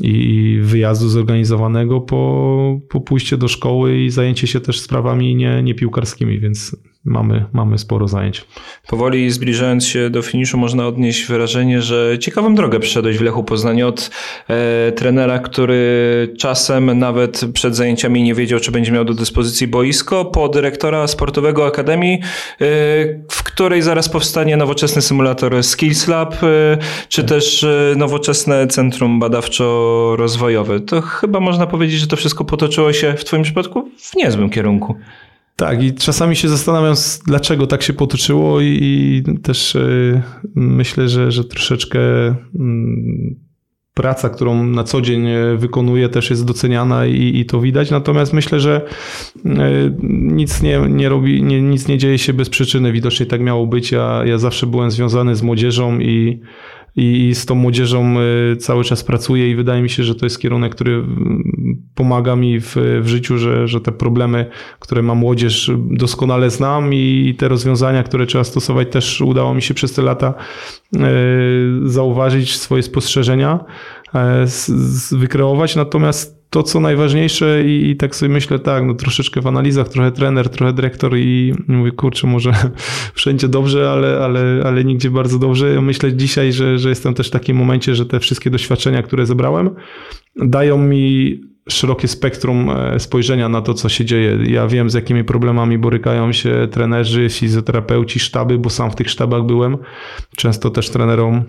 i 0.00 0.58
wyjazdu 0.62 1.08
zorganizowanego 1.08 2.00
po, 2.00 2.80
po 2.88 3.00
pójście 3.00 3.36
do 3.36 3.48
szkoły 3.48 3.98
i 3.98 4.10
zajęcie 4.10 4.46
się 4.46 4.60
też 4.60 4.80
sprawami 4.80 5.36
nie, 5.36 5.62
nie 5.62 5.74
piłkarskimi, 5.74 6.40
więc 6.40 6.76
mamy, 7.04 7.44
mamy 7.52 7.78
sporo 7.78 8.08
zajęć. 8.08 8.44
Powoli 8.88 9.30
zbliżając 9.30 9.86
się 9.86 10.10
do 10.10 10.22
finiszu, 10.22 10.58
można 10.58 10.86
odnieść 10.86 11.26
wrażenie, 11.26 11.82
że 11.82 12.18
ciekawą 12.18 12.54
drogę 12.54 12.80
przeszedłeś 12.80 13.18
w 13.18 13.20
Lechu 13.20 13.44
Poznaniu 13.44 13.88
od 13.88 14.10
e, 14.48 14.92
trenera, 14.92 15.38
który 15.38 16.34
czasem 16.38 16.98
nawet 16.98 17.40
przed 17.54 17.76
zajęciami 17.76 18.22
nie 18.22 18.34
wiedział, 18.34 18.60
czy 18.60 18.72
będzie 18.72 18.92
miał 18.92 19.04
do 19.04 19.14
dyspozycji 19.14 19.66
boisko, 19.66 20.24
po 20.24 20.48
dyrektora 20.48 21.06
sportowego 21.06 21.66
Akademii, 21.66 22.14
e, 22.14 22.66
w 23.30 23.42
której 23.42 23.82
zaraz 23.82 24.08
powstanie 24.08 24.56
nowoczesny 24.56 25.02
symulator 25.02 25.64
Skills 25.64 26.08
Lab, 26.08 26.34
e, 26.34 26.78
czy 27.08 27.24
też 27.24 27.64
e, 27.64 27.94
nowoczesne 27.96 28.66
centrum 28.66 29.20
badawczo-rozwojowe. 29.20 30.80
To 30.80 31.00
chyba 31.00 31.40
można 31.40 31.66
powiedzieć, 31.66 32.00
że 32.00 32.06
to 32.06 32.16
wszystko 32.16 32.44
potoczyło 32.44 32.92
się 32.92 33.14
w 33.16 33.24
Twoim 33.24 33.42
przypadku 33.42 33.90
w 33.98 34.16
niezłym 34.16 34.50
kierunku. 34.50 34.96
Tak, 35.60 35.82
i 35.82 35.94
czasami 35.94 36.36
się 36.36 36.48
zastanawiam, 36.48 36.94
dlaczego 37.26 37.66
tak 37.66 37.82
się 37.82 37.92
potoczyło, 37.92 38.60
i, 38.60 38.78
i 38.82 39.38
też 39.42 39.74
y, 39.74 40.22
myślę, 40.54 41.08
że, 41.08 41.32
że 41.32 41.44
troszeczkę 41.44 42.00
y, 42.00 42.34
praca, 43.94 44.28
którą 44.28 44.64
na 44.64 44.84
co 44.84 45.00
dzień 45.00 45.26
e, 45.26 45.56
wykonuję, 45.56 46.08
też 46.08 46.30
jest 46.30 46.44
doceniana 46.44 47.06
i, 47.06 47.38
i 47.38 47.46
to 47.46 47.60
widać. 47.60 47.90
Natomiast 47.90 48.32
myślę, 48.32 48.60
że 48.60 48.86
y, 49.36 49.50
nic 50.12 50.62
nie, 50.62 50.80
nie 50.88 51.08
robi, 51.08 51.42
nie, 51.42 51.62
nic 51.62 51.88
nie 51.88 51.98
dzieje 51.98 52.18
się 52.18 52.32
bez 52.32 52.48
przyczyny. 52.48 52.92
Widocznie 52.92 53.26
tak 53.26 53.40
miało 53.40 53.66
być. 53.66 53.92
Ja, 53.92 54.22
ja 54.24 54.38
zawsze 54.38 54.66
byłem 54.66 54.90
związany 54.90 55.36
z 55.36 55.42
młodzieżą 55.42 55.98
i 55.98 56.40
i 56.96 57.34
z 57.34 57.46
tą 57.46 57.54
młodzieżą 57.54 58.14
y, 58.52 58.56
cały 58.56 58.84
czas 58.84 59.04
pracuję 59.04 59.50
i 59.50 59.54
wydaje 59.54 59.82
mi 59.82 59.90
się, 59.90 60.04
że 60.04 60.14
to 60.14 60.26
jest 60.26 60.38
kierunek, 60.38 60.74
który 60.74 60.92
mm, 60.94 61.82
pomaga 61.94 62.36
mi 62.36 62.60
w, 62.60 62.76
w 63.02 63.06
życiu, 63.06 63.38
że, 63.38 63.68
że 63.68 63.80
te 63.80 63.92
problemy, 63.92 64.46
które 64.80 65.02
ma 65.02 65.14
młodzież, 65.14 65.70
doskonale 65.90 66.50
znam 66.50 66.94
i 66.94 67.34
te 67.38 67.48
rozwiązania, 67.48 68.02
które 68.02 68.26
trzeba 68.26 68.44
stosować, 68.44 68.88
też 68.90 69.20
udało 69.20 69.54
mi 69.54 69.62
się 69.62 69.74
przez 69.74 69.92
te 69.92 70.02
lata 70.02 70.34
y, 70.96 71.00
zauważyć 71.84 72.56
swoje 72.56 72.82
spostrzeżenia, 72.82 73.64
y, 75.12 75.16
wykreować. 75.16 75.76
Natomiast 75.76 76.39
to, 76.50 76.62
co 76.62 76.80
najważniejsze 76.80 77.64
i, 77.64 77.90
i, 77.90 77.96
tak 77.96 78.16
sobie 78.16 78.32
myślę, 78.32 78.58
tak, 78.58 78.84
no 78.84 78.94
troszeczkę 78.94 79.40
w 79.40 79.46
analizach, 79.46 79.88
trochę 79.88 80.12
trener, 80.12 80.48
trochę 80.48 80.72
dyrektor 80.72 81.16
i 81.16 81.54
mówię, 81.68 81.92
kurczę, 81.92 82.26
może 82.26 82.52
wszędzie 83.14 83.48
dobrze, 83.48 83.90
ale, 83.90 84.18
ale, 84.18 84.62
ale 84.64 84.84
nigdzie 84.84 85.10
bardzo 85.10 85.38
dobrze. 85.38 85.82
Myślę 85.82 86.12
dzisiaj, 86.12 86.52
że, 86.52 86.78
że 86.78 86.88
jestem 86.88 87.14
też 87.14 87.28
w 87.28 87.30
takim 87.30 87.56
momencie, 87.56 87.94
że 87.94 88.06
te 88.06 88.20
wszystkie 88.20 88.50
doświadczenia, 88.50 89.02
które 89.02 89.26
zebrałem, 89.26 89.70
dają 90.36 90.78
mi 90.78 91.40
szerokie 91.68 92.08
spektrum 92.08 92.70
e, 92.70 93.00
spojrzenia 93.00 93.48
na 93.48 93.62
to, 93.62 93.74
co 93.74 93.88
się 93.88 94.04
dzieje. 94.04 94.38
Ja 94.46 94.66
wiem, 94.66 94.90
z 94.90 94.94
jakimi 94.94 95.24
problemami 95.24 95.78
borykają 95.78 96.32
się 96.32 96.68
trenerzy, 96.70 97.28
fizjoterapeuci, 97.30 98.20
sztaby, 98.20 98.58
bo 98.58 98.70
sam 98.70 98.90
w 98.90 98.94
tych 98.94 99.10
sztabach 99.10 99.42
byłem. 99.42 99.78
Często 100.36 100.70
też 100.70 100.90
trenerom 100.90 101.44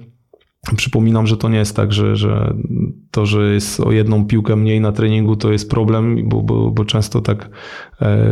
Przypominam, 0.76 1.28
że 1.28 1.38
to 1.38 1.50
nie 1.50 1.58
jest 1.58 1.76
tak, 1.76 1.94
że, 1.94 2.16
że 2.16 2.54
to, 3.12 3.26
że 3.26 3.54
jest 3.54 3.80
o 3.80 3.92
jedną 3.92 4.26
piłkę 4.26 4.56
mniej 4.56 4.82
na 4.82 4.92
treningu, 4.92 5.36
to 5.36 5.52
jest 5.52 5.70
problem, 5.70 6.30
bo, 6.30 6.42
bo, 6.42 6.72
bo 6.72 6.86
często 6.86 7.22
tak 7.22 7.50
e, 8.02 8.28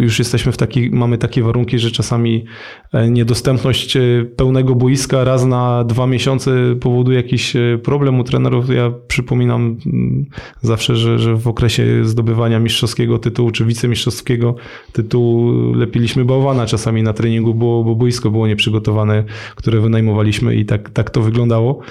już 0.00 0.18
jesteśmy 0.18 0.52
w 0.52 0.56
taki, 0.56 0.90
mamy 0.90 1.18
takie 1.18 1.42
warunki, 1.42 1.78
że 1.78 1.90
czasami 1.90 2.44
e, 2.92 3.10
niedostępność 3.10 3.96
e, 3.96 4.00
pełnego 4.36 4.74
boiska 4.74 5.24
raz 5.24 5.44
na 5.44 5.84
dwa 5.84 6.06
miesiące 6.06 6.50
powoduje 6.80 7.16
jakiś 7.16 7.54
problem 7.82 8.20
u 8.20 8.24
trenerów. 8.24 8.70
Ja 8.70 8.92
przypominam 9.08 9.76
mm, 9.86 10.26
zawsze, 10.60 10.96
że, 10.96 11.18
że 11.18 11.36
w 11.36 11.48
okresie 11.48 12.04
zdobywania 12.04 12.58
mistrzowskiego 12.58 13.18
tytułu 13.18 13.50
czy 13.50 13.64
wicemistrzowskiego 13.64 14.54
tytułu 14.92 15.52
lepiliśmy 15.72 16.24
bałwana 16.24 16.66
czasami 16.66 17.02
na 17.02 17.12
treningu, 17.12 17.54
bo, 17.54 17.84
bo 17.84 17.94
boisko 17.94 18.30
było 18.30 18.46
nieprzygotowane, 18.46 19.24
które 19.56 19.80
wynajmowaliśmy 19.80 20.56
i 20.56 20.64
tak, 20.64 20.90
tak 20.90 21.10
to 21.10 21.22
wyglądało. 21.22 21.82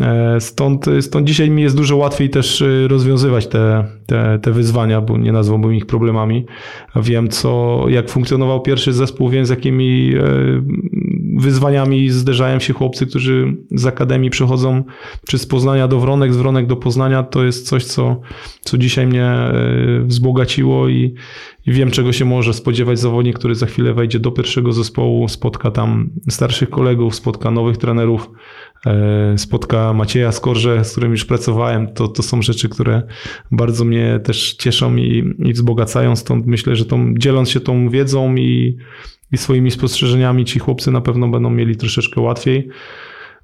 E, 0.00 0.40
stąd, 0.40 0.86
stąd 1.00 1.26
dzisiaj 1.26 1.50
mi 1.50 1.62
jest 1.62 1.76
dużo 1.76 1.96
łatwiej 1.96 2.30
też 2.30 2.62
e, 2.62 2.88
rozwiązywać 2.88 3.46
te, 3.46 3.84
te, 4.06 4.38
te 4.42 4.52
wyzwania, 4.52 5.00
bo 5.00 5.18
nie 5.18 5.32
nazwałbym 5.32 5.74
ich 5.74 5.86
problemami. 5.86 6.46
Wiem, 6.96 7.28
co, 7.28 7.84
jak 7.88 8.10
funkcjonował 8.10 8.62
pierwszy 8.62 8.92
zespół, 8.92 9.28
wiem, 9.28 9.46
z 9.46 9.50
jakimi 9.50 10.14
e, 10.14 10.22
wyzwaniami 11.36 12.10
zderzają 12.10 12.58
się 12.58 12.72
chłopcy, 12.72 13.06
którzy 13.06 13.56
z 13.70 13.86
akademii 13.86 14.30
przychodzą 14.30 14.84
czy 15.28 15.38
z 15.38 15.46
Poznania 15.46 15.88
do 15.88 16.00
Wronek, 16.00 16.34
z 16.34 16.36
Wronek 16.36 16.66
do 16.66 16.76
Poznania. 16.76 17.22
To 17.22 17.44
jest 17.44 17.68
coś, 17.68 17.84
co, 17.84 18.20
co 18.60 18.78
dzisiaj 18.78 19.06
mnie 19.06 19.34
wzbogaciło 20.04 20.88
i, 20.88 21.14
i 21.66 21.72
wiem, 21.72 21.90
czego 21.90 22.12
się 22.12 22.24
może 22.24 22.54
spodziewać 22.54 22.98
zawodnik, 22.98 23.38
który 23.38 23.54
za 23.54 23.66
chwilę 23.66 23.94
wejdzie 23.94 24.20
do 24.20 24.30
pierwszego 24.30 24.72
zespołu, 24.72 25.28
spotka 25.28 25.70
tam 25.70 26.10
starszych 26.28 26.70
kolegów, 26.70 27.14
spotka 27.14 27.50
nowych 27.50 27.76
trenerów 27.76 28.30
spotka 29.36 29.92
Macieja 29.92 30.32
Skorze, 30.32 30.84
z 30.84 30.92
którym 30.92 31.10
już 31.10 31.24
pracowałem, 31.24 31.94
to, 31.94 32.08
to 32.08 32.22
są 32.22 32.42
rzeczy, 32.42 32.68
które 32.68 33.02
bardzo 33.50 33.84
mnie 33.84 34.20
też 34.24 34.54
cieszą 34.54 34.96
i, 34.96 35.34
i 35.38 35.52
wzbogacają. 35.52 36.16
Stąd 36.16 36.46
myślę, 36.46 36.76
że 36.76 36.84
tą, 36.84 37.14
dzieląc 37.18 37.50
się 37.50 37.60
tą 37.60 37.88
wiedzą 37.88 38.34
i, 38.34 38.76
i 39.32 39.36
swoimi 39.36 39.70
spostrzeżeniami 39.70 40.44
ci 40.44 40.58
chłopcy 40.58 40.90
na 40.90 41.00
pewno 41.00 41.28
będą 41.28 41.50
mieli 41.50 41.76
troszeczkę 41.76 42.20
łatwiej. 42.20 42.68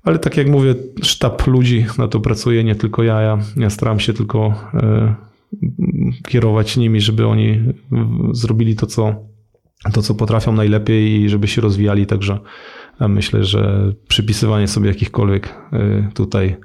Ale 0.03 0.19
tak 0.19 0.37
jak 0.37 0.49
mówię, 0.49 0.75
sztab 1.03 1.47
ludzi 1.47 1.87
na 1.99 2.09
to 2.09 2.21
pracuje, 2.21 2.65
nie 2.65 2.75
tylko 2.75 3.03
ja. 3.03 3.21
Ja, 3.21 3.39
ja 3.57 3.71
staram 3.71 4.01
się 4.01 4.13
tylko 4.13 4.55
e, 4.75 5.15
kierować 6.29 6.77
nimi, 6.77 7.01
żeby 7.01 7.27
oni 7.27 7.63
zrobili 8.33 8.77
to 8.77 8.87
co, 8.87 9.15
to, 9.93 10.03
co 10.03 10.15
potrafią 10.15 10.53
najlepiej 10.53 11.23
i 11.23 11.29
żeby 11.29 11.49
się 11.49 11.61
rozwijali. 11.61 12.07
Także 12.07 12.39
myślę, 13.09 13.45
że 13.45 13.93
przypisywanie 14.09 14.69
sobie 14.69 14.89
jakichkolwiek 14.89 15.55
e, 15.73 16.11
tutaj 16.15 16.57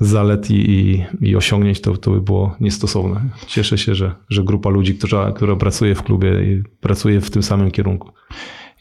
zalet 0.00 0.50
i, 0.50 0.70
i, 0.70 1.04
i 1.20 1.36
osiągnięć 1.36 1.80
to, 1.80 1.96
to 1.96 2.10
by 2.10 2.20
było 2.20 2.56
niestosowne. 2.60 3.20
Cieszę 3.46 3.78
się, 3.78 3.94
że, 3.94 4.14
że 4.28 4.44
grupa 4.44 4.70
ludzi, 4.70 4.94
która, 4.94 5.32
która 5.32 5.56
pracuje 5.56 5.94
w 5.94 6.02
klubie, 6.02 6.32
pracuje 6.80 7.20
w 7.20 7.30
tym 7.30 7.42
samym 7.42 7.70
kierunku. 7.70 8.12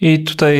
I 0.01 0.23
tutaj 0.23 0.59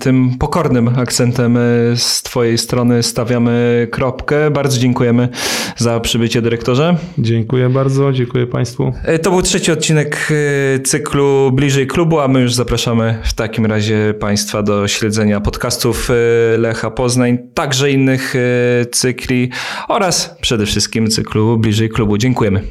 tym 0.00 0.38
pokornym 0.38 0.88
akcentem 0.88 1.56
e, 1.56 1.60
z 1.96 2.22
Twojej 2.22 2.58
strony 2.58 3.02
stawiamy 3.02 3.88
kropkę. 3.90 4.50
Bardzo 4.50 4.78
dziękujemy 4.78 5.28
za 5.76 6.00
przybycie, 6.00 6.42
dyrektorze. 6.42 6.96
Dziękuję 7.18 7.68
bardzo, 7.68 8.12
dziękuję 8.12 8.46
Państwu. 8.46 8.92
E, 9.04 9.18
to 9.18 9.30
był 9.30 9.42
trzeci 9.42 9.72
odcinek 9.72 10.28
e, 10.76 10.80
cyklu 10.80 11.52
Bliżej 11.52 11.86
Klubu, 11.86 12.20
a 12.20 12.28
my 12.28 12.40
już 12.40 12.54
zapraszamy 12.54 13.18
w 13.24 13.32
takim 13.32 13.66
razie 13.66 14.14
Państwa 14.20 14.62
do 14.62 14.88
śledzenia 14.88 15.40
podcastów 15.40 16.10
Lecha 16.58 16.90
Poznań, 16.90 17.38
także 17.54 17.90
innych 17.90 18.34
cykli 18.92 19.50
oraz 19.88 20.36
przede 20.40 20.66
wszystkim 20.66 21.10
cyklu 21.10 21.58
Bliżej 21.58 21.88
Klubu. 21.88 22.18
Dziękujemy. 22.18 22.62